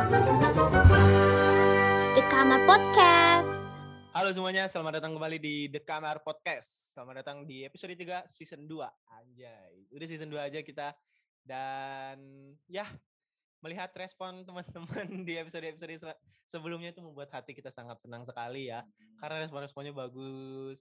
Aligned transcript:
The 0.00 0.16
Kamar 2.32 2.64
Podcast. 2.64 3.52
Halo 4.16 4.32
semuanya, 4.32 4.64
selamat 4.64 4.96
datang 4.96 5.12
kembali 5.12 5.36
di 5.36 5.68
The 5.68 5.84
Kamar 5.84 6.24
Podcast. 6.24 6.96
Selamat 6.96 7.20
datang 7.20 7.44
di 7.44 7.68
episode 7.68 7.92
3 7.92 8.24
season 8.24 8.64
2. 8.64 8.80
Anjay, 9.12 9.92
udah 9.92 10.06
season 10.08 10.32
2 10.32 10.40
aja 10.40 10.64
kita. 10.64 10.96
Dan 11.44 12.16
ya, 12.64 12.88
melihat 13.60 13.92
respon 13.92 14.40
teman-teman 14.48 15.20
di 15.20 15.36
episode-episode 15.36 15.92
se- 16.00 16.20
sebelumnya 16.48 16.96
itu 16.96 17.04
membuat 17.04 17.36
hati 17.36 17.52
kita 17.52 17.68
sangat 17.68 18.00
senang 18.00 18.24
sekali 18.24 18.72
ya. 18.72 18.80
Karena 19.20 19.44
respon-responnya 19.44 19.92
bagus. 19.92 20.80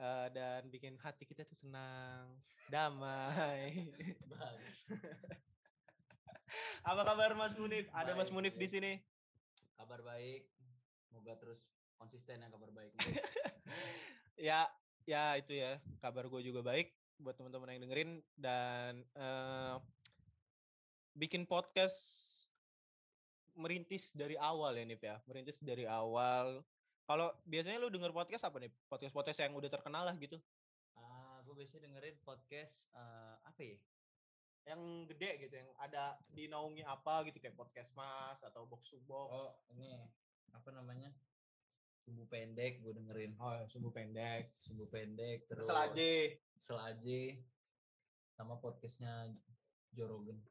eh, 0.00 0.28
dan 0.32 0.64
bikin 0.72 0.96
hati 1.04 1.28
kita 1.28 1.44
tuh 1.44 1.60
senang, 1.60 2.40
damai. 2.72 3.84
Apa 6.82 7.02
kabar 7.02 7.34
Mas 7.34 7.54
Munif? 7.58 7.86
Ada 7.90 8.14
Mas 8.14 8.28
Baik, 8.28 8.34
Munif 8.34 8.54
di 8.54 8.68
sini. 8.68 8.92
kabar 9.76 10.00
baik. 10.00 10.48
Semoga 11.06 11.36
terus 11.36 11.60
konsisten 11.96 12.40
yang 12.40 12.52
kabar 12.52 12.68
baik 12.76 12.92
ya 14.36 14.68
ya 15.08 15.32
itu 15.40 15.56
ya 15.56 15.80
kabar 16.04 16.28
gue 16.28 16.44
juga 16.44 16.60
baik 16.60 16.92
buat 17.16 17.32
teman-teman 17.32 17.72
yang 17.72 17.88
dengerin 17.88 18.10
dan 18.36 19.00
eh, 19.16 19.76
bikin 21.16 21.48
podcast 21.48 21.96
merintis 23.56 24.12
dari 24.12 24.36
awal 24.36 24.76
ya 24.76 24.84
Nif 24.84 25.00
ya. 25.00 25.16
Merintis 25.24 25.56
dari 25.64 25.88
awal. 25.88 26.60
Kalau 27.08 27.32
biasanya 27.48 27.80
lu 27.80 27.88
denger 27.88 28.12
podcast 28.12 28.44
apa 28.44 28.60
nih 28.60 28.68
podcast 28.92 29.14
podcast 29.16 29.38
yang 29.40 29.56
udah 29.56 29.70
terkenal 29.72 30.04
lah 30.04 30.12
gitu. 30.20 30.36
Ah 30.92 31.40
gue 31.40 31.54
biasanya 31.56 31.88
dengerin 31.88 32.16
podcast 32.20 32.76
eh, 32.92 33.34
apa 33.40 33.60
ya 33.64 33.76
yang 34.66 35.06
gede 35.06 35.46
gitu 35.46 35.54
yang 35.62 35.70
ada 35.78 36.18
dinaungi 36.34 36.82
apa 36.82 37.22
gitu 37.30 37.38
kayak 37.38 37.54
podcast 37.54 37.90
mas 37.94 38.42
atau 38.42 38.66
box 38.66 38.90
to 38.90 38.98
box. 39.06 39.30
Oh 39.30 39.54
ini 39.70 39.94
apa 40.50 40.74
namanya? 40.74 41.14
Subuh 42.02 42.26
pendek 42.26 42.82
gue 42.82 42.92
dengerin. 42.94 43.38
Oh 43.38 43.62
sumbu 43.70 43.94
pendek. 43.94 44.50
Subuh 44.62 44.90
pendek 44.90 45.46
terus 45.46 45.66
selaje 45.66 46.42
selaje 46.66 47.46
sama 48.34 48.58
podcastnya 48.58 49.30
Jorogen 49.94 50.42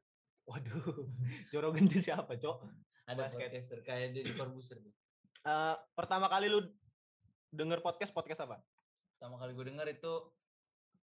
waduh 0.46 1.04
jorogen 1.52 1.90
itu 1.90 2.06
siapa 2.06 2.38
cok? 2.38 2.62
Ada 3.06 3.26
Basket. 3.26 3.50
podcaster 3.50 3.80
kayak 3.86 4.18
di 4.18 4.22
Corbuzier. 4.34 4.78
Eh, 5.46 5.76
pertama 5.94 6.26
kali 6.26 6.50
lu 6.50 6.62
denger 7.54 7.82
podcast 7.82 8.10
podcast 8.10 8.46
apa? 8.46 8.58
Pertama 9.14 9.38
kali 9.38 9.54
gue 9.54 9.66
denger 9.70 9.86
itu 9.90 10.14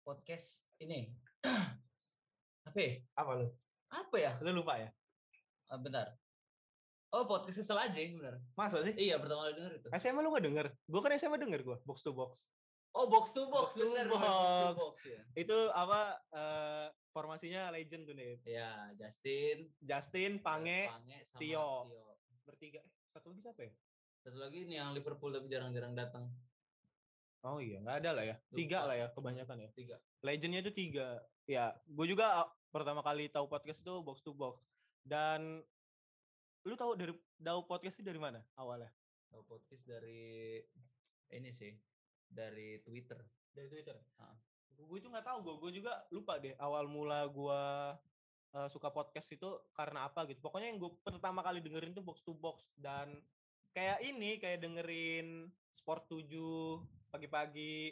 podcast 0.03 0.63
ini 0.79 1.11
apa 2.63 2.77
ya? 2.77 2.91
apa 3.15 3.31
lu 3.35 3.47
apa 3.89 4.15
ya 4.17 4.31
lu 4.41 4.51
lupa 4.55 4.75
ya 4.77 4.89
Ah, 5.67 5.79
bentar 5.79 6.19
oh 7.11 7.23
podcast 7.23 7.63
selaje 7.63 8.11
benar 8.11 8.43
masa 8.55 8.83
sih 8.83 8.91
iya 8.95 9.15
pertama 9.15 9.47
kali 9.47 9.55
denger 9.55 9.73
itu 9.79 9.87
SMA 9.95 10.19
lu 10.19 10.31
gak 10.31 10.43
denger? 10.43 10.67
Gue 10.83 10.99
kan 10.99 11.11
SMA 11.15 11.39
denger 11.39 11.61
gue, 11.63 11.77
box 11.83 12.03
to 12.03 12.11
box. 12.11 12.43
Oh 12.91 13.07
box 13.07 13.31
to 13.31 13.47
box, 13.47 13.71
Box 13.71 13.79
to 13.79 13.87
bener, 13.87 14.07
box. 14.11 14.99
ya. 15.07 15.23
Itu 15.31 15.71
apa, 15.71 16.19
eh, 16.27 16.87
formasinya 17.15 17.71
legend 17.71 18.03
tuh 18.03 18.15
nih. 18.19 18.35
Ya 18.43 18.91
Justin, 18.99 19.71
Justin, 19.79 20.43
Pange, 20.43 20.91
Pange 20.91 21.23
sama 21.31 21.39
Tio. 21.39 21.67
Tio. 21.87 22.03
bertiga. 22.43 22.83
Eh, 22.83 22.91
satu 23.07 23.31
lagi 23.31 23.39
siapa 23.47 23.61
ya? 23.63 23.71
Satu 24.27 24.37
lagi 24.43 24.59
nih 24.67 24.75
yang 24.83 24.91
Liverpool 24.91 25.31
tapi 25.31 25.47
jarang-jarang 25.47 25.95
datang. 25.95 26.27
Oh 27.41 27.57
iya, 27.57 27.81
nggak 27.81 27.97
ada 28.05 28.11
lah 28.13 28.23
ya. 28.25 28.35
Tiga 28.53 28.85
Lupa. 28.85 28.89
lah 28.93 28.95
ya, 29.01 29.07
kebanyakan 29.17 29.57
ya. 29.65 29.69
Tiga. 29.73 29.95
Legendnya 30.21 30.61
itu 30.61 30.71
tiga. 30.73 31.25
Ya, 31.49 31.73
gue 31.89 32.05
juga 32.05 32.45
pertama 32.69 33.01
kali 33.01 33.33
tahu 33.33 33.49
podcast 33.49 33.81
itu 33.81 33.93
box 34.05 34.21
to 34.21 34.31
box. 34.37 34.61
Dan 35.01 35.65
lu 36.61 36.77
tahu 36.77 36.93
dari 36.93 37.13
tahu 37.41 37.65
podcast 37.65 37.97
itu 37.97 38.05
dari 38.05 38.21
mana 38.21 38.45
awalnya? 38.53 38.93
Tahu 39.33 39.41
podcast 39.49 39.81
dari 39.89 40.61
ini 41.33 41.49
sih 41.49 41.73
dari 42.29 42.77
Twitter. 42.85 43.17
Dari 43.57 43.67
Twitter. 43.73 43.97
Ah. 44.21 44.37
Gue 44.77 45.01
itu 45.01 45.09
nggak 45.09 45.25
tahu, 45.25 45.37
gue 45.41 45.55
gue 45.65 45.71
juga 45.81 45.97
lupa 46.13 46.37
deh 46.37 46.53
awal 46.61 46.85
mula 46.85 47.25
gue 47.25 47.61
eh, 48.53 48.69
suka 48.69 48.93
podcast 48.93 49.33
itu 49.33 49.49
karena 49.73 50.05
apa 50.05 50.29
gitu. 50.29 50.37
Pokoknya 50.45 50.69
yang 50.69 50.77
gue 50.77 50.93
pertama 51.01 51.41
kali 51.41 51.57
dengerin 51.65 51.97
tuh 51.97 52.05
box 52.05 52.21
to 52.21 52.37
box 52.37 52.69
dan 52.77 53.17
kayak 53.73 53.97
ini 54.05 54.37
kayak 54.37 54.61
dengerin 54.61 55.49
Sport 55.91 56.07
7 56.07 56.79
pagi-pagi 57.11 57.91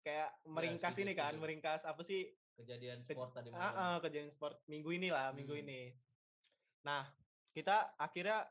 kayak 0.00 0.40
meringkas 0.48 0.96
setuju, 0.96 1.04
ini 1.04 1.12
kan, 1.12 1.28
setuju. 1.28 1.42
meringkas 1.44 1.84
apa 1.84 2.00
sih? 2.00 2.24
Kejadian 2.56 3.04
Kej- 3.04 3.12
sport 3.12 3.36
tadi 3.36 3.52
malam. 3.52 3.76
ah, 3.76 3.96
kejadian 4.00 4.32
sport 4.32 4.64
minggu 4.64 4.88
ini 4.88 5.12
lah, 5.12 5.36
minggu 5.36 5.52
Hmm. 5.52 5.60
ini. 5.60 5.92
Nah, 6.80 7.04
kita 7.52 7.92
akhirnya 7.94 8.48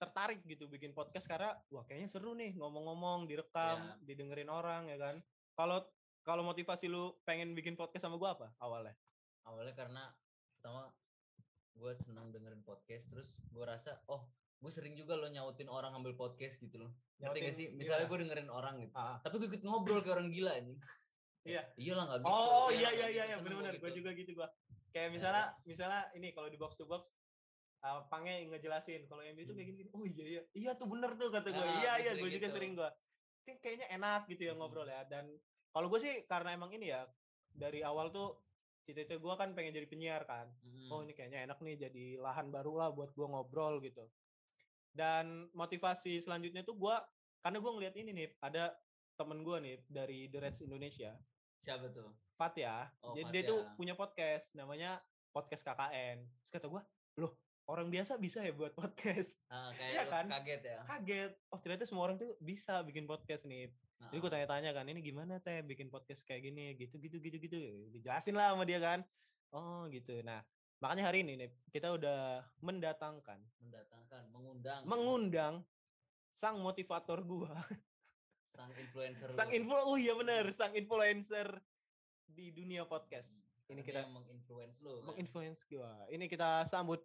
tertarik 0.00 0.40
gitu 0.42 0.64
bikin 0.66 0.90
podcast 0.90 1.28
karena 1.28 1.52
wah 1.68 1.84
kayaknya 1.84 2.08
seru 2.08 2.32
nih 2.32 2.56
ngomong-ngomong 2.56 3.28
direkam 3.28 3.76
Iya. 3.78 4.00
didengerin 4.02 4.48
orang 4.48 4.88
ya 4.88 4.96
kan 4.96 5.20
kalau 5.54 5.84
kalau 6.20 6.40
motivasi 6.42 6.88
lu 6.88 7.20
pengen 7.22 7.52
bikin 7.52 7.72
podcast 7.72 8.02
sama 8.02 8.16
gua 8.16 8.32
apa 8.32 8.48
awalnya 8.58 8.96
Awalnya 9.44 9.72
karena 9.72 10.02
pertama 10.50 10.88
gue 11.74 11.92
senang 11.96 12.32
dengerin 12.32 12.60
podcast 12.60 13.06
terus 13.06 13.28
gue 13.46 13.64
rasa 13.64 14.00
oh 14.06 14.28
gue 14.64 14.72
sering 14.72 14.96
juga 14.96 15.12
lo 15.14 15.28
nyautin 15.28 15.68
orang 15.68 15.92
ngambil 15.92 16.16
podcast 16.16 16.56
gitu 16.56 16.80
loh. 16.80 16.90
Ngerti 17.20 17.38
gak 17.38 17.54
sih? 17.54 17.66
Misalnya 17.70 18.08
gimana? 18.08 18.10
gue 18.10 18.18
dengerin 18.24 18.48
orang 18.48 18.74
gitu. 18.80 18.94
Ah, 18.94 19.20
Tapi 19.20 19.34
gue 19.36 19.48
ikut 19.50 19.62
ngobrol 19.62 20.00
kayak 20.00 20.16
orang 20.16 20.32
gila 20.32 20.52
ini. 20.56 20.74
Iya. 21.44 21.60
Iya 21.76 21.92
lah 21.92 22.04
nggak 22.08 22.18
gitu. 22.24 22.32
oh 22.32 22.68
iya 22.72 22.88
iya 22.88 23.04
iya 23.04 23.04
iya 23.04 23.04
gitu, 23.04 23.20
iya 23.20 23.24
seneng 23.28 23.44
benar-benar 23.44 23.74
gua 23.76 23.84
gitu. 23.84 23.98
juga 24.00 24.10
gitu 24.16 24.30
gua 24.32 24.48
kayak 24.88 25.08
misalnya 25.12 25.44
misalnya 25.62 26.00
ini 26.16 26.32
kalau 26.32 26.48
di 26.48 26.56
box 26.56 26.72
to 26.72 26.88
box 26.88 27.04
uh, 27.84 28.00
Pange 28.08 28.48
ngejelasin 28.48 29.04
kalau 29.04 29.20
MU 29.20 29.44
itu 29.44 29.52
kayak 29.52 29.68
gini, 29.68 29.78
gini 29.78 29.90
oh 29.92 30.08
iya 30.08 30.24
iya 30.24 30.42
iya 30.56 30.70
tuh 30.72 30.88
bener 30.88 31.12
tuh 31.12 31.28
kata 31.28 31.52
gue 31.52 31.60
Ah, 31.60 31.76
iya 31.76 31.92
iya 32.00 32.12
gue 32.16 32.32
juga 32.32 32.48
gitu. 32.48 32.56
sering 32.56 32.72
Kayak- 32.72 33.60
kayaknya 33.60 33.86
enak 33.92 34.24
gitu 34.24 34.40
ya 34.40 34.56
Mm-mm. 34.56 34.60
ngobrol 34.64 34.88
ya 34.88 35.04
dan 35.04 35.28
kalau 35.68 35.92
gue 35.92 36.00
sih 36.00 36.24
karena 36.24 36.56
emang 36.56 36.72
ini 36.72 36.88
ya 36.88 37.04
dari 37.52 37.84
awal 37.84 38.08
tuh 38.08 38.40
cita-cita 38.80 39.20
gue 39.20 39.34
kan 39.36 39.52
pengen 39.52 39.76
jadi 39.76 39.84
penyiar 39.84 40.24
kan 40.24 40.48
Mm. 40.64 40.88
oh 40.88 41.04
ini 41.04 41.12
kayaknya 41.12 41.44
enak 41.44 41.60
nih 41.60 41.76
jadi 41.76 42.24
lahan 42.24 42.48
baru 42.48 42.72
lah 42.74 42.88
buat 42.88 43.12
gua 43.12 43.28
ngobrol 43.28 43.84
gitu 43.84 44.08
dan 44.94 45.50
motivasi 45.52 46.22
selanjutnya 46.22 46.62
tuh 46.62 46.78
gua 46.78 47.02
karena 47.42 47.58
gua 47.60 47.72
ngeliat 47.76 47.94
ini 47.98 48.10
nih 48.14 48.28
ada 48.40 48.72
temen 49.18 49.42
gua 49.42 49.58
nih 49.60 49.82
dari 49.90 50.30
The 50.30 50.38
Reds 50.40 50.62
Indonesia. 50.62 51.12
Siapa 51.60 51.90
tuh? 51.90 52.08
Fatya 52.34 52.90
Oh, 53.02 53.14
jadi 53.14 53.30
dia 53.30 53.42
tuh 53.46 53.62
punya 53.78 53.94
podcast 53.94 54.50
namanya 54.54 54.98
podcast 55.30 55.62
KKN 55.62 56.22
terus 56.26 56.50
kata 56.50 56.66
gua 56.66 56.82
loh 57.18 57.34
orang 57.64 57.88
biasa 57.88 58.20
bisa 58.20 58.44
ya 58.44 58.52
buat 58.52 58.76
podcast? 58.76 59.40
Ah, 59.48 59.72
kayak 59.72 59.90
Iya 59.96 60.02
lu 60.04 60.10
kan? 60.12 60.24
kaget 60.28 60.62
ya. 60.62 60.78
kaget. 60.84 61.32
Oh 61.48 61.58
ternyata 61.62 61.84
semua 61.88 62.02
orang 62.10 62.20
tuh 62.20 62.36
bisa 62.36 62.84
bikin 62.84 63.08
podcast 63.08 63.48
nih. 63.48 63.72
Jadi 64.12 64.20
gue 64.20 64.30
tanya-tanya 64.30 64.76
kan 64.76 64.84
ini 64.84 65.00
gimana 65.00 65.40
teh 65.40 65.64
bikin 65.64 65.88
podcast 65.88 66.20
kayak 66.28 66.44
gini? 66.44 66.76
Gitu 66.76 67.00
gitu 67.00 67.16
gitu 67.24 67.40
gitu. 67.40 67.56
Dijelasin 67.88 68.36
lah 68.36 68.52
sama 68.52 68.68
dia 68.68 68.76
kan. 68.84 69.00
Oh 69.48 69.88
gitu. 69.88 70.20
Nah 70.20 70.44
makanya 70.84 71.08
hari 71.08 71.24
ini 71.24 71.40
nih 71.40 71.50
kita 71.72 71.96
udah 71.96 72.44
mendatangkan 72.60 73.40
mendatangkan, 73.56 74.22
mengundang 74.36 74.80
mengundang 74.84 75.54
sang 76.28 76.60
motivator 76.60 77.24
gua 77.24 77.56
sang 78.52 78.68
influencer. 78.76 79.32
sang 79.32 79.48
lu. 79.48 79.56
influ 79.64 79.80
oh 79.80 79.96
iya 79.96 80.12
bener 80.12 80.52
sang 80.52 80.76
influencer 80.76 81.56
di 82.28 82.52
dunia 82.52 82.84
podcast 82.84 83.32
ini 83.72 83.80
Karena 83.80 84.04
dia 84.04 84.04
kita 84.04 84.12
menginfluence 84.12 84.76
lu. 84.84 85.00
kan? 85.00 85.04
menginfluence 85.08 85.64
gua 85.72 86.04
ini 86.12 86.28
kita 86.28 86.68
sambut 86.68 87.00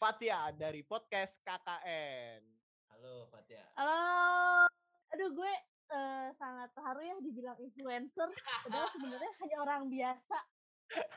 Fatia 0.00 0.48
dari 0.56 0.80
podcast 0.80 1.44
KKN 1.44 2.40
Halo 2.88 3.28
Fatia. 3.28 3.62
Halo, 3.78 4.64
aduh 5.14 5.30
gue 5.30 5.52
eh, 5.92 6.28
sangat 6.34 6.74
terharu 6.74 6.98
ya 6.98 7.14
dibilang 7.22 7.54
influencer. 7.62 8.26
Padahal 8.66 8.90
sebenarnya 8.96 9.32
hanya 9.38 9.56
orang 9.62 9.86
biasa. 9.86 10.34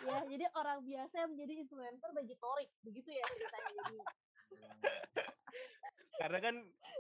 Ya, 0.01 0.17
jadi 0.27 0.45
orang 0.51 0.83
biasa 0.83 1.13
yang 1.15 1.29
menjadi 1.31 1.53
influencer 1.63 2.09
bagi 2.11 2.35
Torik, 2.35 2.69
begitu 2.83 3.09
ya 3.09 3.23
ceritanya. 3.23 3.71
Jadi 3.71 3.97
karena 6.22 6.37
kan 6.37 6.55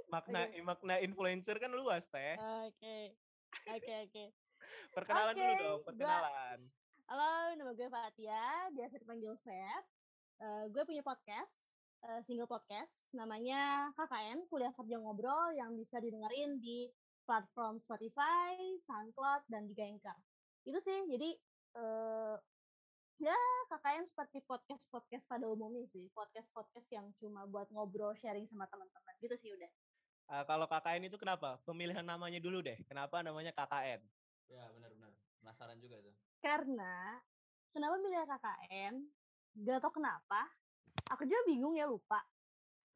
makna 0.07 0.41
makna 0.63 0.95
influencer 0.97 1.59
kan 1.61 1.69
luas 1.69 2.07
teh 2.09 2.33
oke, 2.39 2.97
oke, 3.69 3.93
oke. 4.07 4.23
perkenalan 4.95 5.35
dulu 5.35 5.45
Oke, 5.45 5.59
dong 5.61 5.77
gua- 5.77 5.85
perkenalan 5.85 6.59
Halo, 7.11 7.51
nama 7.59 7.75
gue 7.75 7.91
Fatia, 7.91 8.71
biasa 8.71 8.95
dipanggil 8.95 9.35
Seth. 9.43 9.87
Eh, 10.39 10.63
gue 10.71 10.79
punya 10.87 11.03
podcast, 11.03 11.51
eh, 12.07 12.23
single 12.23 12.47
podcast, 12.47 12.87
namanya 13.11 13.91
KKN, 13.99 14.47
Kuliah 14.47 14.71
Kerja 14.71 14.95
Ngobrol, 14.95 15.51
yang 15.59 15.75
bisa 15.75 15.99
didengerin 15.99 16.63
di 16.63 16.87
platform 17.27 17.83
Spotify, 17.83 18.55
SoundCloud, 18.87 19.43
dan 19.51 19.67
juga 19.67 19.91
Anchor. 19.91 20.17
Itu 20.63 20.79
sih, 20.79 21.03
jadi 21.11 21.35
eh, 21.75 22.35
ya 23.19 23.35
KKN 23.67 24.07
seperti 24.07 24.43
podcast-podcast 24.45 25.25
pada 25.27 25.45
umumnya 25.49 25.83
sih, 25.91 26.07
podcast-podcast 26.13 26.87
yang 26.93 27.09
cuma 27.19 27.43
buat 27.49 27.67
ngobrol, 27.73 28.15
sharing 28.15 28.47
sama 28.47 28.67
teman-teman, 28.69 29.13
gitu 29.19 29.35
sih 29.41 29.51
udah. 29.51 29.71
Eh, 30.31 30.43
kalau 30.47 30.63
KKN 30.69 31.11
itu 31.11 31.17
kenapa 31.19 31.59
pemilihan 31.67 32.07
namanya 32.07 32.39
dulu 32.39 32.63
deh 32.63 32.79
kenapa 32.87 33.19
namanya 33.19 33.51
KKN 33.51 33.99
Ya 34.47 34.67
benar-benar. 34.75 35.11
Penasaran 35.39 35.79
juga 35.79 35.95
tuh. 36.03 36.11
Karena 36.43 37.15
kenapa 37.71 37.95
milih 37.99 38.19
KKN? 38.27 38.93
Gak 39.63 39.79
tau 39.79 39.91
kenapa. 39.95 40.47
Aku 41.15 41.23
juga 41.23 41.41
bingung 41.47 41.75
ya 41.75 41.87
lupa. 41.87 42.19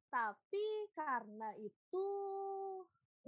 tapi 0.06 0.64
karena 0.96 1.52
itu 1.60 2.06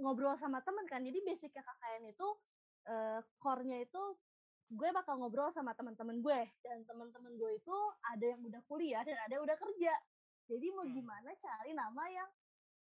ngobrol 0.00 0.32
sama 0.40 0.64
temen 0.64 0.88
kan 0.88 1.04
jadi 1.04 1.20
basicnya 1.20 1.60
KKN 1.60 2.04
itu 2.08 2.28
eh, 2.88 3.20
core-nya 3.36 3.84
itu 3.84 4.02
gue 4.68 4.88
bakal 4.92 5.16
ngobrol 5.16 5.48
sama 5.48 5.72
teman-teman 5.72 6.20
gue 6.20 6.40
dan 6.60 6.84
teman-teman 6.84 7.32
gue 7.40 7.50
itu 7.56 7.76
ada 8.04 8.24
yang 8.24 8.40
udah 8.44 8.60
kuliah 8.68 9.00
dan 9.00 9.16
ada 9.24 9.32
yang 9.40 9.44
udah 9.48 9.56
kerja. 9.56 9.94
Jadi 10.48 10.66
mau 10.72 10.84
Hmm. 10.84 10.92
gimana 10.92 11.30
cari 11.40 11.72
nama 11.72 12.04
yang 12.08 12.28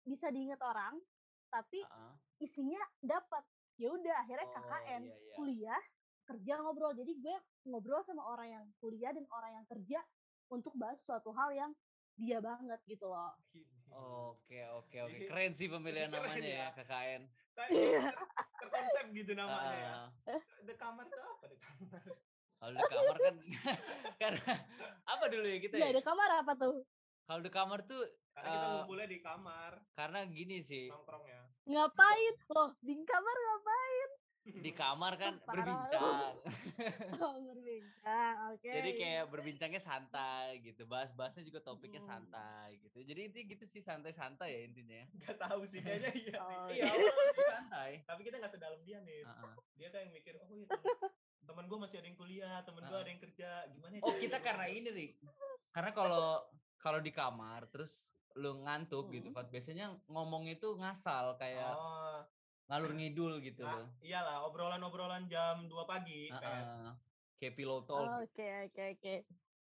bisa 0.07 0.31
diinget 0.31 0.59
orang 0.63 0.99
tapi 1.47 1.83
isinya 2.39 2.83
dapat 3.03 3.43
ya 3.79 3.91
udah 3.95 4.17
akhirnya 4.23 4.47
Oh, 4.51 4.55
KKN 4.55 5.03
iya, 5.07 5.15
iya. 5.15 5.35
kuliah 5.39 5.83
kerja 6.27 6.53
ngobrol. 6.59 6.93
Jadi 6.95 7.13
gue 7.23 7.37
ngobrol 7.71 8.03
sama 8.03 8.23
orang 8.27 8.49
yang 8.51 8.65
kuliah 8.83 9.15
dan 9.15 9.27
orang 9.31 9.63
yang 9.63 9.67
kerja 9.71 10.03
untuk 10.51 10.75
bahas 10.75 10.99
suatu 11.03 11.31
hal 11.35 11.55
yang 11.55 11.71
dia 12.17 12.41
banget 12.41 12.81
gitu 12.87 13.07
loh 13.07 13.35
Oke 13.89 14.61
oke 14.67 14.97
oke 15.03 15.19
keren 15.25 15.53
sih 15.53 15.67
pemilihan 15.67 16.11
Keren 16.13 16.23
namanya 16.23 16.43
ya 16.45 16.59
ya. 16.59 16.69
KKN. 16.75 17.23
Saya 17.51 18.13
terkonsep 18.57 19.07
gitu 19.13 19.33
namanya 19.33 19.75
ya. 19.75 19.95
The 20.63 20.75
kamar 20.75 21.05
tuh 21.07 21.21
apa 21.21 21.45
the 21.47 21.59
kamar? 21.59 22.03
Kalau 22.57 22.73
di 22.73 22.85
kamar 22.87 23.17
kan 23.19 23.37
karena 24.21 24.53
apa 25.05 25.25
dulu 25.27 25.47
ya 25.47 25.59
kita 25.59 25.75
nggak 25.75 25.87
ya? 25.87 25.95
ada 25.95 26.03
kamar 26.03 26.29
apa 26.37 26.53
tuh 26.55 26.77
Kalau 27.25 27.41
di 27.41 27.51
kamar 27.51 27.81
tuh 27.83 28.03
Karena 28.31 28.49
kita 28.51 28.61
Eh, 28.63 28.73
ngumpulnya 28.77 29.07
di 29.07 29.19
kamar 29.19 29.73
karena 29.93 30.21
gini 30.27 30.59
sih 30.61 30.87
nongkrong 30.87 31.25
ya. 31.25 31.41
ngapain 31.67 32.35
loh 32.49 32.71
di 32.79 32.95
kamar 32.99 33.35
ngapain 33.35 34.11
di 34.47 34.71
kamar 34.71 35.13
kan 35.15 35.35
Parah. 35.39 35.51
berbincang. 35.53 36.35
oh 37.19 37.35
berbincang 37.43 38.35
oke 38.49 38.69
Jadi 38.69 38.91
kayak 38.95 39.25
berbincangnya 39.27 39.79
santai 39.79 40.63
gitu. 40.63 40.85
Bahas-bahasnya 40.85 41.43
juga 41.43 41.59
topiknya 41.61 41.99
Hmm. 41.99 42.11
santai 42.13 42.79
gitu. 42.81 43.03
Jadi 43.03 43.21
intinya 43.25 43.47
gitu 43.49 43.65
sih 43.65 43.81
santai-santai 43.81 44.49
ya 44.49 44.61
intinya. 44.65 45.03
Gak 45.23 45.37
tahu 45.41 45.65
sih 45.65 45.81
kayaknya 45.81 46.11
iya. 46.15 46.39
Oh. 46.39 46.69
Iya, 46.69 46.87
iya. 46.87 47.13
santai. 47.49 47.91
Tapi 48.03 48.21
kita 48.23 48.37
gak 48.37 48.53
sedalam 48.53 48.81
dia 48.81 48.99
nih. 49.01 49.21
Heeh. 49.21 49.53
Dia 49.75 49.89
kan 49.89 50.01
yang 50.01 50.13
mikir, 50.13 50.35
oh 50.39 50.49
iya 50.49 50.69
temen 51.47 51.63
gue 51.65 51.79
masih 51.79 51.97
ada 51.97 52.07
yang 52.07 52.17
kuliah, 52.17 52.59
temen 52.61 52.83
gue 52.83 52.91
Ah. 52.93 53.03
ada 53.03 53.09
yang 53.09 53.23
kerja. 53.23 53.51
Gimana 53.69 53.93
ya 53.95 54.03
Oh 54.03 54.15
kita 54.15 54.39
karena 54.39 54.67
ini 54.67 54.89
nih. 54.89 55.11
Karena 55.71 55.91
kalau 55.91 56.43
kalau 56.77 56.99
di 56.99 57.11
kamar 57.11 57.67
terus 57.67 57.93
lu 58.35 58.61
ngantuk 58.61 59.09
gitu 59.11 59.31
Hmm. 59.31 59.37
Fat. 59.37 59.49
Biasanya 59.49 59.91
ngomong 60.07 60.45
itu 60.47 60.77
ngasal 60.77 61.35
kayak 61.37 61.73
Oh, 61.73 62.21
ngalur 62.67 62.93
ngidul 62.93 63.39
gitu 63.41 63.63
nah, 63.63 63.79
loh. 63.79 63.87
iyalah 64.01 64.37
obrolan-obrolan 64.45 65.27
jam 65.27 65.65
2 65.65 65.71
pagi. 65.87 66.27
Pet. 66.29 66.43
Heeh. 66.43 66.91
Kayak 67.37 67.55
pillow 67.55 67.79
Oh, 67.79 67.85
talk 67.85 68.25
oke 68.25 68.47
oke 68.67 68.83
oke 68.93 69.15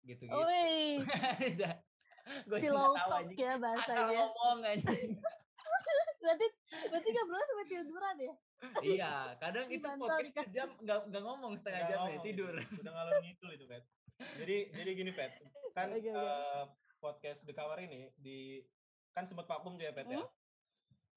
gitu-gitu. 0.02 0.38
Wih, 0.38 1.02
Gue 2.46 2.58
pillow 2.62 2.94
talk 2.94 3.26
ya 3.32 3.54
Asal 3.54 3.58
bahasanya. 3.58 4.06
ngomong 4.12 4.58
anjing. 4.62 5.10
Berarti 6.22 6.46
berarti 6.86 7.08
ngobrol 7.10 7.42
sampai 7.42 7.66
tiduran 7.66 8.16
ya? 8.16 8.34
iya, 8.78 9.12
kadang 9.42 9.66
itu 9.66 9.82
podcast 9.82 10.30
sejam 10.38 10.70
nggak 10.78 10.98
nggak 11.10 11.22
ngomong 11.26 11.52
setengah 11.58 11.82
Nggak 11.82 11.90
jam 11.90 11.98
ya 11.98 12.06
ngomong, 12.06 12.22
tidur. 12.22 12.54
Udah 12.78 12.92
ngalor 12.94 13.14
ngidul 13.18 13.50
itu, 13.50 13.64
Pet. 13.66 13.84
Jadi 14.38 14.56
jadi 14.70 14.90
gini, 14.94 15.10
Pet. 15.10 15.32
Kan 15.74 15.90
Oke, 15.90 15.98
oke. 15.98 16.14
eh, 16.14 16.62
podcast 17.02 17.42
The 17.42 17.50
Kamar 17.50 17.82
ini 17.82 18.14
di 18.14 18.62
kan 19.10 19.26
sempat 19.26 19.50
vakum 19.50 19.74
tuh 19.74 19.82
ya, 19.82 19.90
Pet 19.90 20.06
ya. 20.06 20.22
Hmm? 20.22 20.30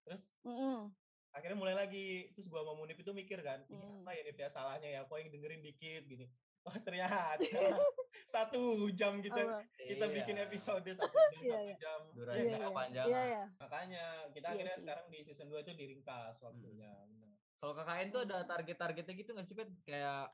Terus 0.03 0.21
Mm-mm. 0.41 0.89
Akhirnya 1.35 1.57
mulai 1.57 1.75
lagi 1.75 2.07
terus 2.31 2.47
gua 2.47 2.63
sama 2.63 2.73
Munip 2.75 2.95
itu 2.95 3.11
mikir 3.11 3.39
kan 3.39 3.59
ini 3.67 3.75
Hmm. 3.75 4.01
apa 4.01 4.11
ya 4.11 4.21
Nip 4.23 4.37
ya 4.37 4.47
salahnya 4.47 4.89
ya 4.89 5.01
kok 5.03 5.15
yang 5.15 5.29
dengerin 5.29 5.59
dikit 5.59 6.03
gini 6.05 6.25
oh 6.63 6.75
ternyata 6.79 7.35
satu 8.25 8.61
jam 8.91 9.19
kita 9.19 9.37
Apa? 9.37 9.59
kita 9.77 10.05
bikin 10.07 10.35
Iya. 10.35 10.45
episode 10.45 10.87
satu 10.89 11.05
jam 11.29 11.37
Iya, 11.37 11.51
satu 11.51 11.61
iya. 11.61 11.75
jam 11.77 11.99
Durasinya 12.09 12.41
Iya, 12.41 12.55
iya. 12.55 12.65
kepanjangan. 12.65 13.09
Iya 13.11 13.21
ya. 13.27 13.43
makanya 13.55 14.03
kita 14.31 14.39
Iya 14.41 14.53
akhirnya 14.55 14.73
sih. 14.73 14.81
sekarang 14.81 15.05
di 15.05 15.19
season 15.21 15.47
2 15.47 15.59
itu 15.59 15.71
diringkas 15.73 16.35
waktunya 16.39 16.91
bener. 17.05 17.29
Kalau 17.55 17.73
KKN 17.73 18.07
tuh 18.09 18.21
ada 18.23 18.37
target-targetnya 18.45 19.13
gitu 19.15 19.29
nggak 19.31 19.43
sih, 19.43 19.55
Pet? 19.55 19.69
Kayak 19.83 20.33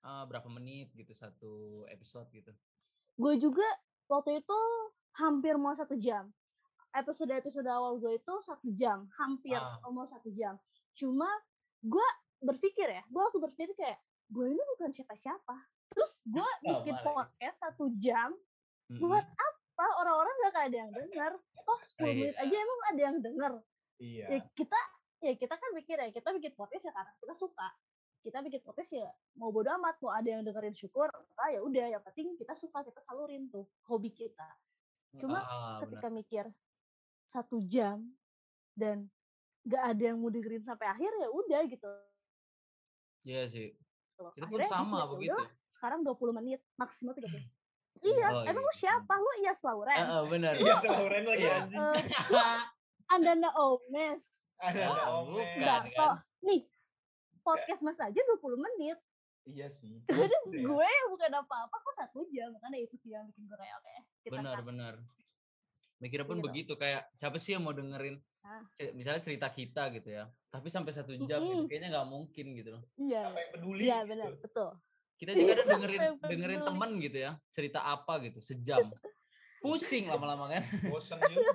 eh, 0.00 0.24
berapa 0.24 0.48
menit 0.48 0.88
gitu 0.92 1.10
satu 1.10 1.54
episode 1.86 2.28
gitu. 2.30 2.52
Gue 3.16 3.34
juga 3.36 3.66
waktu 4.06 4.38
itu 4.38 4.58
hampir 5.14 5.54
mau 5.54 5.72
satu 5.72 5.96
jam. 5.96 6.30
Episode-episode 6.90 7.66
awal 7.66 7.96
gue 7.96 8.16
itu 8.16 8.34
satu 8.42 8.68
jam, 8.72 9.04
hampir 9.14 9.54
Ah. 9.54 9.78
mau 9.86 10.04
satu 10.04 10.28
jam. 10.30 10.56
Cuma 10.92 11.28
gue 11.78 12.08
berpikir 12.38 12.88
ya, 12.88 13.02
gue 13.04 13.20
langsung 13.20 13.42
berpikir 13.42 13.74
kayak 13.74 13.98
gue 14.26 14.46
ini 14.46 14.62
bukan 14.74 14.90
siapa-siapa. 14.90 15.56
Terus 15.88 16.12
gue 16.24 16.40
Sama 16.40 16.62
bikin 16.64 16.94
podcast 16.98 17.56
satu 17.60 17.92
jam, 17.94 18.32
Mm-mm. 18.88 19.00
buat 19.00 19.24
apa 19.24 19.84
orang-orang 19.96 20.34
gak 20.44 20.64
ada 20.64 20.76
yang 20.78 20.90
denger? 20.90 21.32
Oh 21.60 21.78
10 21.96 22.02
menit 22.08 22.34
Iya. 22.34 22.42
aja 22.42 22.56
emang 22.56 22.80
ada 22.84 23.00
yang 23.02 23.16
denger. 23.18 23.52
iya 23.98 24.24
ya 24.28 24.38
kita 24.54 24.78
ya 25.18 25.34
kita 25.34 25.50
kan 25.52 25.70
mikir 25.74 25.98
ya 25.98 26.06
kita 26.08 26.30
bikin 26.30 26.54
podcast 26.54 26.86
ya 26.86 26.94
karena 26.94 27.10
kita 27.18 27.34
suka 27.34 27.66
kita 28.20 28.38
bikin 28.40 28.62
podcast 28.62 28.90
ya 28.92 29.10
mau 29.34 29.50
bodo 29.50 29.66
amat 29.72 29.98
mau 29.98 30.14
ada 30.14 30.30
yang 30.30 30.46
dengerin 30.46 30.70
syukur 30.72 31.10
ah 31.10 31.50
ya 31.50 31.58
udah 31.58 31.82
yang 31.88 32.02
penting 32.04 32.30
kita 32.34 32.54
suka 32.54 32.86
kita 32.86 33.02
salurin 33.02 33.50
tuh 33.50 33.66
hobi 33.84 34.10
kita 34.10 34.46
cuma 35.12 35.42
Ah, 35.42 35.50
benar. 35.76 35.80
ketika 35.82 36.08
mikir 36.08 36.44
satu 37.28 37.60
jam 37.62 38.08
dan 38.72 39.06
gak 39.62 39.84
ada 39.86 40.02
yang 40.06 40.18
mau 40.18 40.28
dengerin 40.28 40.62
sampai 40.62 40.88
akhir 40.88 41.12
ya 41.12 41.28
udah 41.28 41.60
gitu 41.66 41.90
Iya 43.20 43.42
sih. 43.46 43.68
loh. 44.16 44.32
Kita 44.32 44.46
pun 44.46 44.56
Akhirnya 44.56 44.70
sama 44.72 44.96
ya 44.96 45.06
begitu. 45.06 45.36
udahlah, 45.36 45.50
sekarang 45.70 46.00
20 46.02 46.32
menit 46.34 46.60
maksimal 46.74 47.12
30 47.12 47.38
iya 48.00 48.26
Oh, 48.30 48.42
emang 48.42 48.62
iya. 48.62 48.68
lu 48.68 48.74
siapa 48.74 49.12
lu 49.12 49.30
Iyas 49.38 49.60
Lauren 49.60 49.98
Heeh, 49.98 50.22
benar. 50.26 50.52
iya 50.56 50.74
Lauren 50.80 51.24
lagi 51.24 51.44
Iya. 51.44 51.54
anjing 51.58 51.78
Eh, 51.78 52.58
Andana 53.08 53.50
Omes 53.54 54.22
ada 54.56 54.80
ada 54.86 55.02
Ah, 55.04 55.22
bukan. 55.22 55.60
Darto 55.60 56.08
nih 56.40 56.62
podcast 57.40 57.82
mas 57.82 57.96
aja 57.96 58.16
20 58.16 58.38
menit 58.56 58.98
iya 59.44 59.66
sih 59.68 59.98
Kadang 60.08 60.44
Iya. 60.48 60.62
gue 60.64 60.86
yang 60.88 61.08
bukan 61.10 61.32
apa-apa 61.36 61.76
kok 61.76 61.94
satu 61.96 62.26
jam 62.28 62.50
makanya 62.50 62.78
itu 62.80 62.94
sih 62.96 63.10
yang 63.10 63.26
bikin 63.26 63.44
gue 63.44 63.56
kayak 63.56 63.76
oke 63.76 63.94
Benar, 64.30 64.56
cut. 64.56 64.64
benar. 64.64 64.94
Mikirnya 65.98 66.26
pun 66.26 66.38
Gitu. 66.38 66.46
begitu 66.46 66.72
kayak 66.74 67.10
siapa 67.12 67.36
sih 67.36 67.54
yang 67.54 67.62
mau 67.62 67.74
dengerin 67.74 68.18
Ah. 68.40 68.62
misalnya 68.94 69.20
cerita 69.20 69.50
kita 69.50 69.90
gitu 69.92 70.08
ya. 70.08 70.30
Tapi 70.48 70.70
sampai 70.70 70.94
satu 70.94 71.12
jam 71.26 71.42
gitu 71.42 71.58
Mm-mm. 71.58 71.68
kayaknya 71.68 71.88
nggak 71.92 72.08
mungkin 72.08 72.46
gitu 72.54 72.70
loh. 72.72 72.82
iya 72.96 73.28
apa 73.28 73.38
yang 73.38 73.50
peduli 73.52 73.82
iya 73.84 73.98
gitu. 74.00 74.08
benar 74.08 74.30
betul 74.40 74.68
Kita 75.18 75.32
juga 75.38 75.52
Iya, 75.52 75.66
dengerin 75.66 76.02
dengerin 76.22 76.60
temen 76.62 76.90
gitu 77.02 77.18
ya, 77.18 77.30
cerita 77.50 77.80
apa 77.82 78.22
gitu 78.22 78.38
sejam. 78.38 78.88
Pusing 79.58 80.06
lama-lama 80.06 80.46
kan. 80.48 80.62
bosen 80.86 81.18
juga 81.18 81.50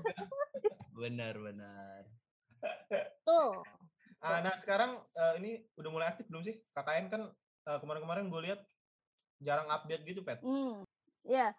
Benar, 1.01 1.34
benar. 1.39 2.01
tuh 3.24 3.63
Ah, 4.20 4.39
nah 4.39 4.56
sekarang 4.56 5.03
eh, 5.12 5.34
ini 5.39 5.51
udah 5.75 5.89
mulai 5.89 6.08
aktif 6.08 6.27
belum 6.27 6.44
sih 6.44 6.56
KKN 6.72 7.06
kan 7.08 7.22
eh, 7.67 7.77
kemarin-kemarin 7.79 8.27
gue 8.27 8.41
lihat 8.44 8.60
jarang 9.39 9.67
update 9.67 10.03
gitu 10.06 10.24
Pet 10.24 10.39
hmm 10.39 10.84
ya 11.24 11.51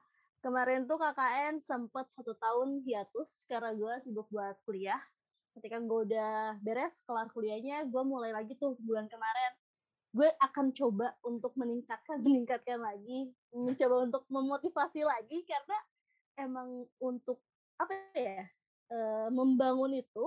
kemarin 0.44 0.84
tuh 0.84 1.00
KKN 1.00 1.64
sempet 1.64 2.04
satu 2.12 2.36
tahun 2.36 2.84
hiatus 2.84 3.48
karena 3.48 3.72
gue 3.72 3.92
sibuk 4.04 4.28
buat 4.28 4.60
kuliah. 4.68 5.00
Ketika 5.56 5.80
gue 5.80 6.00
udah 6.12 6.60
beres 6.60 7.00
kelar 7.08 7.32
kuliahnya 7.32 7.88
gue 7.88 8.02
mulai 8.04 8.36
lagi 8.36 8.52
tuh 8.60 8.76
bulan 8.84 9.08
kemarin. 9.08 9.52
Gue 10.12 10.28
akan 10.36 10.76
coba 10.76 11.16
untuk 11.24 11.56
meningkatkan 11.56 12.20
meningkatkan 12.28 12.84
lagi 12.84 13.32
mencoba 13.56 14.04
untuk 14.04 14.22
memotivasi 14.28 15.00
lagi 15.00 15.48
karena 15.48 15.78
emang 16.36 16.84
untuk 17.00 17.40
apa 17.80 17.96
ya 18.12 18.44
eh, 18.92 19.28
membangun 19.32 19.96
itu 19.96 20.26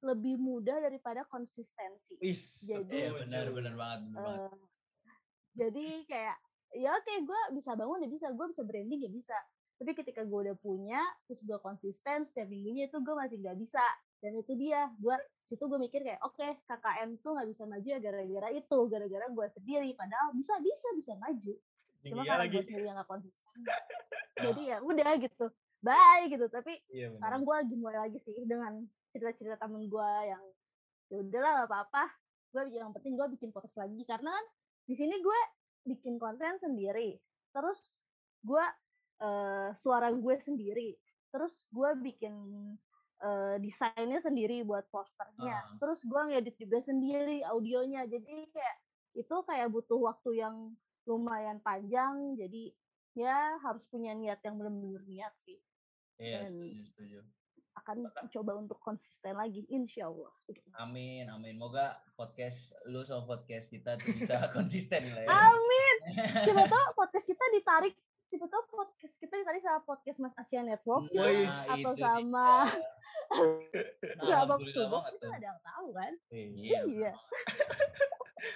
lebih 0.00 0.40
mudah 0.40 0.80
daripada 0.80 1.28
konsistensi. 1.28 2.16
Wis, 2.24 2.64
Jadi- 2.64 3.04
Iya, 3.04 3.12
benar, 3.12 3.52
benar 3.52 3.74
banget, 3.76 4.00
benar 4.08 4.20
banget. 4.24 4.40
Eh, 4.40 4.56
jadi 5.50 5.86
kayak 6.08 6.38
ya 6.76 6.94
oke 6.94 7.14
gue 7.26 7.40
bisa 7.58 7.74
bangun 7.74 8.06
ya 8.06 8.08
bisa 8.10 8.26
gue 8.30 8.46
bisa 8.50 8.62
branding 8.62 9.00
ya 9.06 9.10
bisa. 9.10 9.38
Tapi 9.80 9.96
ketika 9.96 10.22
gue 10.28 10.38
udah 10.50 10.56
punya 10.60 11.00
terus 11.24 11.40
gue 11.42 11.56
konsisten 11.64 12.28
setiap 12.28 12.48
minggunya 12.52 12.86
itu 12.86 13.00
gue 13.00 13.14
masih 13.16 13.40
nggak 13.40 13.56
bisa. 13.58 13.82
Dan 14.20 14.36
itu 14.36 14.52
dia 14.54 14.92
gue 15.00 15.16
situ 15.48 15.64
gue 15.64 15.80
mikir 15.80 16.04
kayak 16.04 16.20
oke 16.20 16.46
KKN 16.68 17.18
tuh 17.24 17.32
nggak 17.34 17.48
bisa 17.48 17.62
maju 17.64 17.86
ya 17.88 17.98
gara-gara 17.98 18.48
itu 18.52 18.78
gara-gara 18.92 19.26
gue 19.32 19.46
sendiri. 19.56 19.90
Padahal 19.96 20.36
bisa 20.36 20.54
bisa 20.60 20.88
bisa 20.94 21.12
maju. 21.16 21.54
Cuma 22.00 22.24
Tinggi 22.24 22.28
karena 22.28 22.44
lagi. 22.44 22.54
gue 22.54 22.62
sendiri 22.64 22.84
yang 22.88 22.96
gak 22.96 23.10
konsisten 23.12 23.44
jadi 24.44 24.62
ya 24.64 24.76
udah 24.80 25.10
gitu 25.20 25.46
bye 25.80 26.24
gitu. 26.28 26.46
Tapi 26.48 26.72
iya, 26.92 27.08
sekarang 27.16 27.40
gue 27.44 27.54
lagi 27.56 27.74
mulai 27.76 27.98
lagi 28.08 28.18
sih 28.20 28.36
dengan 28.44 28.84
cerita-cerita 29.10 29.56
temen 29.60 29.88
gue 29.88 30.10
yang 30.28 30.44
ya 31.10 31.16
udahlah 31.24 31.50
gak 31.64 31.68
apa-apa 31.72 32.04
gue 32.50 32.62
yang 32.74 32.92
penting 32.92 33.16
gue 33.16 33.26
bikin 33.36 33.48
podcast 33.50 33.80
lagi. 33.80 34.00
Karena 34.04 34.32
kan 34.32 34.44
di 34.84 34.94
sini 34.96 35.16
gue 35.20 35.40
bikin 35.84 36.20
konten 36.20 36.56
sendiri. 36.60 37.18
Terus 37.50 37.96
gue 38.44 38.64
eh, 39.20 39.70
suara 39.76 40.10
gue 40.12 40.36
sendiri. 40.38 40.96
Terus 41.30 41.60
gue 41.70 41.90
bikin 42.00 42.34
eh, 43.20 43.56
desainnya 43.60 44.20
sendiri 44.22 44.62
buat 44.64 44.88
posternya. 44.88 45.56
Ah. 45.56 45.76
terus 45.76 46.04
gue 46.04 46.22
ngedit 46.30 46.56
juga 46.60 46.78
sendiri 46.80 47.44
audionya. 47.44 48.06
Jadi 48.06 48.48
kayak 48.50 48.76
itu 49.18 49.36
kayak 49.44 49.68
butuh 49.72 49.98
waktu 49.98 50.40
yang 50.40 50.56
lumayan 51.08 51.58
panjang. 51.60 52.38
Jadi 52.38 52.72
ya 53.18 53.58
harus 53.60 53.82
punya 53.90 54.14
niat 54.14 54.38
yang 54.46 54.54
benar-benar 54.56 55.02
niat 55.04 55.34
sih. 55.44 55.58
Iya, 56.20 56.46
dan- 56.46 56.54
setuju, 56.54 56.80
setuju. 56.92 57.20
Akan 57.80 57.96
coba 58.28 58.52
untuk 58.54 58.78
konsisten 58.78 59.32
lagi 59.32 59.64
insya 59.66 60.06
Allah 60.06 60.28
Amin, 60.76 61.24
amin. 61.26 61.54
Moga 61.54 61.96
podcast 62.12 62.76
lu 62.84 63.00
sama 63.00 63.24
podcast 63.26 63.66
kita 63.66 63.96
bisa 63.98 64.36
konsisten 64.56 65.10
lah 65.10 65.24
ya. 65.24 65.28
amin 65.48 65.94
coba 66.46 66.62
tau 66.66 66.88
podcast 66.94 67.24
kita 67.24 67.44
ditarik 67.50 67.94
coba 68.28 68.46
tau 68.46 68.62
podcast 68.64 69.14
kita 69.16 69.34
ditarik 69.34 69.58
sama 69.58 69.80
podcast 69.82 70.18
Mas 70.18 70.34
Asia 70.34 70.60
Network 70.60 71.08
gitu, 71.08 71.18
Wih, 71.18 71.50
atau 71.50 71.92
sama 71.94 72.68
ya 74.22 74.44
Box 74.44 74.70
banget 74.70 75.12
itu 75.12 75.18
tuh. 75.18 75.30
ada 75.30 75.46
yang 75.46 75.60
tahu 75.60 75.88
kan 75.90 76.12
Iya. 76.30 76.80
iya 76.84 77.12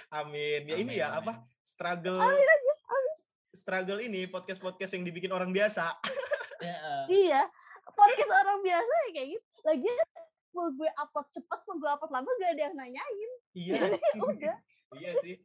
Amin. 0.09 0.61
Ya 0.63 0.75
ini 0.75 0.89
Amin, 0.89 0.97
ya 0.97 1.07
amin. 1.11 1.19
apa? 1.21 1.33
Struggle. 1.61 2.17
Struggle 3.53 3.99
ini 3.99 4.25
podcast-podcast 4.25 4.93
yang 4.93 5.03
dibikin 5.03 5.29
orang 5.29 5.49
biasa. 5.49 5.91
Ya, 6.55 6.71
eh, 6.71 7.05
iya 7.27 7.41
podcast 7.87 8.31
orang 8.33 8.59
biasa 8.59 8.93
ya 8.97 9.09
kayak 9.11 9.27
gitu 9.31 9.45
lagi 9.61 9.89
mau 10.51 10.67
gue 10.69 10.89
upload 10.89 11.27
cepet 11.31 11.59
mau 11.61 11.75
gue 11.75 11.89
upload 11.89 12.11
lama 12.11 12.29
gak 12.35 12.51
ada 12.51 12.61
yang 12.63 12.75
nanyain 12.75 13.31
Iya. 13.53 13.73
Ya 14.15 14.21
udah 14.21 14.55
iya 14.95 15.11
sih. 15.19 15.35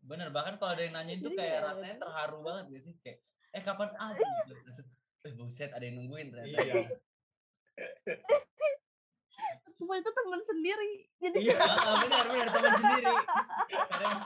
bener 0.00 0.28
bahkan 0.30 0.56
kalau 0.56 0.72
ada 0.72 0.82
yang 0.82 0.94
nanya 0.94 1.14
itu 1.14 1.26
Jadi 1.26 1.36
kayak 1.36 1.52
ya 1.52 1.60
rasanya 1.66 1.96
terharu 1.98 2.38
banget 2.40 2.64
gak 2.68 2.82
sih 2.82 2.94
kayak 3.00 3.18
eh 3.50 3.62
kapan 3.62 3.88
ah 3.94 4.10
gitu. 4.12 4.54
Eh 5.22 5.32
buset 5.34 5.70
ada 5.70 5.82
yang 5.82 5.96
nungguin 5.96 6.28
ternyata 6.28 6.56
Iya. 6.58 6.74
semua 9.74 9.98
itu 9.98 10.10
temen 10.10 10.40
sendiri 10.42 10.90
jadi 11.18 11.36
Iya. 11.42 11.56
Ah, 11.58 11.96
benar 12.00 12.24
benar 12.26 12.48
teman 12.48 12.72
sendiri 12.78 13.12
kadang 13.84 14.16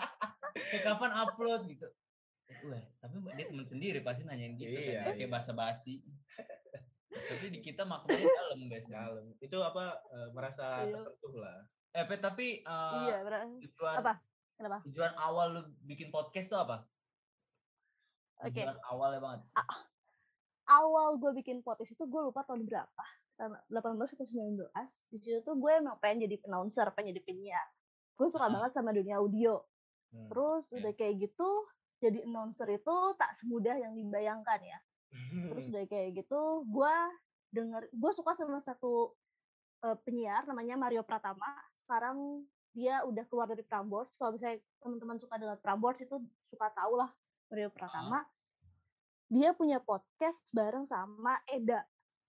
kayak 0.52 0.82
kapan 0.84 1.10
upload 1.16 1.62
gitu 1.66 1.88
Wah, 2.62 2.82
tapi 3.00 3.14
dia 3.34 3.46
teman 3.46 3.66
sendiri 3.66 3.98
pasti 4.00 4.22
nanyain 4.22 4.54
gitu 4.54 4.70
Iya, 4.70 5.02
kan, 5.02 5.12
kayak 5.12 5.18
iya. 5.20 5.28
basa-basi 5.28 5.94
tapi 7.18 7.46
di 7.48 7.60
kita 7.60 7.82
maknanya 7.88 8.26
dalam 8.26 8.60
guys 8.66 8.86
Dalam. 8.86 9.24
Itu 9.38 9.58
apa 9.58 9.84
eh, 10.06 10.28
merasa 10.30 10.64
Iya. 10.82 10.94
tersentuh 10.94 11.34
lah. 11.36 11.58
eh 11.90 12.04
tapi 12.14 12.46
eh, 12.60 13.00
iya 13.02 13.18
bener. 13.20 13.40
tujuan 13.58 13.94
apa 13.96 14.12
kenapa 14.54 14.78
tujuan 14.84 15.12
awal 15.16 15.46
lu 15.50 15.60
bikin 15.82 16.08
podcast 16.08 16.46
tuh 16.46 16.58
apa 16.58 16.84
oke 18.38 18.52
tujuan 18.52 18.76
awalnya 18.84 19.16
banget 19.18 19.40
awal 20.66 21.16
gue 21.16 21.32
bikin 21.34 21.62
podcast 21.62 21.88
itu 21.90 22.04
gue 22.04 22.20
lupa 22.22 22.42
tahun 22.42 22.64
berapa 22.64 23.04
tahun 23.36 23.52
18 23.70 23.96
atau 23.96 24.26
19 24.26 24.60
di 25.08 25.18
situ 25.18 25.40
tuh 25.40 25.54
gue 25.54 25.72
emang 25.72 25.96
pengen 25.96 26.24
jadi 26.24 26.36
announcer 26.44 26.84
pengen 26.92 27.12
jadi 27.12 27.22
penyiar 27.22 27.66
gue 28.12 28.26
suka 28.26 28.44
Ah. 28.44 28.52
banget 28.52 28.72
sama 28.72 28.92
dunia 28.92 29.16
audio 29.16 29.64
Hmm. 30.06 30.28
terus 30.28 30.68
oke. 30.68 30.78
udah 30.78 30.92
kayak 30.94 31.14
gitu 31.18 31.48
jadi 31.96 32.22
announcer 32.22 32.68
itu 32.70 32.94
tak 33.14 33.34
semudah 33.36 33.74
yang 33.74 33.92
dibayangkan 33.92 34.60
ya 34.62 34.78
terus 35.52 35.66
udah 35.72 35.84
kayak 35.88 36.22
gitu 36.24 36.66
gue 36.66 36.94
denger 37.54 37.82
gue 37.88 38.12
suka 38.12 38.36
sama 38.36 38.60
satu 38.60 39.14
eh, 39.86 39.96
penyiar 40.04 40.44
namanya 40.44 40.76
Mario 40.76 41.02
Pratama. 41.06 41.46
Sekarang 41.78 42.44
dia 42.76 43.00
udah 43.08 43.24
keluar 43.32 43.48
dari 43.48 43.64
Prambors. 43.64 44.12
Kalau 44.20 44.36
misalnya 44.36 44.60
teman-teman 44.84 45.16
suka 45.16 45.40
dengan 45.40 45.56
Prambors 45.56 45.96
itu 46.04 46.20
suka 46.52 46.68
tau 46.76 47.00
lah 47.00 47.08
Mario 47.48 47.72
Pratama. 47.72 48.20
Dia 49.32 49.56
punya 49.56 49.80
podcast 49.80 50.44
bareng 50.52 50.84
sama 50.84 51.40
Eda. 51.48 51.82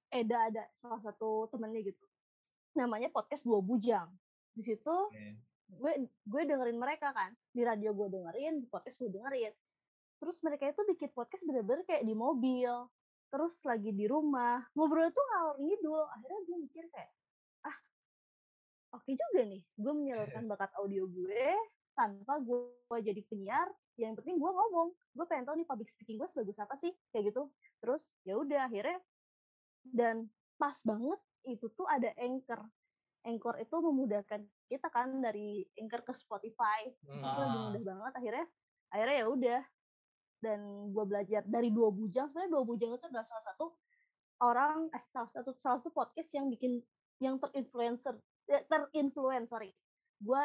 Eda 0.07 0.48
ada 0.48 0.63
salah 0.79 1.03
satu 1.03 1.51
temennya 1.51 1.84
gitu. 1.84 2.05
Namanya 2.79 3.12
podcast 3.12 3.43
dua 3.43 3.60
bujang. 3.60 4.07
Di 4.55 4.63
situ 4.63 4.96
Oke. 5.12 5.36
gue 5.67 5.93
gue 6.07 6.41
dengerin 6.48 6.79
mereka 6.79 7.12
kan. 7.12 7.36
Di 7.51 7.67
radio 7.67 7.91
gue 7.91 8.07
dengerin 8.07 8.63
di 8.63 8.67
podcast 8.72 8.98
gue 8.98 9.12
dengerin 9.12 9.51
terus 10.17 10.38
mereka 10.41 10.69
itu 10.74 10.81
bikin 10.89 11.09
podcast 11.13 11.43
bener-bener 11.45 11.86
kayak 11.86 12.03
di 12.05 12.13
mobil 12.17 12.89
terus 13.27 13.59
lagi 13.67 13.91
di 13.91 14.07
rumah. 14.07 14.63
Ngobrol 14.74 15.12
tuh 15.12 15.24
ngalor 15.33 15.57
ngidul 15.59 16.03
akhirnya 16.09 16.39
gue 16.47 16.57
mikir 16.63 16.83
kayak 16.89 17.12
ah 17.67 17.77
oke 18.95 19.09
juga 19.12 19.41
nih 19.43 19.62
gue 19.62 19.93
menyalurkan 19.93 20.43
bakat 20.51 20.71
audio 20.79 21.05
gue 21.12 21.51
tanpa 21.97 22.38
gue, 22.38 22.97
jadi 23.01 23.25
penyiar 23.25 23.65
yang 23.97 24.13
penting 24.13 24.38
gue 24.38 24.51
ngomong. 24.53 24.93
Gue 25.17 25.25
pengen 25.25 25.50
tahu 25.50 25.57
nih 25.57 25.65
public 25.65 25.89
speaking 25.89 26.21
gue 26.21 26.29
sebagus 26.29 26.62
apa 26.62 26.77
sih? 26.77 26.93
Kayak 27.09 27.33
gitu. 27.33 27.50
Terus 27.81 28.05
ya 28.21 28.38
udah 28.38 28.69
akhirnya 28.69 29.01
dan 29.81 30.29
pas 30.62 30.77
banget 30.86 31.17
itu 31.50 31.65
tuh 31.74 31.89
ada 31.89 32.13
anchor. 32.21 32.62
Anchor 33.25 33.57
itu 33.57 33.75
memudahkan 33.81 34.45
kita 34.69 34.88
kan 34.93 35.25
dari 35.25 35.65
anchor 35.81 36.05
ke 36.05 36.13
Spotify. 36.13 36.86
Hmm. 37.09 37.17
itu 37.17 37.39
lebih 37.41 37.57
Ah. 37.57 37.65
mudah 37.74 37.83
banget 37.83 38.13
akhirnya 38.13 38.45
akhirnya 38.88 39.15
ya 39.17 39.25
udah 39.27 39.59
dan 40.38 40.60
gue 40.94 41.03
belajar 41.06 41.41
dari 41.46 41.70
dua 41.74 41.89
bujang 41.89 42.29
sebenarnya 42.29 42.51
dua 42.53 42.63
bujang 42.63 42.91
itu 42.94 43.06
adalah 43.10 43.25
salah 43.25 43.46
satu 43.53 43.65
orang 44.38 44.77
eh 44.94 45.03
salah 45.10 45.29
satu 45.34 45.51
salah 45.58 45.82
satu 45.82 45.89
podcast 45.89 46.29
yang 46.38 46.46
bikin 46.53 46.77
yang 47.17 47.41
terinfluencer 47.41 48.22
eh, 48.48 48.63
terinfluence 48.70 49.50
sorry. 49.50 49.74
Gue 50.17 50.41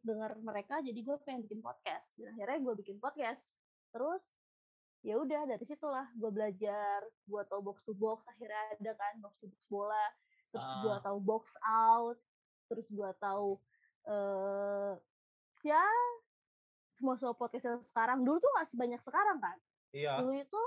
dengar 0.00 0.36
mereka 0.40 0.80
jadi 0.80 0.96
gue 0.96 1.16
pengen 1.24 1.44
bikin 1.44 1.60
podcast. 1.60 2.16
Dan 2.16 2.32
akhirnya 2.36 2.60
gue 2.60 2.74
bikin 2.80 2.96
podcast. 3.00 3.52
Terus 3.92 4.24
ya 5.04 5.16
udah 5.20 5.44
dari 5.44 5.64
situlah 5.64 6.08
gue 6.16 6.30
belajar 6.32 7.04
gue 7.28 7.42
tahu 7.48 7.60
box 7.60 7.84
to 7.84 7.92
box. 7.92 8.24
Akhirnya 8.28 8.76
ada 8.80 8.92
kan 8.96 9.20
box 9.20 9.36
to 9.40 9.46
box 9.48 9.60
bola 9.68 10.04
terus 10.48 10.64
gue 10.80 10.94
Ah. 10.96 11.00
tahu 11.04 11.18
box 11.20 11.44
out 11.60 12.16
terus 12.72 12.88
gue 12.88 13.10
tahu 13.20 13.60
eh 14.08 14.92
ya 15.60 15.84
semua 16.98 17.14
podcast 17.32 17.64
yang 17.64 17.80
sekarang. 17.86 18.26
Dulu 18.26 18.36
tuh 18.36 18.50
nggak 18.52 18.68
sebanyak 18.68 19.00
sekarang 19.00 19.38
kan? 19.38 19.56
Iya. 19.88 20.20
dulu 20.20 20.36
itu 20.36 20.62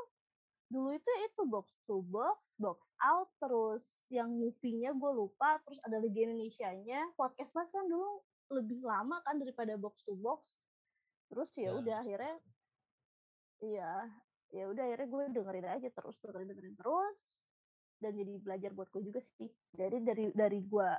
dulu 0.71 0.89
itu 0.95 1.11
itu 1.21 1.41
box 1.45 1.67
to 1.85 1.99
box 2.01 2.41
box 2.57 2.79
out 3.03 3.29
terus 3.37 3.83
yang 4.09 4.31
movie-nya 4.33 4.95
gue 4.95 5.11
lupa 5.13 5.59
terus 5.61 5.77
ada 5.83 5.99
Liga 5.99 6.25
Indonesia-nya. 6.25 7.13
Podcast 7.13 7.51
mas 7.53 7.69
kan 7.69 7.85
dulu 7.85 8.23
lebih 8.49 8.81
lama 8.81 9.19
kan 9.21 9.37
daripada 9.37 9.75
box 9.75 10.01
to 10.07 10.15
box. 10.15 10.47
Terus 11.29 11.51
ya 11.53 11.69
Ya. 11.69 11.71
udah 11.77 11.97
akhirnya 12.01 12.35
iya 13.61 13.91
ya 14.51 14.63
udah 14.67 14.83
akhirnya 14.83 15.07
gue 15.07 15.23
dengerin 15.37 15.67
aja 15.69 15.87
terus 15.87 16.15
dengerin 16.19 16.47
dengerin 16.49 16.75
terus 16.75 17.17
dan 18.01 18.17
jadi 18.17 18.33
belajar 18.41 18.71
buat 18.73 18.89
gue 18.89 19.03
juga 19.05 19.21
sih. 19.37 19.51
Dari 19.69 20.01
dari 20.01 20.33
dari 20.33 20.59
gue 20.59 20.89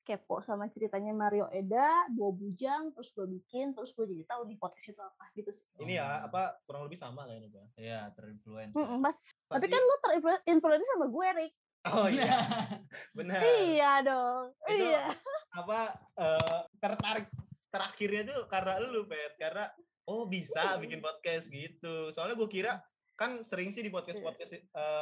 kepo 0.00 0.40
sama 0.40 0.66
ceritanya 0.68 1.12
Mario 1.12 1.46
Eda 1.48 2.08
dua 2.10 2.30
bujang 2.32 2.90
terus 2.92 3.12
gue 3.12 3.26
bikin 3.28 3.72
terus 3.72 3.92
gue 3.92 4.04
jadi 4.04 4.24
tahu 4.26 4.48
di 4.48 4.56
podcast 4.56 4.90
itu 4.90 4.98
apa 4.98 5.24
gitu 5.32 5.50
sih. 5.52 5.64
Ini 5.78 6.00
ya 6.00 6.24
apa 6.24 6.58
kurang 6.64 6.88
lebih 6.88 6.96
sama 6.96 7.24
lah 7.24 7.36
ini, 7.36 7.48
Bang. 7.48 7.68
Iya, 7.76 8.10
terinfluence. 8.16 8.74
Mm-mm, 8.74 8.98
mas 8.98 9.30
tapi 9.46 9.66
Pasti- 9.66 9.72
kan 9.72 9.80
lu 9.80 9.96
terinfluence 10.00 10.86
sama 10.88 11.06
gue 11.06 11.28
Rick 11.36 11.54
Oh 11.80 12.04
iya, 12.12 12.28
benar. 13.16 13.40
iya 13.40 14.04
dong 14.04 14.52
Itu 14.68 14.84
iya. 14.84 15.16
apa 15.56 15.96
eh, 16.12 16.60
tertarik 16.76 17.26
terakhirnya 17.72 18.22
tuh 18.28 18.40
karena 18.52 18.76
lu 18.84 19.08
pet. 19.08 19.32
Karena 19.40 19.64
oh 20.04 20.26
bisa 20.26 20.76
bikin 20.76 21.00
podcast 21.00 21.48
gitu. 21.48 22.12
Soalnya 22.12 22.36
gue 22.36 22.50
kira 22.50 22.82
kan 23.14 23.44
sering 23.44 23.68
sih 23.68 23.80
di 23.80 23.88
podcast 23.88 24.16
podcast 24.18 24.48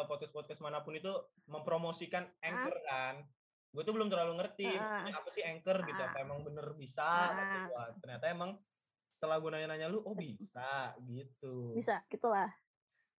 podcast 0.07 0.33
podcast 0.35 0.59
mana 0.59 0.83
pun 0.83 0.95
itu 0.95 1.11
mempromosikan 1.47 2.27
anchor 2.43 2.75
kan 2.83 3.23
gue 3.69 3.83
tuh 3.83 3.93
belum 3.93 4.09
terlalu 4.09 4.33
ngerti 4.37 4.65
ini 4.67 5.13
apa 5.13 5.29
sih 5.29 5.43
anchor 5.43 5.77
gitu 5.83 5.99
Ah. 5.99 6.09
apa 6.09 6.19
emang 6.21 6.41
bener 6.41 6.73
bisa. 6.75 7.05
Kata 7.05 7.59
gua. 7.67 7.85
ternyata 7.99 8.25
emang 8.27 8.51
setelah 9.11 9.37
gue 9.37 9.51
nanya-nanya 9.51 9.87
lu 9.87 10.01
oh 10.01 10.15
bisa 10.15 10.95
gitu. 11.03 11.75
Bisa 11.75 12.01
gitulah. 12.07 12.49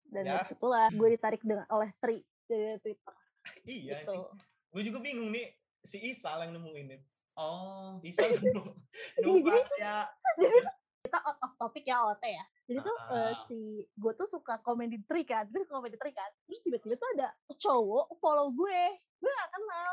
Dan 0.02 0.24
Ya. 0.24 0.30
dari 0.36 0.44
situlah 0.48 0.90
gue 0.90 1.08
ditarik 1.10 1.38
dengan 1.40 1.68
oleh 1.68 1.94
Tri 1.96 2.18
dari 2.44 2.74
Twitter 2.78 3.14
iya 3.64 4.02
gitu. 4.02 4.26
gue 4.68 4.82
juga 4.82 4.98
bingung 4.98 5.30
nih 5.30 5.54
si 5.80 6.02
Isal 6.04 6.42
yang 6.42 6.52
nemuin 6.52 6.86
nih. 6.88 7.00
Oh, 7.32 8.02
Isal 8.02 8.36
nemu 8.36 8.74
nemu 9.16 9.34
Jadi- 9.46 9.78
ya. 9.78 10.04
kita 11.00 11.16
out 11.18 11.38
of 11.40 11.52
topic 11.56 11.84
ya 11.84 12.04
OT 12.04 12.24
ya. 12.26 12.44
Jadi 12.66 12.78
tuh 12.80 12.96
eh, 13.08 13.16
Ah. 13.24 13.32
si 13.46 13.58
gue 13.88 14.12
tuh 14.14 14.26
suka 14.26 14.58
komen 14.60 14.88
di 14.88 15.00
Tri 15.00 15.22
kan 15.22 15.46
terus 15.46 15.64
komen 15.66 15.88
di 15.88 15.96
Tri 15.96 16.10
kan. 16.10 16.28
Terus 16.44 16.60
tiba-tiba 16.60 16.94
tuh 16.94 17.08
ada 17.14 17.28
cowok 17.48 18.18
follow 18.18 18.50
gue 18.50 18.82
gue 19.16 19.30
gak 19.30 19.50
kenal 19.50 19.92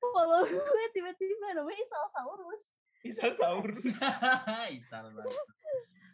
follow 0.00 0.42
gue 0.48 0.84
tiba-tiba 0.96 1.46
namanya 1.54 1.78
Isal 1.80 2.06
Saurus 2.12 2.62
Isal 3.00 3.32
Saurus 3.36 3.98
Isal 4.78 5.04
banget. 5.14 5.44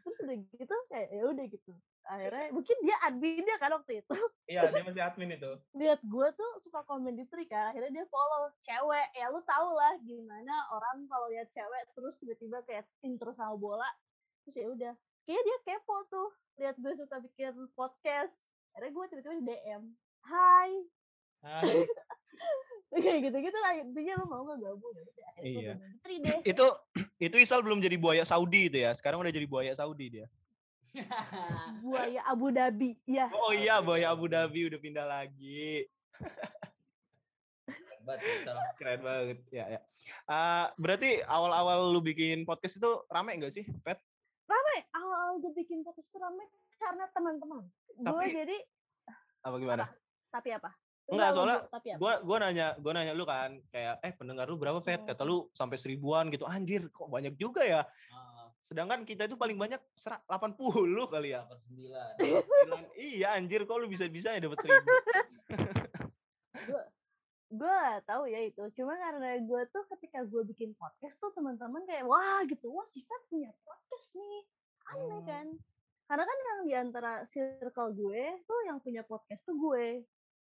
terus 0.06 0.22
udah 0.22 0.36
gitu 0.38 0.76
kayak 0.86 1.08
ya 1.10 1.22
udah 1.26 1.46
gitu. 1.50 1.74
Akhirnya 2.06 2.54
mungkin 2.54 2.76
dia 2.86 2.94
adminnya 3.02 3.58
kan 3.58 3.74
waktu 3.74 4.06
itu. 4.06 4.14
Iya 4.46 4.70
dia 4.70 4.86
masih 4.86 5.02
admin 5.02 5.34
itu. 5.34 5.50
Lihat 5.74 5.98
gue 6.06 6.28
tuh 6.38 6.50
suka 6.62 6.86
komen 6.86 7.18
di 7.18 7.26
Tri 7.26 7.50
kan 7.50 7.74
akhirnya 7.74 7.90
dia 7.90 8.06
follow 8.06 8.46
cewek. 8.62 9.08
Ya 9.18 9.26
lu 9.34 9.42
tau 9.42 9.74
lah 9.74 9.98
gimana 10.06 10.54
orang 10.70 11.10
kalau 11.10 11.26
lihat 11.34 11.50
cewek 11.50 11.82
terus 11.98 12.14
tiba-tiba 12.22 12.62
kayak 12.70 12.86
intro 13.02 13.34
sama 13.34 13.58
bola 13.58 13.90
terus 14.46 14.54
ya 14.62 14.70
udah. 14.70 14.94
Kayak 15.26 15.42
dia 15.42 15.58
kepo 15.66 15.96
tuh 16.06 16.28
lihat 16.62 16.78
gue 16.78 16.92
suka 17.02 17.16
bikin 17.26 17.66
podcast. 17.74 18.46
Akhirnya 18.78 18.94
gue 18.94 19.04
tiba-tiba 19.10 19.34
di 19.42 19.44
DM 19.50 19.82
hai. 20.30 20.70
Hai. 21.42 21.82
Kayak 22.88 23.18
gitu-gitu 23.24 23.56
lah 23.58 23.72
intinya 23.74 24.12
lu 24.16 24.24
mau 24.26 24.42
gak 24.46 24.58
gabung 24.62 24.92
ya 24.92 25.02
udah 25.02 25.14
Iya. 25.36 25.72
deh 26.22 26.38
itu 26.50 26.66
itu 27.26 27.36
Isal 27.36 27.60
belum 27.60 27.78
jadi 27.78 27.96
buaya 27.96 28.22
Saudi 28.22 28.68
itu 28.68 28.76
ya. 28.80 28.90
Sekarang 28.92 29.20
udah 29.20 29.28
jadi 29.28 29.44
buaya 29.44 29.72
Saudi 29.72 30.06
dia. 30.10 30.26
buaya 31.82 32.24
Abu 32.24 32.48
Dhabi 32.48 32.96
ya 33.04 33.28
Oh 33.30 33.52
iya, 33.52 33.78
buaya 33.78 34.10
Abu 34.10 34.26
Dhabi 34.26 34.66
udah 34.66 34.78
pindah 34.78 35.04
lagi. 35.04 35.84
Keren 38.78 39.00
banget. 39.02 39.38
Ya, 39.50 39.64
ya. 39.68 39.78
Ah, 40.24 40.70
berarti 40.76 41.20
awal-awal 41.20 41.90
lu 41.90 41.98
bikin 41.98 42.42
podcast 42.42 42.76
itu 42.76 42.90
rame 43.08 43.34
nggak 43.34 43.50
sih, 43.50 43.64
Pet? 43.82 43.98
rame 44.46 44.76
awal 44.94 45.36
gue 45.36 45.50
bikin 45.52 45.82
podcast 45.82 46.06
itu 46.06 46.16
rame 46.16 46.46
karena 46.78 47.02
teman-teman 47.10 47.66
gue 47.90 48.06
Tapi- 48.06 48.30
jadi 48.30 48.56
Apa 49.42 49.58
gimana? 49.58 49.84
tapi 50.28 50.52
apa 50.52 50.68
Enggak, 51.06 51.30
soalnya 51.38 51.58
tapi 51.70 51.88
apa 51.94 51.98
Gua 52.02 52.12
gua 52.26 52.36
nanya, 52.42 52.74
gua 52.82 52.92
nanya 52.98 53.12
lu 53.14 53.22
kan 53.22 53.62
kayak 53.70 54.02
eh 54.02 54.12
pendengar 54.14 54.50
lu 54.50 54.58
berapa, 54.58 54.82
Pet? 54.82 55.06
Kata 55.06 55.22
lu 55.22 55.46
sampai 55.54 55.78
seribuan 55.78 56.26
gitu. 56.34 56.42
Anjir, 56.46 56.90
kok 56.90 57.06
banyak 57.06 57.38
juga 57.38 57.62
ya. 57.62 57.86
Ah, 58.10 58.50
Sedangkan 58.66 59.06
kita 59.06 59.30
itu 59.30 59.38
paling 59.38 59.54
banyak 59.54 59.78
serak 59.94 60.26
80 60.26 60.58
kali 61.06 61.38
ya. 61.38 61.46
89 61.46 62.66
Bilang, 62.66 62.84
iya 62.98 63.38
anjir 63.38 63.62
kok 63.62 63.78
lu 63.78 63.86
bisa-bisa 63.86 64.34
ya 64.34 64.42
dapat 64.42 64.58
seribu. 64.58 64.86
gue 67.46 67.78
tahu 68.10 68.26
ya 68.26 68.42
itu 68.42 68.58
cuma 68.74 68.98
karena 68.98 69.38
gue 69.38 69.62
tuh 69.70 69.86
ketika 69.94 70.26
gue 70.26 70.42
bikin 70.50 70.74
podcast 70.74 71.14
tuh 71.22 71.30
teman-teman 71.30 71.86
kayak 71.86 72.02
wah 72.02 72.42
gitu 72.42 72.74
wah 72.74 72.84
si 72.90 73.06
Fat 73.06 73.22
punya 73.30 73.54
podcast 73.62 74.18
nih 74.18 74.42
aneh 74.90 75.20
Hmm. 75.22 75.26
kan 75.26 75.46
karena 76.06 76.24
kan 76.26 76.38
yang 76.42 76.60
di 76.66 76.74
antara 76.74 77.12
circle 77.24 77.94
gue 77.94 78.22
tuh 78.44 78.60
yang 78.66 78.82
punya 78.82 79.06
podcast 79.06 79.46
tuh 79.46 79.54
gue 79.54 80.02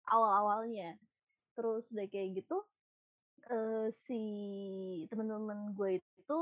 awal-awalnya. 0.06 0.98
Terus 1.54 1.86
udah 1.88 2.08
kayak 2.08 2.40
gitu 2.40 2.58
eh, 3.46 3.88
si 3.92 4.22
teman-teman 5.08 5.72
gue 5.72 6.00
itu 6.00 6.42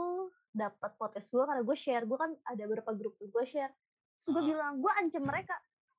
dapat 0.51 0.93
podcast 0.95 1.27
gue 1.27 1.41
karena 1.41 1.61
gue 1.61 1.73
share 1.75 2.05
gue 2.05 2.13
kan 2.13 2.31
ada 2.45 2.63
beberapa 2.63 2.91
grup 2.91 3.17
tuh 3.17 3.27
gue 3.27 3.43
share. 3.45 3.73
Terus 4.15 4.27
gue 4.29 4.39
Ah. 4.39 4.47
bilang 4.47 4.73
gue 4.77 4.91
ancam 4.93 5.23
mereka 5.23 5.55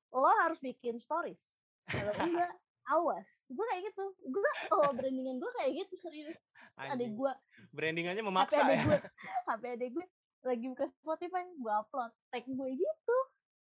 lo 0.09 0.29
harus 0.39 0.57
bikin 0.57 0.97
stories. 0.97 1.41
Kalau 1.85 2.13
enggak 2.17 2.53
awas. 2.85 3.27
Gue 3.47 3.65
kayak 3.65 3.83
gitu 3.85 4.03
gue 4.23 4.51
oh 4.71 4.91
brandingan 4.91 5.37
gue 5.37 5.51
kayak 5.53 5.71
gitu 5.83 5.93
serius. 5.99 6.39
Anjing. 6.73 7.13
gue 7.13 7.31
Brandingannya 7.69 8.21
HP 8.21 8.27
memaksa 8.27 8.61
adek 8.61 8.73
ya. 8.73 8.83
gue 8.83 8.99
HP 9.49 9.63
adek 9.73 9.89
gue 9.91 10.05
lagi 10.43 10.65
buka 10.67 10.85
Spotify 10.95 11.43
gue 11.49 11.73
upload. 11.73 12.11
Tag 12.29 12.45
gue 12.45 12.69
gitu. 12.71 13.17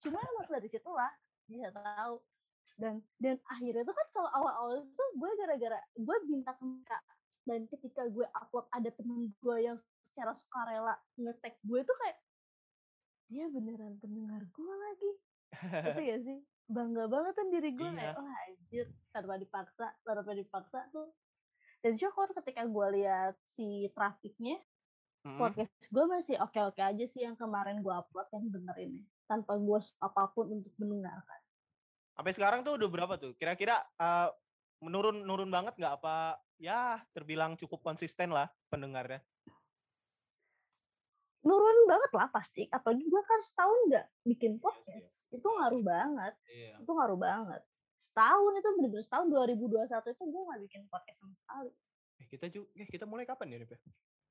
Cuma 0.01 0.19
emang 0.21 0.47
dari 0.49 0.69
situ 0.69 0.89
lah 0.89 1.11
bisa 1.45 1.69
tahu 1.71 2.15
dan 2.75 2.99
dan 3.23 3.39
akhirnya 3.47 3.87
tuh 3.87 3.95
kan 3.95 4.07
kalau 4.11 4.31
awal-awal 4.35 4.83
itu 4.83 5.05
gue 5.15 5.31
gara-gara 5.39 5.79
gue 5.95 6.17
minta 6.27 6.53
ke 6.55 6.63
mereka. 6.63 6.99
Dan 7.45 7.69
ketika 7.69 8.09
gue 8.09 8.25
upload 8.33 8.67
ada 8.73 8.91
temen 8.91 9.31
gue 9.37 9.57
yang 9.61 9.77
secara 10.09 10.33
sukarela 10.33 10.95
nge-tag 11.15 11.55
gue 11.61 11.81
tuh 11.85 11.97
kayak 12.01 12.19
dia 13.29 13.47
beneran 13.49 13.95
pendengar 14.01 14.43
gue 14.45 14.75
lagi. 14.75 15.13
Itu 15.93 16.01
ya 16.11 16.17
sih? 16.19 16.39
Bangga 16.65 17.05
banget 17.07 17.37
kan 17.37 17.47
diri 17.53 17.71
gue 17.77 17.89
kayak 17.93 18.17
Iya. 18.17 18.19
wah 18.19 18.39
anjir 18.49 18.87
tanpa 19.13 19.35
dipaksa 19.37 19.87
tanpa 20.01 20.33
dipaksa 20.33 20.81
tuh. 20.91 21.13
Dan 21.85 22.01
syukur 22.01 22.33
ketika 22.33 22.65
gue 22.65 22.87
lihat 22.97 23.37
si 23.45 23.93
trafiknya 23.93 24.57
Mm-mm. 25.21 25.37
podcast 25.37 25.73
gue 25.89 26.05
masih 26.05 26.37
oke-oke 26.41 26.81
aja 26.81 27.05
sih 27.05 27.25
yang 27.25 27.37
kemarin 27.37 27.85
gue 27.85 27.93
upload 27.93 28.29
yang 28.33 28.49
dengerin 28.49 28.93
tanpa 29.25 29.57
gue 29.57 29.79
apa 30.01 30.33
pun 30.33 30.49
untuk 30.49 30.73
mendengarkan 30.81 31.41
Sampai 32.15 32.33
sekarang 32.33 32.63
tuh 32.63 32.79
udah 32.79 32.89
berapa 32.89 33.15
tuh? 33.19 33.35
Kira-kira 33.35 33.83
eh, 33.99 34.29
menurun 34.83 35.27
nurun 35.27 35.51
banget 35.51 35.75
nggak 35.79 35.95
apa 36.03 36.39
ya 36.59 37.03
terbilang 37.11 37.59
cukup 37.59 37.83
konsisten 37.83 38.31
lah 38.31 38.51
pendengarnya. 38.71 39.23
nurun 41.45 41.85
banget 41.85 42.11
lah 42.17 42.29
pasti 42.33 42.65
apalagi 42.73 43.05
gue 43.05 43.23
kan 43.29 43.37
setahun 43.45 43.79
nggak 43.93 44.07
bikin 44.25 44.57
podcast 44.57 45.29
itu 45.29 45.45
ngaruh 45.45 45.85
banget 45.85 46.33
iya 46.49 46.81
itu 46.81 46.89
ngaruh 46.89 47.21
banget 47.21 47.61
setahun 48.01 48.53
itu 48.57 48.69
bener-bener 48.81 49.05
setahun 49.05 49.29
2021 49.29 49.93
itu 50.17 50.25
gue 50.25 50.43
nggak 50.49 50.61
bikin 50.65 50.83
podcast 50.89 51.21
sama 51.21 51.37
sekali 51.37 51.71
Eh, 52.21 52.27
kita 52.31 52.47
juga 52.51 52.69
eh, 52.79 52.89
kita 52.89 53.05
mulai 53.05 53.27
kapan 53.27 53.55
ya, 53.55 53.57
Rip? 53.63 53.75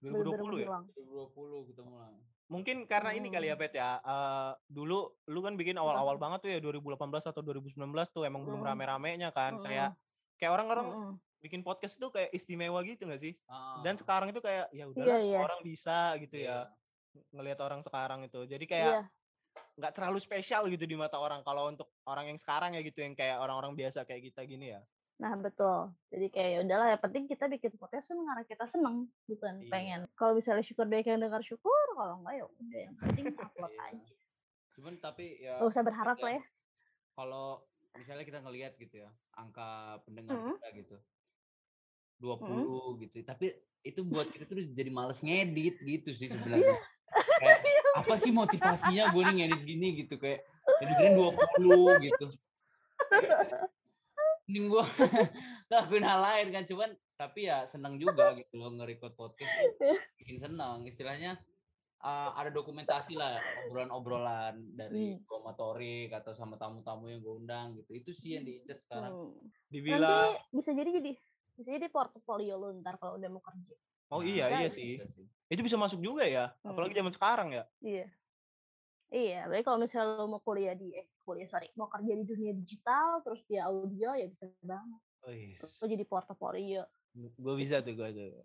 Ya? 0.04 0.12
bener-bener 0.12 0.36
2020 0.36 0.44
ya? 0.60 0.68
menghilang 0.68 0.86
2020 0.92 1.70
kita 1.72 1.82
mulai 1.82 2.16
Mungkin 2.44 2.86
karena 2.86 3.16
ini 3.16 3.32
kali 3.32 3.50
ya, 3.50 3.56
Hmm. 3.56 3.64
Pet 3.66 3.74
ya. 3.74 3.92
eh, 3.98 4.52
dulu 4.68 5.00
lu 5.26 5.40
kan 5.42 5.56
bikin 5.56 5.74
awal-awal 5.74 6.20
banget 6.20 6.40
tuh 6.44 6.52
ya 6.52 6.60
2018 6.60 7.26
atau 7.26 7.42
2019 7.42 7.74
tuh 8.12 8.28
emang 8.28 8.46
belum 8.46 8.62
Mm. 8.62 8.68
rame-ramenya 8.68 9.30
kan. 9.34 9.58
Mm-mm. 9.58 9.66
Kayak 9.66 9.90
kayak 10.38 10.52
orang-orang 10.52 10.86
Mm-mm. 10.86 11.14
bikin 11.40 11.64
podcast 11.64 11.98
itu 11.98 12.08
kayak 12.08 12.30
istimewa 12.30 12.84
gitu 12.86 13.08
gak 13.10 13.18
sih? 13.18 13.34
Ah, 13.48 13.82
Dan 13.82 13.98
sekarang 13.98 14.30
itu 14.30 14.38
kayak 14.38 14.70
ya 14.70 14.76
Iya, 14.76 14.86
udahlah 14.86 15.18
semua 15.18 15.26
iya. 15.26 15.40
orang 15.42 15.62
bisa 15.64 15.98
gitu 16.20 16.36
iya. 16.38 16.70
ya. 17.16 17.22
Ngelihat 17.32 17.60
orang 17.64 17.82
sekarang 17.82 18.20
itu. 18.22 18.40
Jadi 18.46 18.66
iya 18.68 18.70
kayak 18.70 18.94
nggak 19.74 19.94
terlalu 19.94 20.20
spesial 20.22 20.66
gitu 20.70 20.86
di 20.86 20.94
mata 20.94 21.18
orang 21.18 21.42
kalau 21.42 21.70
untuk 21.70 21.90
orang 22.06 22.30
yang 22.30 22.38
sekarang 22.38 22.74
ya 22.74 22.82
gitu 22.82 23.02
yang 23.02 23.18
kayak 23.18 23.38
orang-orang 23.38 23.74
biasa 23.74 24.06
kayak 24.06 24.30
kita 24.30 24.46
gini 24.46 24.78
ya. 24.78 24.82
Nah 25.16 25.34
betul. 25.36 25.80
Jadi 26.08 26.26
kayak 26.28 26.50
ya 26.50 26.60
udahlah 26.62 26.88
yang 26.90 27.02
penting 27.02 27.24
kita 27.26 27.46
bikin 27.48 27.72
podcast 27.74 28.08
kan 28.08 28.18
karena 28.18 28.44
kita 28.44 28.66
seneng 28.66 28.96
bukan 29.26 29.54
Iya. 29.60 29.70
pengen. 29.70 30.00
Kalau 30.14 30.34
misalnya 30.34 30.62
syukur 30.62 30.86
banyak 30.86 31.08
yang 31.08 31.22
dengar 31.22 31.42
syukur, 31.42 31.72
kalau 31.92 32.20
enggak 32.20 32.34
ya 32.36 32.46
udah 32.46 32.80
yang 32.82 32.96
penting 32.98 33.26
upload 33.36 33.72
Iya. 33.72 33.84
aja. 33.94 34.16
cuman 34.74 34.94
tapi 34.98 35.38
ya 35.38 35.62
Gak 35.62 35.70
usah 35.70 35.84
berharap 35.84 36.18
lah 36.18 36.34
ya. 36.34 36.44
kalau 37.14 37.62
misalnya 37.94 38.26
kita 38.26 38.42
ngelihat 38.42 38.74
gitu 38.76 38.96
ya 39.00 39.10
angka 39.32 39.70
pendengar 40.02 40.34
Mm. 40.34 40.58
kita 40.58 40.68
gitu 40.74 40.96
20 42.18 42.74
gitu 43.00 43.22
tapi 43.22 43.54
itu 43.82 44.02
buat 44.02 44.26
kita 44.28 44.48
tuh 44.48 44.66
jadi 44.66 44.90
males 44.90 45.22
ngedit 45.22 45.78
gitu 45.78 46.10
sih 46.12 46.26
sebenarnya 46.26 46.74
kayak 47.38 47.60
apa 48.02 48.14
sih 48.18 48.34
motivasinya 48.34 49.14
gue 49.14 49.22
nih 49.24 49.36
ngedit 49.46 49.62
gini 49.62 49.88
gitu 50.02 50.18
kayak 50.18 50.42
dengerin 50.82 51.22
20 51.22 51.38
gitu 52.02 52.26
mending 54.54 54.70
gue 54.70 54.86
lakuin 55.68 56.06
hal 56.06 56.22
lain 56.22 56.48
kan 56.54 56.64
cuman 56.70 56.90
tapi 57.18 57.50
ya 57.50 57.66
seneng 57.66 57.98
juga 57.98 58.38
gitu 58.38 58.54
loh 58.54 58.70
nge-record 58.78 59.18
podcast 59.18 59.50
tuh 59.50 59.74
bikin 60.22 60.38
seneng 60.38 60.86
istilahnya 60.86 61.42
uh, 62.00 62.38
ada 62.38 62.54
dokumentasi 62.54 63.18
lah 63.18 63.42
obrolan-obrolan 63.66 64.62
dari 64.78 65.18
Hmm. 65.18 65.26
gua 65.26 65.42
atau 66.14 66.32
sama 66.32 66.54
tamu-tamu 66.56 67.10
yang 67.10 67.20
gue 67.20 67.34
undang 67.34 67.74
gitu 67.76 67.92
itu 67.96 68.12
sih 68.14 68.38
yang 68.38 68.46
diincer 68.46 68.78
sekarang 68.80 69.34
Hmm. 69.34 69.50
Dibilang 69.66 70.06
Nanti 70.38 70.54
bisa 70.54 70.70
jadi 70.72 70.90
jadi 70.94 71.12
bisa 71.54 71.70
jadi 71.72 71.88
portofolio 71.90 72.54
lu 72.56 72.78
ntar 72.80 73.02
kalau 73.02 73.18
udah 73.18 73.30
mau 73.30 73.42
kerja. 73.42 73.74
oh 74.10 74.22
Nah, 74.22 74.30
iya 74.30 74.46
bisa 74.48 74.54
iya 74.54 74.62
ya. 74.62 74.70
sih. 74.70 74.92
Sih. 75.02 75.26
Itu 75.50 75.62
bisa 75.62 75.78
masuk 75.78 75.98
juga 75.98 76.22
ya. 76.26 76.54
Apalagi 76.62 76.94
Hmm. 76.94 77.02
zaman 77.02 77.14
sekarang 77.14 77.50
ya. 77.52 77.64
Iya. 77.80 78.06
Iya, 79.14 79.46
baik 79.46 79.70
kalau 79.70 79.78
misalnya 79.78 80.18
lo 80.18 80.26
mau 80.26 80.42
kuliah 80.42 80.74
di 80.74 80.90
eh 80.90 81.06
kuliah 81.22 81.46
sorry, 81.46 81.70
mau 81.78 81.86
kerja 81.86 82.18
di 82.18 82.26
dunia 82.26 82.50
digital 82.58 83.22
terus 83.22 83.46
di 83.46 83.62
audio 83.62 84.18
ya 84.18 84.26
bisa 84.26 84.50
banget. 84.66 85.02
Lo 85.62 85.86
jadi 85.86 86.02
portofolio. 86.02 86.82
Gue 87.14 87.54
bisa 87.54 87.86
tuh 87.86 87.94
gue 87.94 88.10
tuh. 88.10 88.42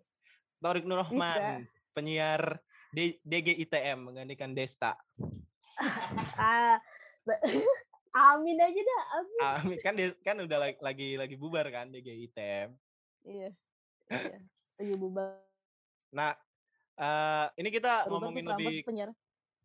Torik 0.61 0.85
Nur 0.85 1.01
Bisa. 1.09 1.09
Rahman, 1.09 1.65
penyiar 1.97 2.61
D- 2.93 3.17
DGITM 3.25 4.13
menggantikan 4.13 4.53
Desta. 4.53 4.93
ah, 6.37 6.77
amin 8.37 8.61
aja 8.61 8.81
dah, 8.85 9.03
amin. 9.17 9.41
Amin 9.41 9.77
kan 9.81 9.93
kan 10.21 10.37
udah 10.37 10.69
lagi 10.85 11.17
lagi, 11.17 11.33
bubar 11.33 11.65
kan 11.73 11.89
DGITM. 11.89 12.77
Iya. 13.25 13.49
Iya. 14.13 14.37
Lagi 14.77 14.93
bubar. 15.01 15.33
Nah, 16.13 16.37
eh 16.93 17.47
ini 17.57 17.73
kita 17.73 18.05
tuh 18.05 18.21
ngomongin 18.21 18.45
lebih 18.53 18.85
penyiar. 18.85 19.09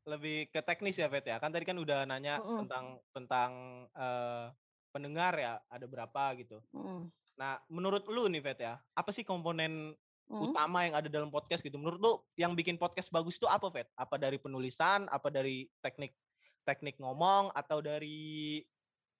Lebih 0.04 0.52
ke 0.52 0.60
teknis 0.60 1.00
ya, 1.00 1.08
Vet 1.08 1.26
ya. 1.26 1.36
Kan 1.40 1.52
tadi 1.52 1.64
kan 1.64 1.76
udah 1.80 2.04
nanya 2.04 2.40
Mm-mm. 2.40 2.64
tentang 2.64 2.84
tentang 3.12 3.50
eh, 3.92 4.46
pendengar 4.92 5.34
ya, 5.36 5.58
ada 5.68 5.86
berapa 5.88 6.22
gitu. 6.38 6.60
Mm. 6.70 7.08
Nah, 7.34 7.58
menurut 7.66 8.06
lu 8.06 8.30
nih, 8.30 8.44
Vet 8.44 8.60
ya, 8.62 8.78
apa 8.94 9.10
sih 9.10 9.24
komponen 9.26 9.96
Mm. 10.24 10.40
utama 10.40 10.88
yang 10.88 10.96
ada 10.96 11.08
dalam 11.12 11.28
podcast 11.28 11.60
gitu? 11.60 11.76
Menurut 11.76 12.00
lu 12.00 12.12
yang 12.40 12.56
bikin 12.56 12.80
podcast 12.80 13.12
bagus 13.12 13.36
itu 13.36 13.44
apa, 13.44 13.68
Vet? 13.68 13.92
Apa 13.92 14.16
dari 14.16 14.40
penulisan, 14.40 15.04
apa 15.12 15.28
dari 15.28 15.68
teknik 15.84 16.16
teknik 16.64 16.96
ngomong, 16.96 17.52
atau 17.52 17.84
dari 17.84 18.64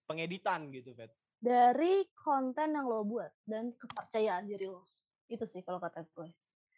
pengeditan 0.08 0.72
gitu, 0.72 0.96
Vet? 0.96 1.12
Dari 1.44 2.08
konten 2.16 2.72
yang 2.72 2.88
lo 2.88 3.04
buat 3.04 3.28
dan 3.44 3.76
kepercayaan 3.76 4.48
diri 4.48 4.64
lo. 4.64 4.88
Itu 5.28 5.44
sih 5.44 5.60
kalau 5.60 5.76
kata 5.76 6.08
gue. 6.08 6.32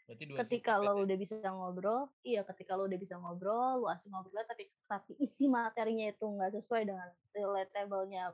Berarti 0.07 0.25
dua 0.31 0.37
ketika 0.47 0.79
lo 0.79 0.95
ya. 0.95 1.03
udah 1.03 1.17
bisa 1.19 1.35
ngobrol, 1.51 2.03
iya 2.23 2.41
ketika 2.47 2.79
lo 2.79 2.87
udah 2.87 2.99
bisa 2.99 3.19
ngobrol, 3.19 3.83
lo 3.83 3.87
asik 3.91 4.07
ngobrol, 4.07 4.47
tapi 4.47 4.71
tapi 4.87 5.19
isi 5.19 5.51
materinya 5.51 6.07
itu 6.07 6.23
nggak 6.23 6.55
sesuai 6.55 6.83
dengan 6.87 7.09
relatable-nya 7.35 8.31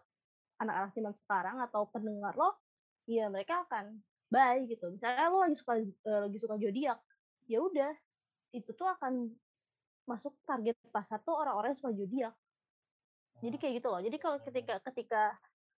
anak-anak 0.61 0.91
zaman 0.93 1.15
sekarang 1.25 1.57
atau 1.65 1.89
pendengar 1.89 2.37
lo, 2.37 2.61
iya 3.09 3.33
mereka 3.33 3.65
akan 3.65 4.05
bye 4.29 4.61
gitu. 4.69 4.93
Misalnya 4.93 5.33
lo 5.33 5.41
lagi 5.41 5.57
suka 5.57 5.81
eh, 5.81 6.21
lagi 6.29 6.37
suka 6.37 6.55
zodiak, 6.61 6.99
ya 7.49 7.59
udah 7.65 7.93
itu 8.53 8.71
tuh 8.77 8.89
akan 8.93 9.33
masuk 10.05 10.37
target 10.45 10.77
pasar 10.93 11.25
tuh 11.25 11.33
orang-orang 11.33 11.73
yang 11.73 11.81
suka 11.81 11.93
zodiak. 11.97 12.35
Jadi 13.41 13.57
kayak 13.57 13.75
gitu 13.81 13.89
loh. 13.89 14.01
Jadi 14.05 14.17
kalau 14.21 14.39
ketika 14.45 14.77
ketika 14.93 15.23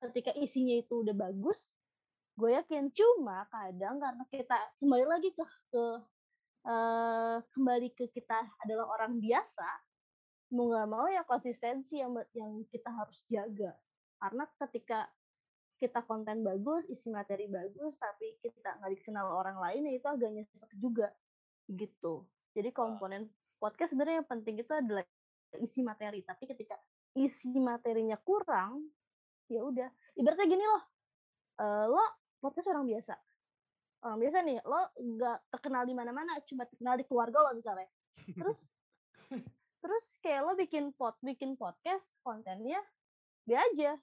ketika 0.10 0.32
isinya 0.36 0.74
itu 0.74 1.06
udah 1.06 1.16
bagus, 1.16 1.70
gue 2.34 2.50
yakin 2.50 2.90
cuma 2.90 3.46
kadang 3.54 4.02
karena 4.02 4.24
kita 4.26 4.58
kembali 4.82 5.06
lagi 5.06 5.30
ke 5.38 5.46
ke 5.70 5.86
eh, 6.66 7.38
kembali 7.54 7.90
ke 7.94 8.06
kita 8.10 8.40
adalah 8.66 8.90
orang 8.98 9.22
biasa, 9.22 9.70
mau 10.58 10.72
nggak 10.72 10.88
mau 10.90 11.06
ya 11.12 11.22
konsistensi 11.28 12.02
yang 12.02 12.16
yang 12.34 12.66
kita 12.74 12.90
harus 12.90 13.22
jaga. 13.30 13.76
Karena 14.18 14.48
ketika 14.66 15.06
kita 15.78 16.00
konten 16.08 16.48
bagus, 16.48 16.88
isi 16.88 17.12
materi 17.12 17.52
bagus, 17.52 18.00
tapi 18.00 18.40
kita 18.40 18.80
nggak 18.80 18.92
dikenal 18.98 19.28
orang 19.28 19.60
lain, 19.60 19.92
ya 19.92 19.94
itu 20.00 20.08
agak 20.08 20.30
nyesek 20.32 20.72
juga 20.80 21.12
gitu. 21.68 22.24
Jadi 22.56 22.70
komponen 22.72 23.28
podcast 23.60 23.92
sebenarnya 23.92 24.24
yang 24.24 24.30
penting 24.30 24.56
itu 24.64 24.72
adalah 24.72 25.04
isi 25.60 25.84
materi. 25.84 26.24
Tapi 26.24 26.44
ketika 26.48 26.80
isi 27.20 27.52
materinya 27.60 28.16
kurang, 28.24 28.90
ya 29.52 29.60
udah. 29.60 29.90
Ibaratnya 30.16 30.48
gini 30.48 30.66
loh, 30.66 30.84
eh, 31.60 31.86
lo 31.92 32.23
podcast 32.44 32.68
orang 32.76 32.84
biasa, 32.92 33.16
orang 34.04 34.20
biasa 34.20 34.38
nih, 34.44 34.60
lo 34.68 34.82
nggak 35.00 35.38
terkenal 35.48 35.88
di 35.88 35.96
mana-mana, 35.96 36.36
cuma 36.44 36.68
terkenal 36.68 37.00
di 37.00 37.08
keluarga 37.08 37.40
lo 37.40 37.56
misalnya. 37.56 37.88
Terus 38.20 38.60
terus 39.84 40.06
kayak 40.20 40.44
lo 40.44 40.52
bikin 40.60 40.92
pod 40.92 41.16
bikin 41.24 41.56
podcast 41.56 42.04
kontennya 42.20 42.84
dia 43.48 43.64
aja. 43.72 43.96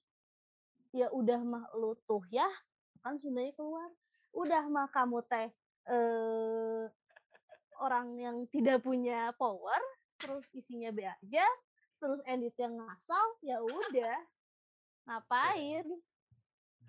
Ya 0.96 1.07
udah 1.12 1.44
mah 1.44 1.68
lu 1.76 1.92
tuh 2.09 2.24
ya 2.33 2.48
kan 3.05 3.20
sebenarnya 3.20 3.53
keluar. 3.53 3.92
Udah 4.33 4.64
mah 4.72 4.88
kamu 4.88 5.20
teh 5.29 5.53
eh 5.92 6.85
orang 7.81 8.16
yang 8.16 8.37
tidak 8.48 8.85
punya 8.85 9.33
power 9.37 9.81
terus 10.20 10.44
isinya 10.53 10.92
be 10.92 11.09
aja 11.09 11.46
terus 11.96 12.20
edit 12.24 12.57
yang 12.57 12.81
ngasal 12.81 13.26
ya 13.44 13.61
udah. 13.61 14.16
Ngapain 15.09 15.85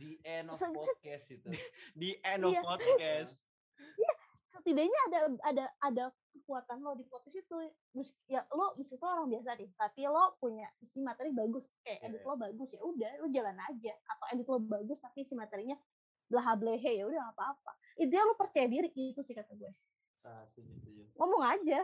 The 0.01 0.17
end 0.23 0.49
of 0.49 0.57
podcast 0.57 1.25
itu. 1.37 1.47
Di 1.93 2.09
end 2.19 2.41
of 2.41 2.51
Iya. 2.51 2.61
podcast. 2.63 3.33
setidaknya 4.51 4.99
ada 5.07 5.19
ada 5.41 5.65
ada 5.79 6.03
kekuatan 6.29 6.79
lo 6.79 6.93
di 6.93 7.01
podcast 7.03 7.33
itu 7.35 7.55
Mes- 7.91 8.13
ya 8.25 8.45
lo 8.47 8.75
meskipun 8.75 9.07
orang 9.07 9.27
biasa 9.27 9.55
deh 9.55 9.71
tapi 9.73 10.05
lo 10.05 10.37
punya 10.37 10.69
isi 10.77 10.99
materi 10.99 11.31
bagus 11.31 11.65
kayak 11.81 11.97
Iya, 11.97 12.07
edit 12.07 12.19
iya. 12.19 12.27
lo 12.27 12.35
bagus 12.37 12.69
ya 12.69 12.79
udah 12.79 13.11
lo 13.17 13.27
jalan 13.31 13.57
aja 13.57 13.93
atau 14.05 14.25
edit 14.29 14.45
lo 14.45 14.59
bagus 14.59 14.97
tapi 14.99 15.17
isi 15.19 15.33
materinya 15.33 15.73
belaha 16.27 16.51
blehe 16.55 16.91
ya 16.93 17.03
udah 17.03 17.19
nggak 17.21 17.33
apa-apa 17.33 17.71
intinya 17.97 18.23
lo 18.23 18.35
percaya 18.35 18.67
diri 18.67 18.89
itu 18.91 19.19
sih 19.19 19.33
kata 19.33 19.49
gue 19.51 19.71
Ah, 20.21 20.45
setuju, 20.45 20.69
setuju. 20.77 21.03
ngomong 21.15 21.41
aja 21.43 21.81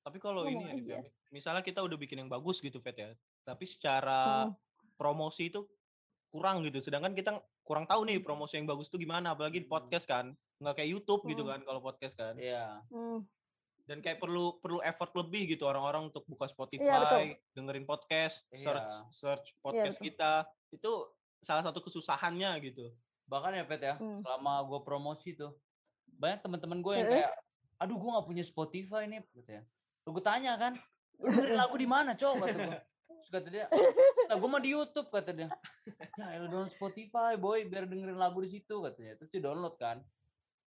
Tapi 0.00 0.18
kalau 0.18 0.42
ini 0.42 0.56
Ngomong 0.56 0.82
ya, 0.82 0.96
ya, 0.96 0.98
aja. 0.98 1.10
misalnya 1.28 1.60
kita 1.60 1.78
udah 1.78 1.94
bikin 1.94 2.18
yang 2.18 2.26
bagus 2.26 2.58
gitu, 2.58 2.80
Fet 2.80 2.96
ya. 2.96 3.12
Tapi 3.44 3.62
secara 3.62 4.48
Hmm. 4.48 4.56
promosi 4.96 5.46
itu 5.46 5.68
kurang 6.28 6.60
gitu. 6.62 6.78
Sedangkan 6.80 7.12
kita 7.12 7.34
kurang 7.62 7.84
tahu 7.84 8.04
nih 8.04 8.20
promosi 8.20 8.56
yang 8.56 8.66
bagus 8.66 8.88
tuh 8.88 8.96
gimana, 8.96 9.32
apalagi 9.32 9.60
di 9.60 9.66
Hmm. 9.66 9.74
podcast 9.74 10.04
kan. 10.04 10.26
Nggak 10.58 10.74
kayak 10.76 10.90
YouTube 10.90 11.22
gitu 11.26 11.42
Hmm. 11.42 11.50
kan 11.52 11.60
kalau 11.62 11.80
podcast 11.80 12.14
kan. 12.14 12.34
Iya. 12.36 12.82
Hmm, 12.88 13.24
Dan 13.84 14.04
kayak 14.04 14.20
perlu 14.20 14.60
perlu 14.60 14.84
effort 14.84 15.16
lebih 15.16 15.48
gitu 15.48 15.64
orang-orang 15.64 16.12
untuk 16.12 16.28
buka 16.28 16.44
Iya, 16.44 16.52
Spotify, 16.52 17.24
dengerin 17.56 17.88
podcast, 17.88 18.44
search 18.52 18.92
Iya. 18.92 19.04
search 19.10 19.46
podcast 19.58 19.96
betul. 19.96 20.06
kita. 20.06 20.32
Itu 20.68 20.90
salah 21.40 21.64
satu 21.64 21.80
kesusahannya 21.80 22.52
gitu. 22.62 22.92
Bahkan 23.24 23.56
ya 23.56 23.64
Pet 23.64 23.80
ya, 23.80 23.94
Hmm. 23.96 24.20
selama 24.20 24.60
gue 24.64 24.80
promosi 24.84 25.32
tuh, 25.32 25.56
banyak 26.10 26.40
teman-teman 26.40 26.84
gue 26.84 26.94
yang 26.94 27.08
kayak, 27.08 27.32
aduh 27.78 27.96
gue 27.96 28.10
nggak 28.12 28.26
punya 28.26 28.44
Spotify 28.44 29.02
nih, 29.04 29.24
katanya. 29.24 29.64
Lu 30.04 30.12
gue 30.12 30.24
tanya 30.24 30.52
kan, 30.56 30.72
"Lu 31.16 31.32
dengerin 31.32 31.56
lagu 31.56 31.76
di 31.76 31.88
mana, 31.88 32.12
cowok? 32.12 32.36
Kata 32.44 32.58
gue. 32.58 32.80
Terus 33.18 33.30
kata 33.30 33.48
dia, 33.48 33.66
nah 34.24 34.34
gue 34.34 34.48
mah 34.48 34.58
di 34.58 34.70
YouTube 34.70 35.08
kata 35.08 35.30
dia. 35.32 35.48
Ya 36.14 36.26
elah 36.32 36.46
download 36.46 36.70
Spotify 36.70 37.34
boy, 37.34 37.64
biar 37.64 37.84
dengerin 37.84 38.14
lagu 38.14 38.38
di 38.38 38.50
situ 38.50 38.80
katanya. 38.80 39.16
Terus 39.16 39.30
dia 39.30 39.42
download 39.42 39.74
kan. 39.76 40.00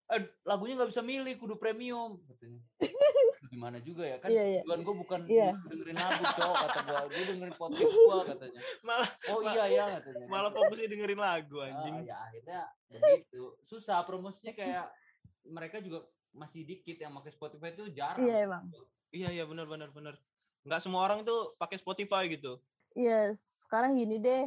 Eh 0.08 0.20
lagunya 0.44 0.76
nggak 0.76 0.92
bisa 0.92 1.00
milih, 1.00 1.34
kudu 1.36 1.56
premium 1.56 2.20
katanya. 2.26 2.60
Gimana 3.48 3.78
juga 3.80 4.04
ya 4.06 4.18
kan? 4.18 4.28
Iya, 4.28 4.44
iya. 4.46 4.62
Tujuan 4.62 4.80
gue 4.82 4.96
bukan 4.98 5.20
Iya. 5.26 5.52
dengerin 5.66 5.98
lagu 5.98 6.24
cowok 6.34 6.56
kata 6.62 6.80
gue, 6.82 7.00
gue 7.10 7.24
dengerin 7.30 7.56
podcast 7.56 7.92
gue 7.92 8.20
katanya. 8.28 8.62
Malah 8.82 9.10
Oh 9.28 9.40
iya 9.42 9.64
ya 9.68 9.86
katanya. 9.98 10.26
malah 10.28 10.52
fokusnya 10.52 10.88
dengerin 10.88 11.20
lagu 11.20 11.56
Ah, 11.58 11.68
anjing. 11.68 11.96
ya 12.06 12.16
akhirnya 12.22 12.62
begitu. 12.88 13.44
Susah 13.66 14.04
promosinya 14.04 14.52
kayak 14.52 14.86
mereka 15.44 15.80
juga 15.80 16.04
masih 16.32 16.64
dikit 16.64 16.96
yang 16.96 17.12
pakai 17.14 17.32
Spotify 17.32 17.72
itu 17.72 17.92
jarang. 17.92 18.20
iya 18.22 18.46
emang 18.46 18.68
Iya 19.12 19.28
iya 19.32 19.44
benar 19.44 19.68
benar 19.68 19.92
benar. 19.92 20.16
Nggak 20.62 20.82
semua 20.82 21.02
orang 21.10 21.26
tuh 21.26 21.58
pakai 21.58 21.78
Spotify 21.82 22.30
gitu. 22.30 22.62
Iya, 22.94 23.34
sekarang 23.66 23.98
gini 23.98 24.20
deh. 24.20 24.46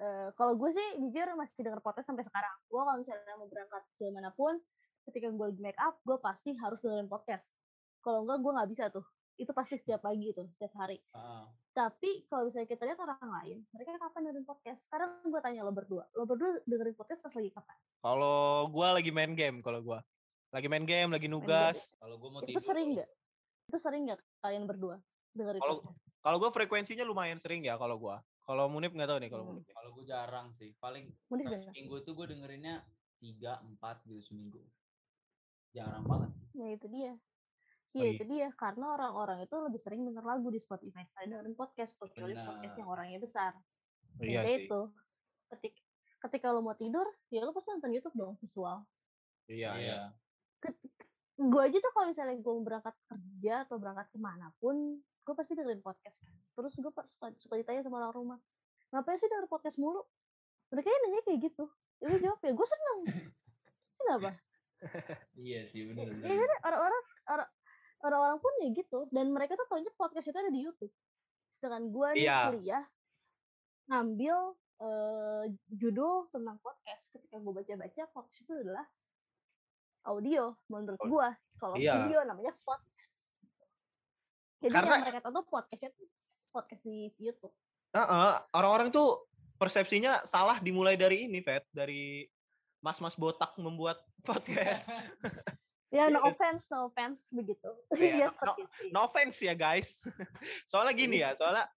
Eh, 0.00 0.28
kalau 0.34 0.56
gue 0.56 0.70
sih 0.72 0.88
jujur 0.98 1.36
masih 1.36 1.62
denger 1.62 1.84
podcast 1.84 2.08
sampai 2.10 2.24
sekarang. 2.24 2.54
Gue 2.66 2.80
kalau 2.80 2.98
misalnya 2.98 3.34
mau 3.38 3.46
berangkat 3.46 3.82
ke 4.00 4.08
mana 4.08 4.32
pun, 4.32 4.56
ketika 5.06 5.28
gue 5.28 5.46
lagi 5.52 5.60
make 5.62 5.78
up, 5.78 6.00
gue 6.02 6.16
pasti 6.18 6.56
harus 6.56 6.80
dengerin 6.80 7.06
podcast. 7.06 7.52
Kalau 8.02 8.26
enggak, 8.26 8.40
gue 8.42 8.52
nggak 8.56 8.70
bisa 8.72 8.84
tuh. 8.90 9.04
Itu 9.38 9.52
pasti 9.54 9.78
setiap 9.78 10.02
pagi 10.02 10.32
tuh, 10.34 10.48
setiap 10.58 10.72
hari. 10.74 10.98
Ah, 11.14 11.46
Tapi 11.72 12.26
kalau 12.26 12.48
misalnya 12.50 12.68
kita 12.68 12.82
lihat 12.84 12.98
orang 13.00 13.30
lain, 13.40 13.56
mereka 13.70 13.96
kapan 13.96 14.20
dengerin 14.26 14.46
podcast? 14.48 14.80
Sekarang 14.90 15.22
gue 15.22 15.40
tanya 15.40 15.60
lo 15.62 15.72
berdua, 15.72 16.04
lo 16.18 16.24
berdua 16.26 16.60
dengerin 16.66 16.96
podcast 16.96 17.20
pas 17.22 17.32
lagi 17.32 17.48
kapan? 17.52 17.76
Kalau 18.02 18.66
gua 18.68 18.98
lagi 18.98 19.14
main 19.14 19.32
game, 19.32 19.62
kalau 19.62 19.78
gua 19.80 20.02
lagi 20.52 20.66
main 20.68 20.84
game, 20.84 21.14
lagi 21.14 21.30
nugas. 21.30 21.78
kalau 21.96 22.18
gue 22.18 22.28
mau 22.28 22.40
Itu 22.42 22.58
tidur. 22.58 22.64
sering 22.74 22.88
nggak? 22.98 23.10
Itu 23.70 23.76
sering 23.78 24.02
nggak 24.10 24.20
kalian 24.42 24.64
berdua 24.66 24.96
dengerin 25.32 25.60
Kalau-? 25.60 25.82
Kalau 26.22 26.36
gua 26.38 26.50
frekuensinya 26.50 27.02
lumayan 27.02 27.42
sering 27.42 27.62
ya 27.62 27.74
kalau 27.74 27.98
gua. 27.98 28.22
Kalau 28.42 28.66
Munib 28.66 28.90
nggak 28.90 29.06
tahu 29.06 29.18
nih 29.22 29.30
kalau 29.30 29.44
Hmm. 29.44 29.50
Munib. 29.54 29.64
Kalau 29.70 29.90
gue 29.92 30.04
jarang 30.04 30.46
sih. 30.54 30.74
Paling 30.76 31.04
per 31.26 31.38
denger. 31.38 31.60
seminggu 31.70 31.94
itu 31.98 32.10
gue 32.10 32.26
dengerinnya 32.26 32.74
tiga 33.18 33.62
empat 33.62 34.02
gitu 34.02 34.18
seminggu. 34.20 34.58
Jarang 35.70 36.02
banget. 36.04 36.30
Ya 36.52 36.66
itu 36.74 36.86
dia. 36.90 37.12
Oh, 37.14 37.20
Iya 37.92 38.02
iya. 38.02 38.12
itu 38.16 38.24
dia 38.24 38.48
karena 38.52 38.86
orang-orang 38.90 39.44
itu 39.44 39.52
lebih 39.52 39.78
sering 39.78 40.02
denger 40.02 40.24
lagu 40.24 40.48
di 40.48 40.56
Spotify 40.56 41.04
daripada 41.04 41.26
dengerin 41.28 41.54
podcast 41.54 41.92
kecuali 41.94 42.32
podcast 42.34 42.74
yang 42.74 42.88
orangnya 42.88 43.18
besar. 43.20 43.52
Iya 44.16 44.18
Sehingga 44.18 44.42
sih. 44.42 44.58
itu 44.64 44.80
ketika 45.48 45.80
ketika 46.22 46.46
lo 46.50 46.62
mau 46.62 46.72
tidur 46.72 47.04
ya 47.28 47.42
lo 47.42 47.52
pasti 47.52 47.68
nonton 47.68 47.92
YouTube 47.92 48.16
dong 48.16 48.34
visual. 48.38 48.86
Iya 49.46 49.70
iya. 49.76 49.98
Gue 51.34 51.62
aja 51.64 51.78
tuh 51.78 51.92
kalau 51.92 52.06
misalnya 52.08 52.36
gue 52.36 52.52
mau 52.52 52.60
berangkat 52.62 52.94
kerja 53.08 53.64
atau 53.64 53.76
berangkat 53.76 54.06
ke 54.10 54.18
mana 54.20 54.52
pun 54.58 54.76
gue 55.00 55.34
pasti 55.34 55.52
dengerin 55.54 55.80
podcast 55.80 56.16
kan. 56.18 56.34
Terus 56.52 56.72
gue 56.76 56.92
suka, 56.92 57.02
suka 57.38 57.54
ditanya 57.56 57.80
sama 57.82 57.98
orang 57.98 58.12
rumah 58.12 58.38
ngapain 58.92 59.16
sih 59.16 59.24
denger 59.24 59.48
podcast 59.48 59.80
mulu? 59.80 60.04
Mereka 60.68 60.88
nanya 60.88 61.20
kayak 61.24 61.40
gitu. 61.48 61.64
Ya 61.98 62.06
gue 62.10 62.20
jawab 62.20 62.40
ya 62.40 62.52
gue 62.52 62.66
seneng. 62.68 62.98
Kenapa? 63.96 64.30
Iya 65.38 65.60
sih 65.70 65.86
benar 65.86 66.10
Ya 66.10 66.12
benar. 66.12 66.42
kan 66.42 66.58
orang-orang 66.66 67.02
orang 67.30 67.48
orang-orang 68.02 68.38
pun 68.42 68.52
ya 68.60 68.68
gitu 68.74 68.98
dan 69.14 69.30
mereka 69.30 69.54
tuh 69.54 69.64
taunya 69.70 69.92
podcast 69.94 70.26
itu 70.26 70.36
ada 70.36 70.50
di 70.50 70.60
YouTube. 70.60 70.92
Sedangkan 71.54 71.88
gue 71.88 72.08
nih 72.12 72.26
Iya. 72.26 72.38
kuliah 72.50 72.84
ngambil 73.88 74.36
eh, 74.82 75.44
judul 75.70 76.26
tentang 76.28 76.58
podcast. 76.58 77.14
Ketika 77.14 77.38
gue 77.38 77.52
baca-baca 77.54 78.02
podcast 78.10 78.42
itu 78.42 78.52
adalah 78.52 78.82
audio 80.04 80.54
menurut 80.66 80.98
Oh, 80.98 81.08
gue. 81.08 81.28
Kalau 81.56 81.74
iya. 81.76 81.94
video 82.02 82.20
namanya 82.22 82.52
podcast. 82.60 83.16
Jadi 84.58 84.72
Karena- 84.72 84.90
yang 84.92 85.02
mereka 85.02 85.20
tahu 85.20 85.32
tuh 85.34 85.46
podcastnya 85.46 85.90
tuh 85.92 86.06
podcast 86.50 86.82
di 86.82 87.10
YouTube. 87.16 87.54
Heeh, 87.92 88.32
orang-orang 88.52 88.88
tuh 88.88 89.26
persepsinya 89.56 90.24
salah 90.24 90.58
dimulai 90.58 90.94
dari 90.94 91.26
ini, 91.26 91.38
Fet, 91.40 91.66
dari 91.70 92.26
mas-mas 92.78 93.14
botak 93.14 93.54
membuat 93.56 94.02
podcast. 94.26 94.90
Ya 95.92 96.08
no 96.08 96.24
Iya. 96.24 96.32
offense, 96.32 96.72
no 96.72 96.88
offense 96.88 97.20
begitu. 97.28 97.68
Iya, 98.00 98.16
ya 98.16 98.26
no- 98.26 98.32
seperti 98.32 98.60
itu. 98.64 98.84
no 98.90 99.00
offense 99.04 99.36
ya 99.38 99.52
guys. 99.52 100.00
soalnya 100.64 100.96
gini 100.96 101.20
ya, 101.20 101.36
soalnya 101.36 101.68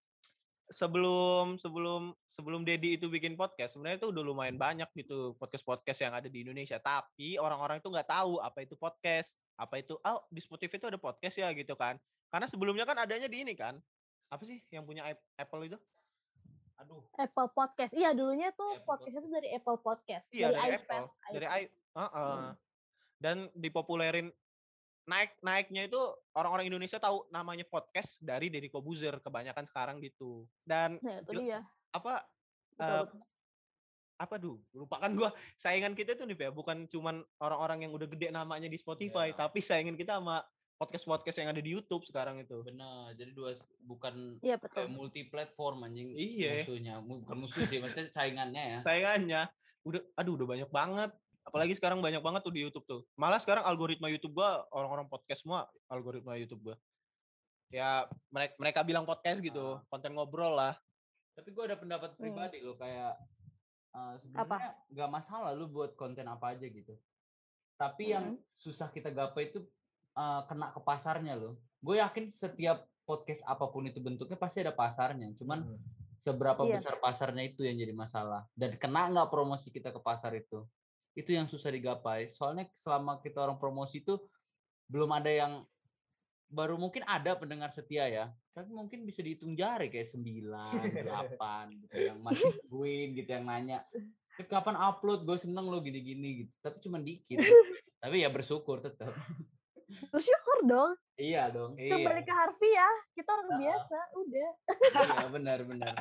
sebelum 0.71 1.59
sebelum 1.59 2.15
sebelum 2.35 2.67
Dedi 2.67 2.99
itu 2.99 3.07
bikin 3.07 3.39
podcast, 3.39 3.79
sebenarnya 3.79 4.03
itu 4.03 4.11
udah 4.11 4.23
lumayan 4.23 4.59
banyak 4.59 4.91
gitu 4.91 5.33
podcast-podcast 5.39 5.99
yang 6.03 6.13
ada 6.13 6.27
di 6.27 6.43
Indonesia. 6.43 6.75
Tapi 6.77 7.39
orang-orang 7.39 7.79
itu 7.79 7.87
nggak 7.87 8.11
tahu 8.11 8.43
apa 8.43 8.59
itu 8.67 8.75
podcast, 8.75 9.39
apa 9.55 9.79
itu 9.79 9.95
oh 9.95 10.19
di 10.27 10.43
Spotify 10.43 10.75
itu 10.75 10.87
ada 10.91 10.99
podcast 10.99 11.35
ya 11.39 11.49
gitu 11.55 11.73
kan. 11.79 11.95
Karena 12.27 12.45
sebelumnya 12.51 12.83
kan 12.83 12.99
adanya 12.99 13.31
di 13.31 13.47
ini 13.47 13.55
kan. 13.55 13.79
Apa 14.27 14.43
sih 14.43 14.59
yang 14.67 14.83
punya 14.83 15.07
Ap- 15.07 15.23
Apple 15.39 15.63
itu? 15.71 15.77
Aduh. 16.75 17.07
Apple 17.15 17.55
Podcast. 17.55 17.95
Iya, 17.95 18.11
dulunya 18.11 18.51
tuh 18.51 18.67
Apple 18.75 18.83
podcast 18.83 19.15
itu 19.15 19.29
dari 19.31 19.49
Apple 19.55 19.79
Podcast. 19.79 20.27
Iya 20.35 20.51
dari, 20.51 20.75
iPad, 20.75 21.01
Apple, 21.07 21.31
dari 21.31 21.47
iPhone. 21.47 21.63
i, 21.63 21.95
Heeh. 21.95 22.35
Hmm. 22.35 22.53
dan 23.15 23.37
dipopulerin 23.55 24.27
naik 25.07 25.39
naiknya 25.39 25.87
itu 25.87 26.01
orang-orang 26.35 26.67
Indonesia 26.67 26.99
tahu 26.99 27.23
namanya 27.31 27.63
podcast 27.63 28.19
dari 28.19 28.51
Deddy 28.51 28.67
Kobuzer 28.67 29.23
kebanyakan 29.23 29.63
sekarang 29.63 30.03
gitu. 30.03 30.43
Dan 30.67 30.99
Nah, 30.99 31.23
itu 31.23 31.31
dia. 31.39 31.63
Apa 31.95 32.13
eh, 32.75 33.03
betul. 33.03 33.23
apa 34.15 34.35
duh 34.35 34.57
lupakan 34.71 35.11
gua 35.11 35.29
saingan 35.63 35.91
kita 35.91 36.15
tuh 36.15 36.23
nih 36.23 36.37
ya 36.37 36.51
bukan 36.51 36.87
cuman 36.87 37.23
orang-orang 37.37 37.87
yang 37.87 37.91
udah 37.91 38.07
gede 38.07 38.27
namanya 38.29 38.67
di 38.67 38.75
Spotify 38.75 39.31
Iya. 39.31 39.39
tapi 39.41 39.59
saingan 39.59 39.95
kita 39.95 40.19
sama 40.19 40.43
podcast-podcast 40.75 41.39
yang 41.39 41.55
ada 41.55 41.63
di 41.63 41.71
YouTube 41.71 42.03
sekarang 42.03 42.43
itu. 42.43 42.59
Benar. 42.59 43.15
Jadi 43.15 43.31
dua 43.31 43.55
bukan 43.79 44.35
Iya, 44.43 44.59
kayak 44.59 44.91
betul. 44.91 44.91
multi 44.91 45.23
platform 45.23 45.87
anjing 45.87 46.11
Iya. 46.11 46.67
musuhnya. 46.67 46.93
Mu- 46.99 47.23
Bukan 47.23 47.37
musuh 47.47 47.63
sih, 47.63 47.79
maksudnya 47.79 48.11
saingannya 48.11 48.63
ya. 48.75 48.79
Saingannya 48.83 49.41
udah 49.87 50.03
aduh 50.19 50.35
udah 50.35 50.43
banyak 50.43 50.67
banget. 50.67 51.15
Apalagi 51.47 51.79
sekarang 51.79 52.03
banyak 52.03 52.19
banget 52.19 52.43
tuh 52.43 52.51
di 52.51 52.59
YouTube 52.59 52.83
tuh. 52.83 53.07
Malah 53.15 53.39
sekarang 53.39 53.63
algoritma 53.63 54.11
YouTube 54.11 54.35
gua 54.35 54.67
orang-orang 54.67 55.07
podcast 55.07 55.47
semua 55.47 55.63
algoritma 55.87 56.35
YouTube 56.35 56.59
gua. 56.59 56.75
Ya 57.71 58.03
mereka 58.27 58.53
mereka 58.59 58.79
bilang 58.83 59.07
podcast 59.07 59.39
gitu, 59.39 59.79
Ah. 59.79 59.83
konten 59.87 60.11
ngobrol 60.11 60.59
lah. 60.59 60.75
Tapi 61.35 61.49
gue 61.51 61.63
ada 61.63 61.75
pendapat 61.75 62.15
Hmm. 62.15 62.19
pribadi 62.19 62.63
loh 62.63 62.75
kayak 62.75 63.13
eh, 63.91 64.15
sebenarnya 64.19 64.75
nggak 64.91 65.07
masalah 65.09 65.51
lu 65.51 65.67
buat 65.67 65.95
konten 65.95 66.27
apa 66.27 66.51
aja 66.51 66.67
gitu. 66.67 66.99
Tapi 67.75 68.11
yang 68.11 68.35
Mm. 68.35 68.43
susah 68.51 68.87
kita 68.89 69.07
gapai 69.07 69.51
itu 69.51 69.63
eh, 70.15 70.41
kena 70.47 70.71
ke 70.71 70.79
pasarnya 70.79 71.35
loh. 71.35 71.55
Gue 71.79 71.99
yakin 71.99 72.27
setiap 72.27 72.83
podcast 73.03 73.43
apa 73.43 73.67
pun 73.67 73.83
itu 73.83 73.99
bentuknya 73.99 74.35
pasti 74.35 74.59
ada 74.59 74.71
pasarnya. 74.71 75.31
Cuman 75.35 75.63
Hmm. 75.63 75.79
seberapa 76.17 76.63
Iya. 76.63 76.79
besar 76.79 76.95
pasarnya 76.99 77.43
itu 77.45 77.61
yang 77.61 77.75
jadi 77.75 77.91
masalah. 77.91 78.47
Dan 78.51 78.75
kena 78.75 79.07
nggak 79.07 79.27
promosi 79.27 79.67
kita 79.69 79.91
ke 79.91 79.99
pasar 79.99 80.31
itu. 80.33 80.63
Itu 81.13 81.31
yang 81.31 81.47
susah 81.47 81.67
digapai. 81.69 82.31
Soalnya 82.31 82.67
selama 82.79 83.19
kita 83.19 83.39
orang 83.39 83.55
promosi 83.55 83.99
itu 83.99 84.19
belum 84.87 85.11
ada 85.13 85.29
yang 85.29 85.63
baru 86.47 86.75
mungkin 86.75 87.01
ada 87.03 87.33
pendengar 87.33 87.69
setia 87.69 88.05
ya. 88.05 88.25
Tapi 88.51 88.71
mungkin 88.71 89.03
bisa 89.03 89.19
dihitung 89.19 89.53
jari 89.53 89.87
kayak 89.87 90.07
9, 90.07 90.45
8 91.03 91.35
gitu 91.81 91.95
yang 91.99 92.19
masih 92.19 92.47
nungguin 92.63 93.09
gitu 93.13 93.29
yang 93.29 93.45
nanya. 93.45 93.83
"Eh, 94.35 94.45
kapan 94.45 94.75
upload? 94.75 95.23
Gue 95.23 95.35
seneng 95.35 95.65
lo 95.65 95.79
gini-gini 95.79 96.43
gitu. 96.43 96.53
Tapi 96.61 96.77
cuma 96.79 96.97
dikit. 96.97 97.35
Tapi 98.01 98.21
ya 98.21 98.29
bersyukur 98.29 98.79
tetap. 98.79 99.11
Bersyukur 100.09 100.57
dong. 100.63 100.91
iya 101.15 101.47
dong. 101.47 101.73
Iya. 101.75 101.95
Kembali 101.95 102.21
ke 102.21 102.33
Harvey 102.33 102.71
ya. 102.71 102.89
Kita 103.13 103.29
orang 103.29 103.47
Ah. 103.47 103.57
biasa, 103.57 103.97
udah. 104.15 104.49
iya 104.99 105.25
benar 105.29 105.59
benar. 105.63 105.95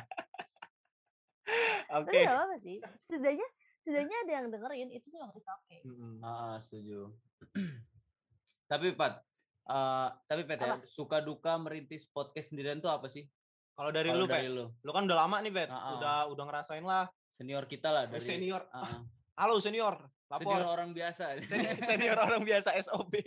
Oke. 1.95 2.11
Tapi 2.11 2.25
nggak 2.25 2.39
apa 2.41 2.55
sih. 2.59 2.77
Setidaknya 3.05 3.47
setidaknya 3.79 4.17
ada 4.19 4.31
yang 4.33 4.45
dengerin 4.49 4.89
itu 4.91 5.07
yang 5.13 5.29
oke. 5.29 5.77
Mm-mm. 5.85 6.17
Ah, 6.19 6.57
setuju. 6.59 7.13
tapi 8.71 8.97
Pat, 8.97 9.21
eh, 9.65 10.07
tapi 10.25 10.41
Pat 10.43 10.59
ya, 10.59 10.75
suka 10.87 11.19
duka 11.19 11.55
merintis 11.55 12.05
podcast 12.07 12.49
sendirian 12.49 12.77
tuh 12.77 12.89
apa 12.89 13.07
sih? 13.07 13.25
Kalau 13.71 13.91
dari 13.91 14.07
Kalau 14.07 14.21
lu, 14.21 14.25
Pet. 14.25 14.35
dari 14.37 14.49
lu, 14.49 14.65
Lu 14.79 14.91
kan 14.91 15.03
udah 15.03 15.17
lama 15.19 15.37
nih, 15.39 15.51
Pet. 15.51 15.67
Ah, 15.67 15.75
ah. 15.75 15.91
Udah 15.95 16.17
udah 16.29 16.43
ngerasain 16.45 16.81
lah. 16.81 17.05
senior 17.35 17.65
kita 17.65 17.91
lah 17.91 18.07
Eh, 18.07 18.09
dari 18.09 18.23
senior. 18.23 18.63
Ah, 18.71 18.79
ah. 18.79 18.99
Halo 19.35 19.59
senior, 19.59 19.99
Senior 20.25 20.63
lapor. 20.63 20.71
orang 20.71 20.89
biasa. 20.89 21.35
Senior, 21.43 21.75
senior 21.83 22.15
orang 22.15 22.41
biasa 22.41 22.71
SOB. 22.87 23.13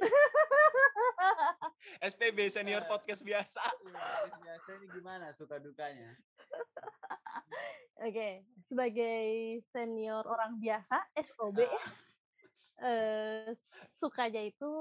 SPB 2.03 2.39
senior 2.49 2.83
Eh. 2.83 2.89
podcast 2.89 3.21
biasa. 3.21 3.61
Iya, 3.61 3.93
podcast 4.25 4.41
biasa 4.41 4.69
ini 4.73 4.87
gimana 4.91 5.27
suka 5.35 5.61
dukanya? 5.61 6.17
Oke, 8.09 8.29
sebagai 8.63 9.21
senior 9.69 10.25
orang 10.25 10.57
biasa 10.57 10.97
SOB 11.19 11.59
ya. 11.61 11.83
Eh 12.79 13.51
sukanya 13.99 14.43
itu 14.43 14.73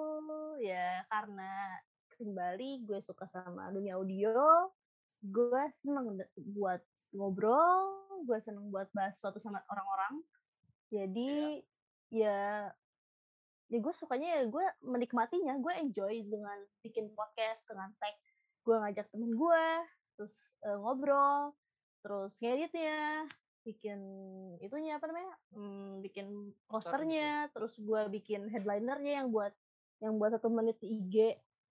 ya 0.61 1.01
karena 1.09 1.81
kembali 2.17 2.85
gue 2.85 2.99
suka 3.01 3.25
sama 3.29 3.69
dunia 3.73 3.97
audio, 3.97 4.69
gue 5.21 5.63
seneng 5.81 6.17
buat 6.57 6.81
ngobrol, 7.13 8.05
gue 8.25 8.37
seneng 8.41 8.69
buat 8.69 8.89
bahas 8.93 9.17
suatu 9.21 9.41
sama 9.41 9.61
orang-orang. 9.69 10.21
Jadi 10.93 11.61
ya 12.13 12.69
ya 13.67 13.77
gue 13.81 13.93
sukanya 13.97 14.41
ya 14.41 14.43
gue 14.45 14.65
menikmatinya, 14.85 15.57
gue 15.57 15.73
enjoy 15.81 16.25
dengan 16.25 16.57
bikin 16.85 17.09
podcast 17.13 17.65
dengan 17.65 17.93
tag. 17.97 18.13
Gue 18.65 18.77
ngajak 18.77 19.09
temen 19.09 19.33
gue, 19.33 19.65
terus 20.17 20.33
eh, 20.65 20.77
ngobrol, 20.77 21.53
terus 22.05 22.33
ngeditnya 22.41 23.25
bikin 23.67 23.99
itunya 24.63 24.95
apa 24.95 25.11
namanya 25.11 25.35
hmm, 25.51 25.99
bikin 25.99 26.55
posternya 26.71 27.51
terus 27.51 27.75
gua 27.83 28.07
bikin 28.07 28.47
headlinernya 28.47 29.19
yang 29.23 29.27
buat 29.27 29.51
yang 29.99 30.15
buat 30.15 30.31
satu 30.37 30.47
menit 30.47 30.79
di 30.79 30.87
IG 31.03 31.15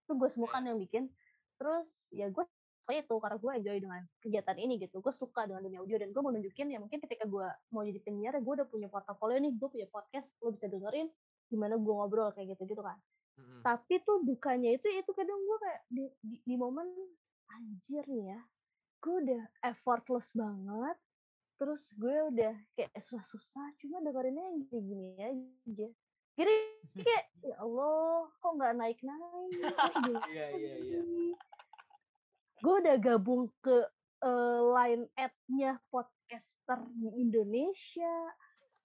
itu 0.06 0.12
gue 0.14 0.28
semua 0.30 0.50
kan 0.50 0.62
yang 0.62 0.78
bikin. 0.78 1.10
Terus 1.58 1.86
ya 2.14 2.30
gue 2.30 2.44
suka 2.46 2.92
itu 2.94 3.14
karena 3.18 3.36
gue 3.42 3.52
enjoy 3.58 3.76
dengan 3.82 4.02
kegiatan 4.22 4.56
ini 4.58 4.74
gitu. 4.78 5.02
Gue 5.02 5.14
suka 5.14 5.46
dengan 5.46 5.66
dunia 5.66 5.82
audio 5.82 5.98
dan 5.98 6.14
gue 6.14 6.22
mau 6.22 6.30
nunjukin 6.30 6.70
ya 6.70 6.78
mungkin 6.78 7.02
ketika 7.02 7.26
gue 7.26 7.46
mau 7.74 7.82
jadi 7.82 7.98
penyiar 8.02 8.38
gue 8.38 8.52
udah 8.62 8.66
punya 8.70 8.86
portofolio 8.86 9.38
nih 9.42 9.54
gue 9.54 9.68
punya 9.70 9.86
podcast 9.90 10.26
lo 10.42 10.54
bisa 10.54 10.70
dengerin 10.70 11.10
gimana 11.46 11.78
gue 11.78 11.92
ngobrol 11.94 12.30
kayak 12.34 12.54
gitu 12.54 12.66
gitu 12.70 12.82
kan. 12.82 12.98
Mm-mm. 13.36 13.60
tapi 13.60 14.00
tuh 14.00 14.24
dukanya 14.24 14.72
itu 14.72 14.88
itu 14.88 15.12
kadang 15.12 15.36
gue 15.36 15.58
kayak 15.60 15.80
di, 15.92 16.04
di, 16.24 16.36
di 16.40 16.54
momen 16.56 16.88
anjir 17.52 18.00
nih 18.08 18.32
ya 18.32 18.40
gue 19.04 19.14
udah 19.28 19.42
effortless 19.60 20.32
banget 20.32 20.96
terus 21.56 21.88
gue 21.96 22.16
udah 22.32 22.52
kayak 22.76 22.92
susah-susah 23.00 23.64
cuma 23.80 24.04
dengerinnya 24.04 24.44
yang 24.44 24.58
gini-gini 24.68 25.08
aja. 25.16 25.88
Jadi 26.36 26.54
kayak 27.06 27.24
ya 27.40 27.56
Allah 27.64 28.28
kok 28.40 28.52
nggak 28.56 28.74
naik-naik? 28.76 29.52
Iya 30.32 30.46
iya 30.56 30.74
iya. 30.80 31.00
gue 32.56 32.74
udah 32.82 32.96
gabung 33.00 33.52
ke 33.60 33.84
eh, 34.24 34.60
line 34.72 35.04
ad-nya 35.16 35.80
podcaster 35.92 36.80
di 36.96 37.08
Indonesia. 37.20 38.16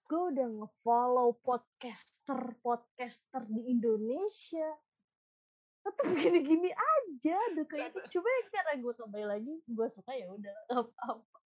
Gue 0.08 0.32
udah 0.32 0.48
ngefollow 0.60 1.40
podcaster 1.40 2.56
podcaster 2.60 3.42
di 3.48 3.68
Indonesia. 3.68 4.68
Tetap 5.82 6.04
gini-gini 6.24 6.72
aja 6.72 7.36
duka 7.52 7.74
itu 7.76 8.00
cuma 8.16 8.28
ya 8.28 8.42
karena 8.48 8.72
gue 8.80 8.92
kembali 8.96 9.26
lagi 9.28 9.54
gue 9.66 9.88
suka 9.90 10.14
ya 10.14 10.30
udah 10.30 10.54
apa-apa 10.70 11.41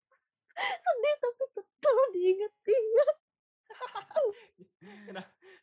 sedih 0.56 1.15
tapi 1.20 1.44
tetap 1.52 2.08
diinget-inget. 2.15 3.10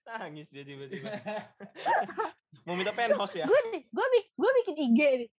Nangis 0.03 0.47
dia 0.53 0.65
tiba-tiba. 0.67 1.09
Mau 2.69 2.79
minta 2.79 2.93
penthouse 2.95 3.35
ya? 3.35 3.49
gue 3.49 3.61
nih 3.75 3.83
gue 3.89 4.07
gue 4.39 4.51
bikin 4.63 4.77
IG 4.77 4.99
nih. 5.27 5.31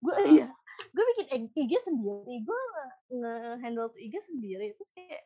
Gue 0.00 0.14
iya 0.30 0.48
gue 0.92 1.04
bikin 1.16 1.26
ig- 1.48 1.82
sendiri. 1.82 2.34
Gue 2.44 2.60
nge 3.10 3.34
handle 3.64 3.90
IG 3.96 4.14
sendiri 4.24 4.76
terus 4.76 4.90
kayak 4.94 5.22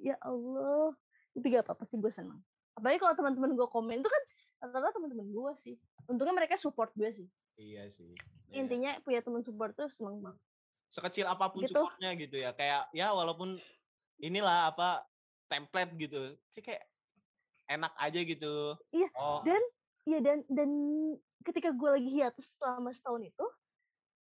ya 0.00 0.16
Allah. 0.22 0.94
Itu 1.34 1.44
gak 1.50 1.66
apa-apa 1.66 1.84
sih 1.84 1.98
gue 1.98 2.10
seneng. 2.10 2.40
Apalagi 2.74 2.98
kalau 3.02 3.14
teman-teman 3.14 3.54
gue 3.54 3.68
komen 3.70 4.02
itu 4.02 4.10
kan 4.10 4.22
rata-rata 4.64 4.96
teman-teman 4.98 5.28
gue 5.30 5.52
sih. 5.60 5.74
Untungnya 6.06 6.34
mereka 6.34 6.56
support 6.58 6.90
gue 6.96 7.10
sih. 7.12 7.28
Iya 7.54 7.86
sih. 7.90 8.14
intinya 8.54 8.94
punya 9.02 9.18
teman 9.18 9.42
support 9.42 9.74
tuh 9.74 9.90
seneng 9.98 10.22
banget 10.22 10.38
Sekecil 10.94 11.26
apa 11.26 11.50
pun 11.50 11.66
Gitu. 11.66 11.74
supportnya 11.74 12.14
gitu 12.14 12.38
ya. 12.38 12.54
Kayak 12.54 12.86
ya 12.94 13.10
walaupun 13.10 13.58
inilah 14.22 14.70
apa 14.70 15.02
template 15.50 15.90
gitu. 15.98 16.38
Kayak, 16.54 16.66
kayak 16.70 16.82
enak 17.66 17.92
aja 17.98 18.20
gitu. 18.22 18.78
Iya, 18.94 19.08
Oh, 19.18 19.42
dan 19.42 19.58
Iya 20.04 20.20
dan 20.20 20.44
dan 20.52 20.68
ketika 21.48 21.72
gue 21.72 21.88
lagi 21.88 22.10
hiatus 22.12 22.52
selama 22.60 22.92
setahun 22.92 23.24
itu, 23.24 23.46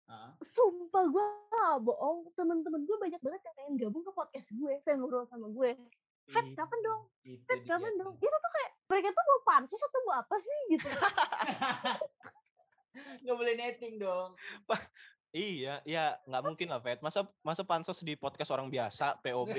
Ah, 0.06 0.38
sumpah 0.46 1.10
gue 1.10 1.26
gak 1.50 1.82
bohong, 1.82 2.30
temen-temen 2.38 2.86
gue 2.86 2.98
banyak 3.02 3.18
banget 3.18 3.42
yang 3.50 3.56
pengen 3.58 3.74
gabung 3.82 4.06
ke 4.06 4.14
podcast 4.14 4.54
gue, 4.54 4.78
pengen 4.86 5.02
ngobrol 5.02 5.26
sama 5.26 5.50
gue. 5.50 5.74
Fat, 6.30 6.46
kapan 6.54 6.80
dong? 6.86 7.02
Fat, 7.50 7.66
kapan 7.66 7.94
dong? 7.98 8.14
Itu 8.20 8.30
tuh 8.30 8.52
kayak, 8.54 8.72
mereka 8.94 9.08
tuh 9.10 9.24
mau 9.26 9.42
pansus 9.42 9.82
atau 9.82 10.00
mau 10.06 10.14
apa 10.22 10.36
sih 10.38 10.60
gitu. 10.78 10.86
Nggak 13.26 13.36
boleh 13.42 13.54
netting 13.58 13.96
dong. 13.98 14.38
Iya, 15.32 15.80
ya 15.88 16.20
nggak 16.28 16.44
mungkin 16.44 16.68
lah, 16.68 16.84
Fet. 16.84 17.00
Masa 17.00 17.24
masa 17.40 17.64
pansos 17.64 18.04
di 18.04 18.20
podcast 18.20 18.52
orang 18.52 18.68
biasa, 18.68 19.16
POB. 19.24 19.56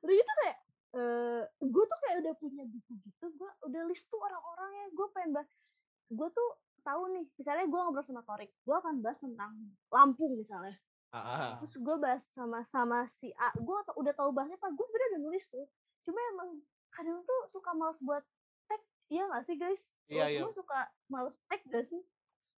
Udah 0.00 0.14
gitu 0.16 0.32
kayak, 0.40 0.58
eh 0.96 1.42
gue 1.60 1.84
tuh 1.84 1.98
kayak 2.08 2.16
udah 2.24 2.34
punya 2.40 2.64
buku 2.64 2.92
gitu, 3.04 3.26
gue 3.36 3.50
udah 3.68 3.82
list 3.84 4.08
tuh 4.08 4.16
orang-orangnya, 4.16 4.86
gue 4.96 5.06
pengen 5.12 5.30
bahas. 5.36 5.50
Gue 6.08 6.28
tuh 6.32 6.48
tahu 6.86 7.10
nih, 7.12 7.26
misalnya 7.36 7.66
gue 7.68 7.76
ngobrol 7.76 8.06
sama 8.06 8.22
Torik, 8.24 8.54
gue 8.64 8.76
akan 8.78 9.04
bahas 9.04 9.18
tentang 9.20 9.52
Lampung 9.92 10.40
misalnya. 10.40 10.78
Ah, 11.14 11.56
terus 11.62 11.80
gue 11.80 11.96
bahas 11.96 12.20
sama 12.36 12.60
sama 12.68 13.08
si 13.08 13.32
A 13.40 13.48
gue 13.56 13.78
udah 13.96 14.12
tahu 14.12 14.36
bahasnya 14.36 14.60
pak 14.60 14.68
gue 14.68 14.84
sebenarnya 14.84 15.10
udah 15.16 15.22
nulis 15.22 15.44
tuh 15.48 15.64
cuma 16.04 16.20
emang 16.34 16.60
kadang 16.92 17.24
tuh 17.24 17.40
suka 17.48 17.72
males 17.72 17.96
buat 18.04 18.20
iya 19.08 19.22
gak 19.26 19.44
sih 19.44 19.56
guys 19.56 19.82
Lo 20.06 20.12
Iya, 20.12 20.24
iya. 20.28 20.40
semua 20.40 20.54
suka 20.54 20.78
males 21.06 21.36
tag 21.44 21.62
gak 21.64 21.86
sih 21.86 22.02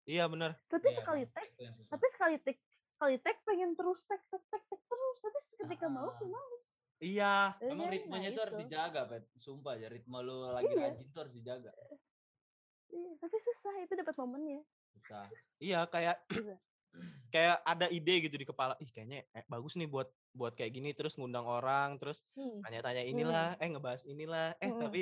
Iya 0.06 0.24
bener. 0.26 0.56
tapi 0.66 0.88
Iya, 0.88 0.98
sekali 0.98 1.24
tag 1.28 1.50
itu 1.54 1.82
tapi 1.86 2.06
sekali 2.10 2.36
tag 2.40 2.58
sekali 2.90 3.16
tag 3.20 3.38
pengen 3.44 3.72
terus 3.74 4.00
tag 4.04 4.22
tag 4.26 4.44
tag 4.46 4.64
tag 4.64 4.82
terus 5.20 5.46
tapi 5.50 5.64
ketika 5.68 5.88
males 5.88 6.16
sih 6.16 6.26
Ah. 6.26 6.32
males 6.32 6.64
Iya. 6.98 7.34
Ya 7.54 7.68
Emang 7.68 7.86
kan? 7.86 7.94
ritmenya 7.94 8.26
Nah, 8.26 8.34
tuh 8.34 8.42
harus 8.42 8.56
itu. 8.56 8.62
dijaga, 8.66 9.02
Pet. 9.06 9.24
Sumpah 9.38 9.78
ya, 9.78 9.86
ritme 9.86 10.18
lu 10.18 10.50
lagi 10.50 10.66
Iya. 10.68 10.82
rajin 10.90 11.08
tuh 11.08 11.20
harus 11.22 11.34
dijaga. 11.36 11.70
Iya, 12.88 13.12
tapi 13.18 13.38
susah 13.38 13.74
itu 13.80 13.94
dapat 13.94 14.16
momennya 14.16 14.62
Susah. 14.90 15.30
Iya 15.58 15.86
kayak 15.86 16.26
Bisa. 16.26 16.58
kayak 17.30 17.62
ada 17.62 17.86
ide 17.88 18.16
gitu 18.24 18.34
di 18.34 18.46
kepala. 18.46 18.74
Ih 18.80 18.90
kayaknya 18.90 19.30
eh, 19.30 19.46
bagus 19.46 19.76
nih 19.76 19.86
buat 19.86 20.10
buat 20.32 20.56
kayak 20.56 20.72
gini 20.72 20.90
terus 20.92 21.14
ngundang 21.16 21.46
orang 21.46 21.98
terus 21.98 22.26
Hmm. 22.34 22.64
tanya-tanya 22.64 23.04
inilah, 23.04 23.48
eh 23.56 23.68
ngebahas 23.68 24.02
inilah, 24.04 24.58
eh 24.58 24.66
Mm-mm. 24.66 24.82
tapi 24.82 25.02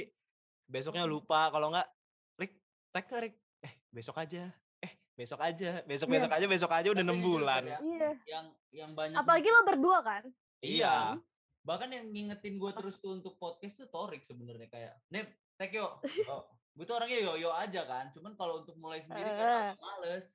besoknya 0.66 1.06
lupa 1.06 1.50
kalau 1.50 1.70
nggak 1.70 1.88
Rick, 2.36 2.54
tag 2.90 3.06
ke 3.06 3.18
Rick. 3.20 3.36
Eh 3.60 3.74
besok 3.90 4.16
aja. 4.16 4.50
Eh 4.78 4.92
besok 5.14 5.40
aja. 5.40 5.82
Besok 5.84 6.08
besok 6.10 6.32
aja, 6.32 6.46
besok 6.46 6.72
aja 6.72 6.88
udah 6.90 7.04
enam 7.04 7.18
jujur, 7.18 7.40
bulan. 7.40 7.64
Ya, 7.64 7.78
iya 7.80 8.10
Yang 8.26 8.46
yang 8.72 8.92
banyak 8.92 9.16
apalagi 9.16 9.48
lo 9.48 9.62
berdua 9.64 10.00
kan 10.02 10.24
Iya. 10.60 11.20
Bahkan 11.62 11.90
yang 11.90 12.06
ngingetin 12.08 12.56
gue 12.56 12.72
terus 12.72 12.98
tuh 12.98 13.16
untuk 13.16 13.36
podcast 13.36 13.76
tuh 13.76 13.88
Torik 13.88 14.22
sebenarnya 14.22 14.66
kayak, 14.68 14.94
"Nip, 15.10 15.28
tag 15.56 15.70
yuk." 15.72 15.98
Oh, 16.30 16.46
gue 16.74 16.84
tuh 16.84 16.94
orangnya 16.94 17.20
yo-yo 17.24 17.50
aja 17.50 17.82
kan. 17.84 18.10
Cuman 18.12 18.34
kalau 18.34 18.62
untuk 18.62 18.74
mulai 18.76 19.02
sendiri 19.02 19.24
Eh. 19.24 19.34
kadang 19.36 19.62
agak 19.68 19.80
males. 19.80 20.28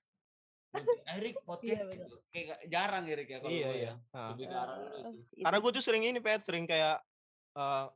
Erik 1.08 1.34
podcast 1.42 1.82
bener. 1.84 1.98
gitu. 2.00 2.16
kayak 2.30 2.44
gak- 2.48 2.62
jarang 2.68 3.04
Erik 3.04 3.26
ya 3.26 3.38
kalau 3.38 3.50
Iya, 3.50 3.62
gue 3.64 3.74
iya. 3.76 3.92
ya. 4.08 4.22
Lebih 4.30 4.46
ke 4.46 4.54
arah 4.56 4.74
lu 4.76 4.86
Eh, 4.86 4.90
sih. 4.94 5.12
gitu. 5.26 5.42
Karena 5.42 5.58
gue 5.58 5.70
tuh 5.72 5.82
sering 5.82 6.02
ini, 6.04 6.18
Pet, 6.20 6.40
sering 6.40 6.64
kayak 6.64 6.96
eh, 7.52 7.86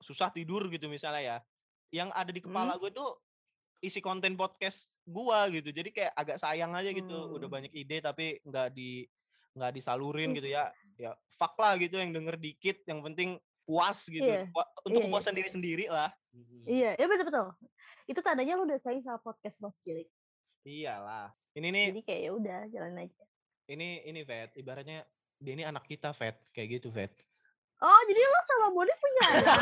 susah 0.00 0.28
tidur 0.28 0.66
gitu 0.66 0.86
misalnya 0.86 1.22
ya. 1.22 1.36
Yang 1.94 2.10
ada 2.10 2.30
di 2.34 2.42
kepala 2.42 2.74
gue 2.74 2.90
tuh 2.90 3.14
isi 3.78 4.00
konten 4.00 4.34
podcast 4.34 4.98
gua 5.04 5.46
gitu. 5.46 5.68
Jadi 5.68 5.92
kayak 5.92 6.12
agak 6.12 6.36
sayang 6.36 6.74
aja 6.74 6.90
gitu. 6.90 7.14
Udah 7.30 7.46
Hmm. 7.46 7.54
banyak 7.54 7.72
ide 7.72 8.00
tapi 8.00 8.42
nggak 8.42 8.68
di 8.72 9.06
nggak 9.54 9.70
disalurin 9.72 10.34
Hmm. 10.34 10.36
gitu 10.36 10.48
ya. 10.50 10.74
Ya 10.96 11.14
fuck 11.34 11.54
lah 11.54 11.78
gitu 11.78 11.94
yang 11.94 12.10
denger 12.10 12.34
dikit, 12.34 12.82
yang 12.84 12.98
penting 13.00 13.38
puas 13.62 14.08
gitu. 14.08 14.24
Iya. 14.24 14.50
Pua- 14.50 14.66
Untuk 14.82 14.98
Iya, 14.98 15.06
iya. 15.06 15.06
kepuasan 15.08 15.34
diri 15.34 15.48
sendiri 15.48 15.84
lah. 15.86 16.10
Iya, 16.66 16.90
ya 16.98 17.06
betul 17.06 17.24
betul. 17.24 17.46
Itu 18.04 18.20
tandanya 18.20 18.58
lu 18.58 18.66
udah 18.66 18.76
sayang 18.76 19.00
sama 19.00 19.16
podcast 19.18 19.56
lo 19.60 19.70
sendiri. 19.80 20.04
Iyalah. 20.62 21.30
Ini 21.54 21.68
nih 21.70 21.86
Jadi 21.92 22.02
kayak 22.02 22.20
ya 22.20 22.30
udah 22.32 22.58
jalan 22.68 22.94
aja. 22.98 23.24
ini 23.64 23.88
ini 24.02 24.20
Vet, 24.22 24.50
ibaratnya 24.56 25.06
dia 25.38 25.52
ini 25.52 25.64
anak 25.64 25.84
kita 25.84 26.12
Vet, 26.12 26.36
kayak 26.50 26.68
gitu 26.74 26.88
Vet. 26.90 27.12
Oh, 27.82 28.00
jadi 28.06 28.20
lo 28.22 28.40
sama 28.46 28.68
Boni 28.70 28.94
punya 28.96 29.22
anak? 29.34 29.58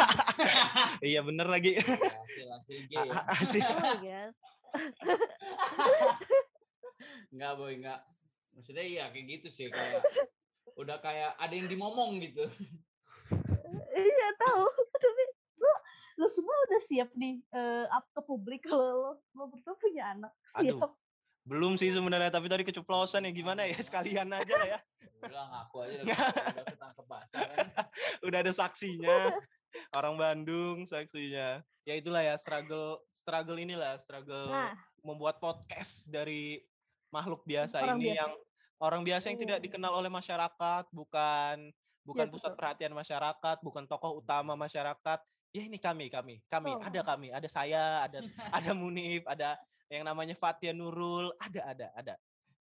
iya 1.10 1.20
bener 1.24 1.46
lagi. 1.48 1.80
hasil 1.80 2.46
hasil 2.52 2.78
G 2.90 2.92
ya. 2.92 3.12
Asik. 3.40 3.64
Oh. 3.64 3.96
Enggak 7.32 7.52
boy, 7.56 7.72
enggak. 7.80 8.00
Maksudnya 8.52 8.84
iya 8.84 9.04
kayak 9.08 9.26
gitu 9.26 9.48
sih 9.48 9.66
kayak 9.72 10.04
udah 10.76 11.00
kayak 11.00 11.34
ada 11.40 11.54
yang 11.56 11.66
dimomong 11.66 12.20
gitu. 12.20 12.44
iya 13.96 14.28
tahu. 14.38 14.64
Tapi 14.92 15.22
lu 15.58 15.72
lu 16.20 16.26
semua 16.28 16.56
udah 16.68 16.80
siap 16.84 17.10
nih 17.16 17.40
eh, 17.40 17.84
up 17.88 18.04
ke 18.12 18.20
publik 18.22 18.62
kalau 18.68 18.92
lo 18.92 19.12
lo 19.34 19.44
berdua 19.48 19.74
punya 19.80 20.12
anak. 20.14 20.32
Aduh. 20.60 20.78
Belum 21.42 21.74
sih 21.74 21.90
sebenarnya, 21.90 22.30
tapi 22.30 22.46
tadi 22.46 22.62
keceplosan 22.62 23.26
ya 23.26 23.32
gimana 23.34 23.66
ya 23.66 23.78
sekalian 23.86 24.30
aja 24.30 24.54
lah 24.54 24.68
ya. 24.68 24.80
Udah 25.22 25.44
ngaku 25.48 25.76
aja 25.86 25.94
udah, 26.02 26.18
ketangkep 26.66 27.06
basah 27.06 27.42
kan. 27.50 27.66
Udah 28.22 28.38
ada 28.42 28.52
saksinya. 28.54 29.30
Orang 29.94 30.18
Bandung 30.18 30.84
saksinya. 30.84 31.62
Ya 31.82 31.94
itulah 31.98 32.22
ya 32.22 32.34
struggle 32.38 33.02
struggle 33.10 33.58
inilah, 33.58 33.98
struggle 33.98 34.50
Nah, 34.50 34.74
membuat 35.02 35.38
podcast 35.38 36.06
dari 36.06 36.62
makhluk 37.10 37.42
biasa 37.42 37.82
Orang 37.82 37.98
ini 37.98 38.10
biasa. 38.14 38.18
yang 38.22 38.32
orang 38.78 39.02
biasa 39.02 39.24
yang 39.30 39.38
tidak 39.38 39.58
Iya. 39.58 39.64
dikenal 39.70 39.92
oleh 39.94 40.10
masyarakat, 40.10 40.84
bukan 40.90 41.56
bukan 42.02 42.26
pusat 42.34 42.50
betul. 42.50 42.58
perhatian 42.58 42.94
masyarakat, 42.94 43.56
bukan 43.62 43.84
tokoh 43.86 44.18
utama 44.18 44.58
masyarakat. 44.58 45.18
Ya 45.52 45.62
ini 45.62 45.78
kami, 45.78 46.10
kami, 46.10 46.42
kami, 46.50 46.72
ada 46.82 46.98
Oh. 46.98 47.06
kami, 47.06 47.28
ada 47.30 47.46
saya, 47.46 48.02
ada 48.02 48.18
ada 48.58 48.70
Munif, 48.74 49.22
ada 49.28 49.54
yang 49.92 50.02
namanya 50.02 50.32
Fatia 50.32 50.72
Nurul, 50.72 51.36
ada 51.36 51.60
ada 51.68 51.86
ada. 51.92 52.14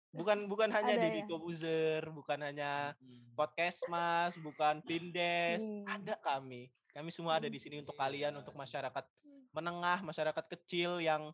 Bukan 0.09 0.37
bukan 0.51 0.73
hanya 0.73 0.97
Ada 0.97 1.01
Deddy 1.05 1.21
ya? 1.21 1.27
Kobuzer, 1.29 2.01
bukan 2.09 2.39
hanya 2.41 2.71
Mm. 2.97 3.37
podcast 3.37 3.85
Mas, 3.85 4.33
bukan 4.35 4.81
Vindes, 4.81 5.61
Hmm. 5.61 5.85
ada 5.85 6.17
kami. 6.17 6.65
Kami 6.89 7.13
semua 7.13 7.37
ada 7.37 7.45
di 7.45 7.55
sini 7.55 7.77
untuk 7.77 7.93
kalian, 7.93 8.33
untuk 8.33 8.51
masyarakat 8.51 9.05
menengah, 9.51 10.01
masyarakat 10.01 10.45
kecil 10.49 10.97
yang 10.97 11.29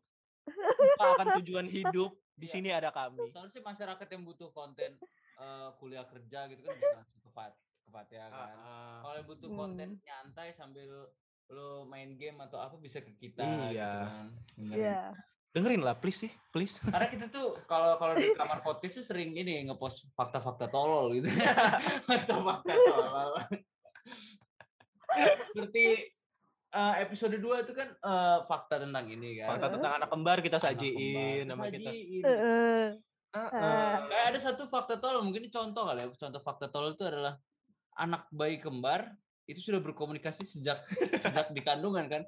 lupa 0.46 1.06
akan 1.16 1.40
tujuan 1.40 1.66
hidup. 1.66 2.12
Di 2.36 2.44
Iya. 2.44 2.54
sini 2.54 2.70
ada 2.70 2.92
kami. 2.92 3.32
Soalnya 3.32 3.50
sih 3.50 3.64
masyarakat 3.64 4.08
yang 4.12 4.24
butuh 4.24 4.52
konten 4.52 5.00
eh, 5.36 5.70
kuliah 5.80 6.04
kerja 6.04 6.48
gitu 6.48 6.60
kan 6.62 6.76
bisa 6.76 6.96
langsung 6.98 7.20
ke 7.20 7.32
Fat 7.32 7.52
ke 7.56 7.90
Fatia 7.90 8.28
kan. 8.28 8.56
Ah, 8.56 9.00
Kalau 9.02 9.16
yang 9.16 9.28
butuh 9.28 9.48
Hmm. 9.48 9.58
konten 9.58 9.90
nyantai 10.02 10.52
sambil 10.52 11.08
lo 11.48 11.84
main 11.86 12.16
game 12.16 12.40
atau 12.42 12.58
apa 12.58 12.76
bisa 12.76 13.00
ke 13.00 13.12
kita 13.14 13.40
Iya. 13.40 13.72
gitu 13.72 14.00
kan. 14.02 14.28
Iya. 14.58 15.02
Dengerin 15.56 15.80
lah, 15.80 15.96
please 15.96 16.28
sih, 16.28 16.32
please. 16.52 16.84
Karena 16.92 17.08
kita 17.08 17.32
tuh 17.32 17.56
kalau 17.64 17.96
kalau 17.96 18.14
di 18.20 18.36
kamar 18.36 18.60
podcast 18.60 19.00
tuh 19.00 19.06
sering 19.08 19.32
ini 19.32 19.64
ngepost 19.64 20.12
fakta-fakta 20.12 20.68
tolol 20.68 21.16
gitu. 21.16 21.32
Fakta-fakta 22.12 22.74
tolol. 22.76 23.32
Seperti 25.56 25.86
eh, 26.76 26.94
episode 27.00 27.40
2 27.40 27.64
itu 27.64 27.72
kan 27.72 27.88
eh, 27.96 28.38
fakta 28.44 28.84
tentang 28.84 29.08
ini 29.08 29.40
kan. 29.40 29.56
Fakta 29.56 29.68
tentang 29.80 29.94
anak 30.04 30.10
kembar 30.12 30.38
kita 30.44 30.60
Anak 30.60 30.66
sajiin 30.76 31.48
kembar. 31.48 31.56
sama 31.56 31.66
kita. 31.72 31.90
Sajiin. 31.90 32.24
Ah, 33.36 33.52
Eh, 33.52 33.52
ah. 33.52 33.96
Kayak 34.08 34.26
ada 34.32 34.40
satu 34.40 34.64
fakta 34.72 34.96
tolol, 34.96 35.20
mungkin 35.20 35.44
ini 35.44 35.52
contoh 35.52 35.84
kali 35.84 36.04
ya. 36.04 36.08
Contoh 36.08 36.40
fakta 36.40 36.72
tolol 36.72 36.96
itu 36.96 37.04
adalah 37.04 37.36
anak 38.00 38.28
bayi 38.32 38.64
kembar 38.64 39.12
itu 39.46 39.60
sudah 39.60 39.84
berkomunikasi 39.84 40.48
sejak 40.48 40.84
sejak 41.24 41.52
di 41.52 41.60
kandungan 41.60 42.08
kan. 42.08 42.24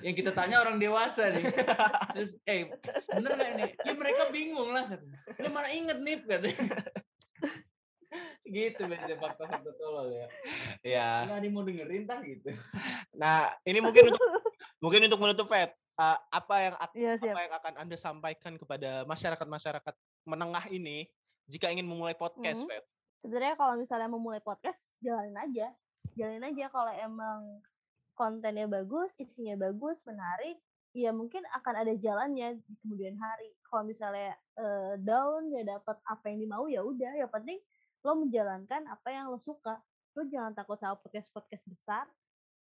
Yang 0.00 0.14
kita 0.16 0.30
tanya 0.32 0.56
orang 0.58 0.76
dewasa 0.76 1.28
nih. 1.28 1.44
Terus, 2.14 2.32
eh 2.44 2.72
bener 3.06 3.30
nggak 3.32 3.50
ini? 3.52 3.66
Ya 3.78 3.92
mereka 3.92 4.22
bingung 4.28 4.70
lah. 4.70 4.84
katanya. 4.86 5.18
Ini 5.36 5.48
mana 5.48 5.68
inget 5.68 5.98
nih 5.98 6.16
katanya. 6.20 6.64
gitu 8.42 8.82
biasanya 8.82 9.16
fakta-fakta 9.16 9.70
tolol 9.78 10.10
ya. 10.10 10.26
Ya. 10.82 11.08
Nggak 11.22 11.38
ada 11.38 11.46
yang 11.46 11.54
mau 11.54 11.62
dengerin 11.62 12.02
tah 12.04 12.18
gitu. 12.20 12.50
Nah, 13.14 13.54
ini 13.62 13.78
mungkin 13.78 14.10
untuk 14.10 14.22
mungkin 14.82 15.00
untuk 15.06 15.20
menutup 15.22 15.46
Fed, 15.46 15.70
eh, 15.70 16.18
apa 16.18 16.54
yang 16.58 16.74
Iya 16.90 17.12
siap. 17.16 17.30
apa 17.30 17.40
yang 17.40 17.54
akan 17.54 17.74
Anda 17.78 17.96
sampaikan 17.96 18.52
kepada 18.58 19.06
masyarakat-masyarakat 19.06 19.94
menengah 20.26 20.66
ini 20.68 21.06
jika 21.46 21.70
ingin 21.70 21.86
memulai 21.86 22.18
podcast, 22.18 22.58
Mhm. 22.58 22.66
Fed? 22.66 22.84
Sebenarnya 23.20 23.54
kalau 23.54 23.74
misalnya 23.76 24.08
mau 24.08 24.18
mulai 24.18 24.40
podcast, 24.40 24.80
jalanin 24.98 25.36
aja. 25.36 25.70
Jalanin 26.16 26.50
aja 26.50 26.66
kalau 26.66 26.90
emang 26.90 27.62
kontennya 28.20 28.68
bagus, 28.68 29.16
isinya 29.16 29.56
bagus, 29.56 29.96
menarik, 30.04 30.60
ya 30.92 31.08
mungkin 31.08 31.40
akan 31.56 31.74
ada 31.88 31.96
jalannya 31.96 32.60
di 32.60 32.74
kemudian 32.84 33.16
hari. 33.16 33.48
Kalau 33.64 33.88
misalnya 33.88 34.36
eh, 34.60 35.00
down 35.00 35.48
ya 35.56 35.64
dapat 35.64 35.96
apa 36.04 36.24
yang 36.28 36.44
dimau 36.44 36.68
ya 36.68 36.84
udah, 36.84 37.16
yang 37.16 37.32
penting 37.32 37.56
lo 38.04 38.12
menjalankan 38.20 38.84
apa 38.92 39.08
yang 39.08 39.32
lo 39.32 39.40
suka. 39.40 39.80
Lo 40.12 40.28
jangan 40.28 40.52
takut 40.52 40.76
sama 40.76 41.00
podcast-podcast 41.00 41.64
besar 41.64 42.04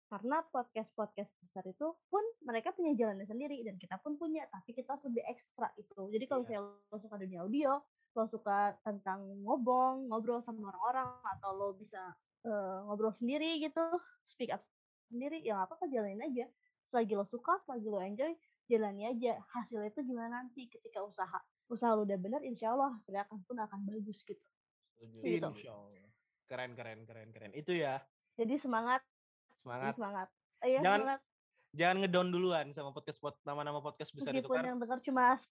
karena 0.09 0.41
podcast-podcast 0.49 1.37
besar 1.37 1.61
itu 1.69 1.85
pun 2.09 2.23
mereka 2.41 2.73
punya 2.73 2.97
jalannya 2.97 3.29
sendiri 3.29 3.61
dan 3.61 3.77
kita 3.77 4.01
pun 4.01 4.17
punya, 4.17 4.47
tapi 4.49 4.73
kita 4.73 4.97
harus 4.97 5.05
lebih 5.05 5.21
ekstra 5.29 5.69
itu. 5.77 6.09
Jadi 6.09 6.25
kalau 6.25 6.41
Iya. 6.47 6.65
misalnya 6.65 6.89
lo 6.89 6.97
suka 6.97 7.15
dunia 7.21 7.39
audio, 7.45 7.71
lo 8.17 8.23
suka 8.25 8.73
tentang 8.81 9.21
ngobong, 9.45 10.09
ngobrol 10.09 10.41
sama 10.41 10.73
orang-orang, 10.73 11.13
atau 11.37 11.51
lo 11.53 11.67
bisa 11.77 12.01
eh, 12.41 12.77
ngobrol 12.89 13.11
sendiri 13.13 13.59
gitu, 13.61 13.83
speak 14.25 14.49
up 14.49 14.63
sendiri, 15.09 15.41
ya 15.41 15.57
nggak 15.57 15.67
apa-apa 15.67 15.85
jalanin 15.87 16.21
aja. 16.21 16.45
Selagi 16.87 17.13
lo 17.13 17.25
suka, 17.25 17.57
selagi 17.65 17.85
lo 17.85 17.99
enjoy, 17.99 18.31
jalani 18.65 19.03
aja. 19.05 19.41
Hasilnya 19.51 19.89
itu 19.89 20.01
gimana 20.01 20.41
nanti 20.41 20.65
ketika 20.65 21.01
usaha. 21.01 21.37
Usaha 21.67 21.93
lo 21.93 22.01
udah 22.01 22.15
bener, 22.15 22.41
insya 22.41 22.71
Allah 22.71 22.93
akan 23.03 23.37
pun 23.43 23.57
akan 23.57 23.79
bagus 23.83 24.21
gitu. 24.23 24.41
Setuju. 24.95 25.21
Gitu. 25.21 25.49
Keren, 26.45 26.73
keren, 26.73 27.05
keren, 27.05 27.29
keren. 27.29 27.51
Itu 27.53 27.73
ya, 27.73 28.01
Jadi 28.33 28.57
semangat, 28.57 29.05
jadi 29.45 29.59
semangat. 29.59 29.93
semangat. 29.93 30.27
Eh, 30.59 30.69
ya, 30.71 30.81
Jangan 30.81 30.99
semangat. 30.99 31.21
Jangan 31.69 31.95
ngedown 32.01 32.29
duluan 32.29 32.65
sama 32.73 32.89
podcast 32.89 33.21
pod- 33.21 33.37
nama-nama 33.45 33.77
podcast 33.77 34.09
besar 34.09 34.33
itu 34.33 34.41
Meskipun 34.41 34.57
kan. 34.57 34.65
yang 34.65 34.77
dengar 34.81 34.97
cuma 34.99 35.37
10, 35.37 35.45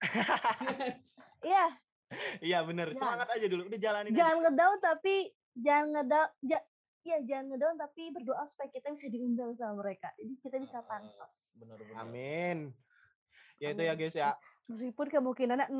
iya, 1.48 1.66
Iya 2.38 2.58
bener, 2.62 2.92
Jangan. 2.92 3.00
semangat 3.00 3.28
aja 3.32 3.46
dulu. 3.48 3.62
Udah 3.66 3.80
jalanin 3.80 4.10
aja. 4.12 4.18
jangan 4.20 4.36
ngedown 4.44 4.76
tapi 4.78 5.14
jangan 5.56 5.86
ngedown, 5.90 6.28
ja, 6.44 6.58
iya 7.04 7.20
jangan 7.22 7.52
ngedown 7.52 7.76
tapi 7.76 8.08
berdoa 8.10 8.44
supaya 8.46 8.68
kita 8.68 8.88
bisa 8.90 9.06
diundang 9.06 9.52
sama 9.52 9.78
mereka. 9.78 10.08
Jadi 10.16 10.32
kita 10.40 10.56
bisa 10.56 10.78
Ah, 10.78 10.84
pansos. 10.84 11.32
Bener-bener. 11.52 11.94
Amin. 11.94 12.58
Ya 13.56 13.70
itu 13.70 13.82
ya 13.82 13.94
guys 13.94 14.12
ya. 14.12 14.32
Meskipun 14.64 15.06
kemungkinannya 15.10 15.68
0,01. 15.68 15.76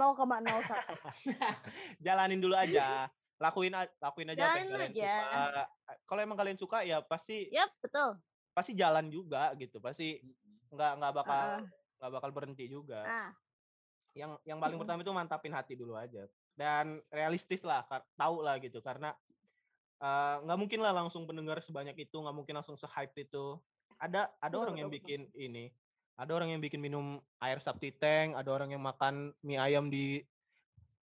Jalanin 2.05 2.39
dulu 2.39 2.53
aja. 2.55 3.09
Lakuin 3.35 3.73
lakuin 3.75 4.29
aja 4.31 4.43
apa 4.47 4.57
yang 4.57 4.69
Jalanin 4.69 4.69
kalian 4.71 4.93
aja. 4.93 5.13
suka. 5.19 5.65
Kalau 6.05 6.21
emang 6.21 6.39
kalian 6.39 6.59
suka 6.61 6.79
ya 6.81 7.01
pasti 7.01 7.49
Yap, 7.51 7.73
betul. 7.81 8.21
pasti 8.53 8.73
jalan 8.77 9.09
juga 9.09 9.51
gitu. 9.57 9.81
Pasti 9.81 10.21
nggak 10.71 10.93
nggak 11.01 11.13
bakal 11.15 11.45
nggak 11.99 12.13
bakal 12.13 12.31
berhenti 12.31 12.69
juga. 12.69 13.01
Nah, 13.03 13.31
Yang 14.15 14.31
yang 14.47 14.63
paling 14.63 14.79
Mm-mm. 14.79 14.87
pertama 14.87 15.03
itu 15.03 15.11
mantapin 15.11 15.51
hati 15.51 15.75
dulu 15.75 15.99
aja. 15.99 16.29
Dan 16.55 17.03
realistis 17.11 17.67
lah, 17.67 17.83
tahu 18.15 18.39
lah 18.39 18.63
gitu 18.63 18.79
karena 18.79 19.11
eh, 19.99 20.37
nggak 20.43 20.59
mungkin 20.59 20.81
lah 20.81 20.93
langsung 20.93 21.25
pendengar 21.25 21.59
sebanyak 21.61 21.95
itu, 22.01 22.17
nggak 22.17 22.35
mungkin 22.35 22.55
langsung 22.57 22.75
se-hype 22.75 23.15
itu. 23.19 23.59
Ada 23.97 24.27
ada 24.39 24.57
orang 24.59 24.77
yang 24.77 24.91
bikin 24.91 25.31
ini, 25.33 25.71
ada 26.15 26.35
orang 26.35 26.51
yang 26.51 26.61
bikin 26.61 26.79
minum 26.79 27.19
air 27.39 27.59
sabti 27.59 27.91
tank, 27.91 28.35
ada 28.35 28.51
orang 28.51 28.71
yang 28.71 28.83
makan 28.83 29.31
mie 29.41 29.57
ayam 29.57 29.87
di 29.87 30.21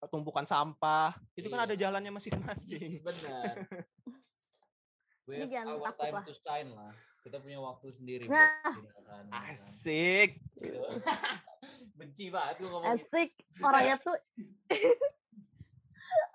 tumpukan 0.04 0.44
sampah. 0.44 1.16
Itu 1.32 1.48
kan 1.48 1.64
ada 1.64 1.72
Iya. 1.72 1.88
jalannya 1.88 2.12
masing-masing. 2.12 3.00
Benar. 3.08 3.54
We 5.24 5.40
Ini 5.40 5.48
have 5.48 5.52
jangan 5.56 5.74
our 5.74 5.84
takut 5.88 6.04
time 6.04 6.12
lah. 6.12 6.24
to 6.28 6.34
shine 6.36 6.70
lah. 6.76 6.92
Kita 7.24 7.36
punya 7.40 7.56
waktu 7.56 7.88
sendiri 7.96 8.28
Nah. 8.28 8.52
buat 8.76 8.84
ya 8.84 9.00
kan. 9.00 9.24
Asik. 9.48 10.30
Gitu. 10.60 10.76
Benci 11.96 12.28
banget 12.28 12.60
gue 12.60 12.68
ngomong 12.68 12.92
asik. 12.92 13.32
Orangnya 13.64 13.96
tuh 13.96 14.12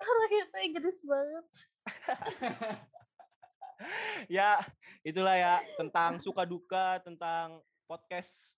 orangnya 0.02 0.44
tuh 0.50 0.60
Inggris 0.60 0.98
banget. 1.04 1.44
ya, 4.40 4.60
itulah 5.04 5.36
ya 5.36 5.54
tentang 5.76 6.20
suka 6.20 6.44
duka, 6.44 7.00
tentang 7.02 7.60
podcast 7.88 8.56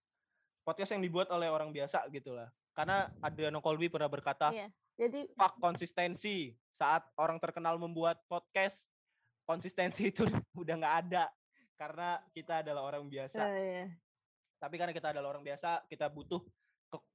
podcast 0.63 0.95
yang 0.95 1.03
dibuat 1.03 1.27
oleh 1.35 1.51
orang 1.51 1.75
biasa 1.75 2.07
gitu 2.15 2.35
lah. 2.35 2.49
Karena 2.73 3.11
Adriano 3.21 3.61
Colby 3.61 3.93
pernah 3.93 4.09
berkata, 4.09 4.55
Iya. 4.55 4.71
Jadi 4.93 5.25
fuck 5.35 5.57
konsistensi. 5.59 6.53
Saat 6.73 7.09
orang 7.17 7.41
terkenal 7.41 7.81
membuat 7.81 8.21
podcast, 8.29 8.87
konsistensi 9.49 10.13
itu 10.13 10.23
udah 10.63 10.75
nggak 10.79 10.97
ada 11.09 11.25
karena 11.75 12.23
kita 12.31 12.63
adalah 12.63 12.87
orang 12.87 13.11
biasa. 13.11 13.43
eh, 13.43 13.59
iya. 13.59 13.85
Tapi 14.63 14.79
karena 14.79 14.95
kita 14.95 15.11
adalah 15.11 15.35
orang 15.35 15.43
biasa, 15.43 15.83
kita 15.91 16.07
butuh 16.07 16.39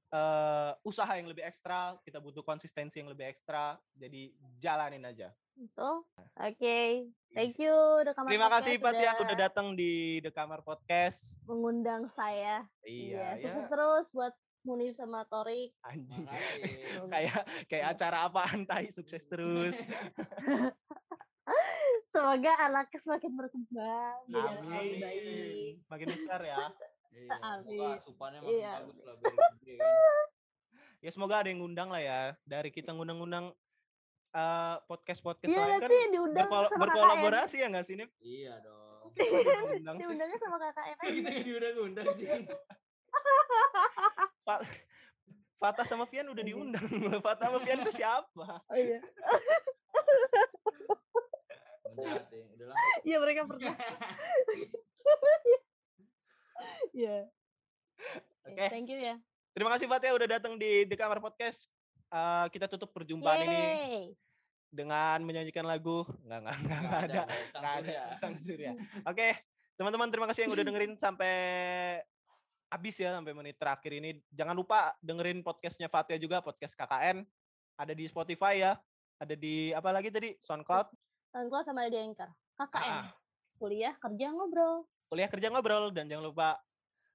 eh, 0.08 0.72
usaha 0.82 1.10
yang 1.14 1.26
lebih 1.26 1.44
ekstra, 1.44 1.94
kita 2.02 2.18
butuh 2.18 2.42
konsistensi 2.42 2.98
yang 2.98 3.08
lebih 3.08 3.28
ekstra. 3.28 3.76
Jadi 3.92 4.34
jalanin 4.58 5.04
aja. 5.04 5.30
Betul. 5.54 6.06
Oke. 6.38 6.80
Thank 7.34 7.54
Yes. 7.54 7.60
you 7.60 7.76
The 8.04 8.12
Kamar 8.14 8.30
Terima 8.30 8.48
kasih 8.48 8.74
Podcast 8.78 8.94
Fatia 8.94 9.12
udah 9.20 9.38
datang 9.38 9.68
di 9.74 10.18
The 10.22 10.30
Kamar 10.30 10.62
Podcast. 10.62 11.38
mengundang 11.44 12.08
saya. 12.08 12.66
Iya, 12.82 13.38
Sukses 13.42 13.66
ya. 13.66 13.70
terus 13.70 14.06
buat 14.12 14.34
Munif 14.62 14.94
sama 14.96 15.24
Torik. 15.26 15.74
Anjing. 15.82 16.28
Kayak 17.14 17.42
kayak 17.66 17.86
acara 17.96 18.18
apaan 18.26 18.64
tai 18.64 18.90
sukses 18.90 19.22
terus. 19.32 19.76
Semoga 22.08 22.52
anaknya 22.62 23.00
semakin 23.00 23.32
berkembang. 23.32 24.18
Jadi 24.26 24.36
anak 24.36 24.60
yang 24.60 24.74
Amin. 24.74 25.00
baik. 25.00 25.72
Makin 25.88 26.08
besar 26.12 26.40
ya. 26.44 26.60
Iya, 27.18 27.34
semoga 27.66 27.86
asupannya 27.98 28.40
makin 28.40 28.54
Iya. 28.54 28.72
bagus 28.78 28.98
lah 29.02 29.14
biar 29.18 29.34
gede 29.58 29.74
kan. 29.76 29.90
Ya 30.98 31.10
semoga 31.10 31.38
ada 31.38 31.48
yang 31.48 31.62
ngundang 31.62 31.90
lah 31.90 32.00
ya. 32.00 32.20
Dari 32.44 32.70
kita 32.70 32.90
ngundang-ngundang 32.90 33.54
eh, 34.30 34.76
podcast-podcast 34.86 35.46
Iya 35.46 35.62
lain 35.64 35.80
kan 35.80 35.90
diundang 36.12 36.44
berkol- 36.44 36.66
sama 36.66 36.74
KKN. 36.74 36.82
berkolaborasi 36.84 37.56
ya 37.56 37.66
nggak 37.70 37.86
sih 37.86 37.96
Nip? 37.96 38.10
Iya 38.18 38.54
dong. 38.60 39.14
Diundangnya 39.94 40.38
sama 40.38 40.56
KKN. 40.60 40.96
Kita 41.00 41.30
yang 41.32 41.44
diundang-undang 41.44 42.06
sih. 42.14 42.28
Fa- 44.44 44.64
Fata 45.58 45.82
sama 45.86 46.06
Fian 46.06 46.28
udah 46.28 46.42
diundang. 46.42 46.86
Fata 47.20 47.46
sama 47.46 47.58
Fian 47.62 47.80
itu 47.80 47.92
siapa? 47.94 48.62
Oh 48.62 48.78
iya. 48.78 49.00
Ya. 51.94 52.14
Iya 53.04 53.18
mereka 53.18 53.46
pernah. 53.46 53.74
Iya. 56.92 57.30
Oke. 58.68 58.76
Thank 58.76 58.92
you 58.92 59.00
ya. 59.00 59.16
Terima 59.56 59.72
kasih 59.74 59.88
Fatia 59.88 60.12
udah 60.12 60.28
datang 60.28 60.60
di 60.60 60.84
The 60.86 60.94
Kamar 60.94 61.18
Podcast. 61.18 61.72
Eh, 62.08 62.46
kita 62.52 62.68
tutup 62.68 62.92
perjumpaan 62.92 63.42
ini 63.42 63.56
Yeay. 63.56 64.04
dengan 64.70 65.24
menyanyikan 65.24 65.64
lagu. 65.64 66.04
Enggak, 66.22 66.40
enggak, 66.44 66.58
enggak, 66.60 66.80
enggak 66.84 67.00
ada. 67.00 67.14
nggak 67.16 67.28
Nggak 67.28 67.48
Sang 67.50 67.64
ada. 67.64 67.80
Surya. 67.80 68.04
Sang 68.20 68.36
Surya. 68.38 68.72
Oke, 69.04 69.28
teman-teman 69.76 70.08
terima 70.12 70.28
kasih 70.28 70.42
yang 70.46 70.54
udah 70.54 70.66
dengerin 70.68 70.94
sampai 70.96 71.34
habis 72.68 72.96
ya 73.00 73.16
sampai 73.16 73.32
menit 73.32 73.56
terakhir 73.56 73.92
ini. 73.96 74.20
Jangan 74.30 74.52
lupa 74.54 74.92
dengerin 75.00 75.40
podcastnya 75.42 75.88
Fatia 75.88 76.20
juga, 76.20 76.44
podcast 76.44 76.76
KKN. 76.76 77.24
Ada 77.80 77.94
di 77.96 78.04
Spotify 78.06 78.60
ya. 78.60 78.74
Ada 79.18 79.34
di 79.34 79.72
apa 79.72 79.90
lagi 79.90 80.12
tadi? 80.12 80.36
SoundCloud. 80.44 80.88
Tanggal 81.32 81.62
sama 81.64 81.88
di 81.88 81.98
Anchor. 81.98 82.30
KKN. 82.60 82.92
Ah, 82.94 83.08
Kuliah 83.58 83.96
kerja 83.98 84.28
ngobrol. 84.30 84.84
kuliah 85.08 85.32
kerja 85.32 85.48
ngobrol 85.48 85.88
dan 85.90 86.12
jangan 86.12 86.28
lupa 86.28 86.60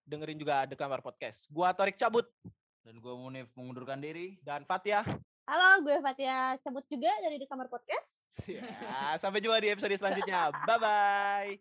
dengerin 0.04 0.38
juga 0.38 0.66
The 0.66 0.76
Kamar 0.76 1.00
Podcast. 1.00 1.46
Gua 1.48 1.72
Torik 1.72 1.96
cabut 1.96 2.26
Dan 2.82 2.98
gue 2.98 3.14
Munif 3.14 3.46
mengundurkan 3.54 4.02
diri. 4.02 4.42
dan 4.42 4.66
Fatia. 4.66 5.06
Halo, 5.46 5.82
gue 5.86 5.96
Fatia 6.02 6.58
cabut 6.62 6.82
juga 6.90 7.10
dari 7.22 7.38
The 7.38 7.46
Kamar 7.46 7.70
Podcast. 7.70 8.18
Ya, 8.46 9.14
sampai 9.22 9.38
jumpa 9.38 9.62
di 9.62 9.70
episode 9.70 9.94
selanjutnya. 9.94 10.50
Bye 10.68 10.78
bye. 10.82 11.52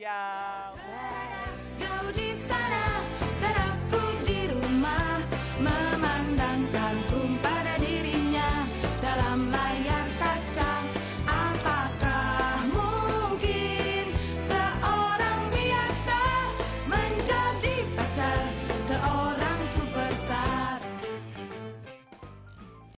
Ciao. 0.00 0.72
Bye. 0.76 1.76
Jauh 1.76 2.10
di 2.12 2.28
sana 2.48 2.81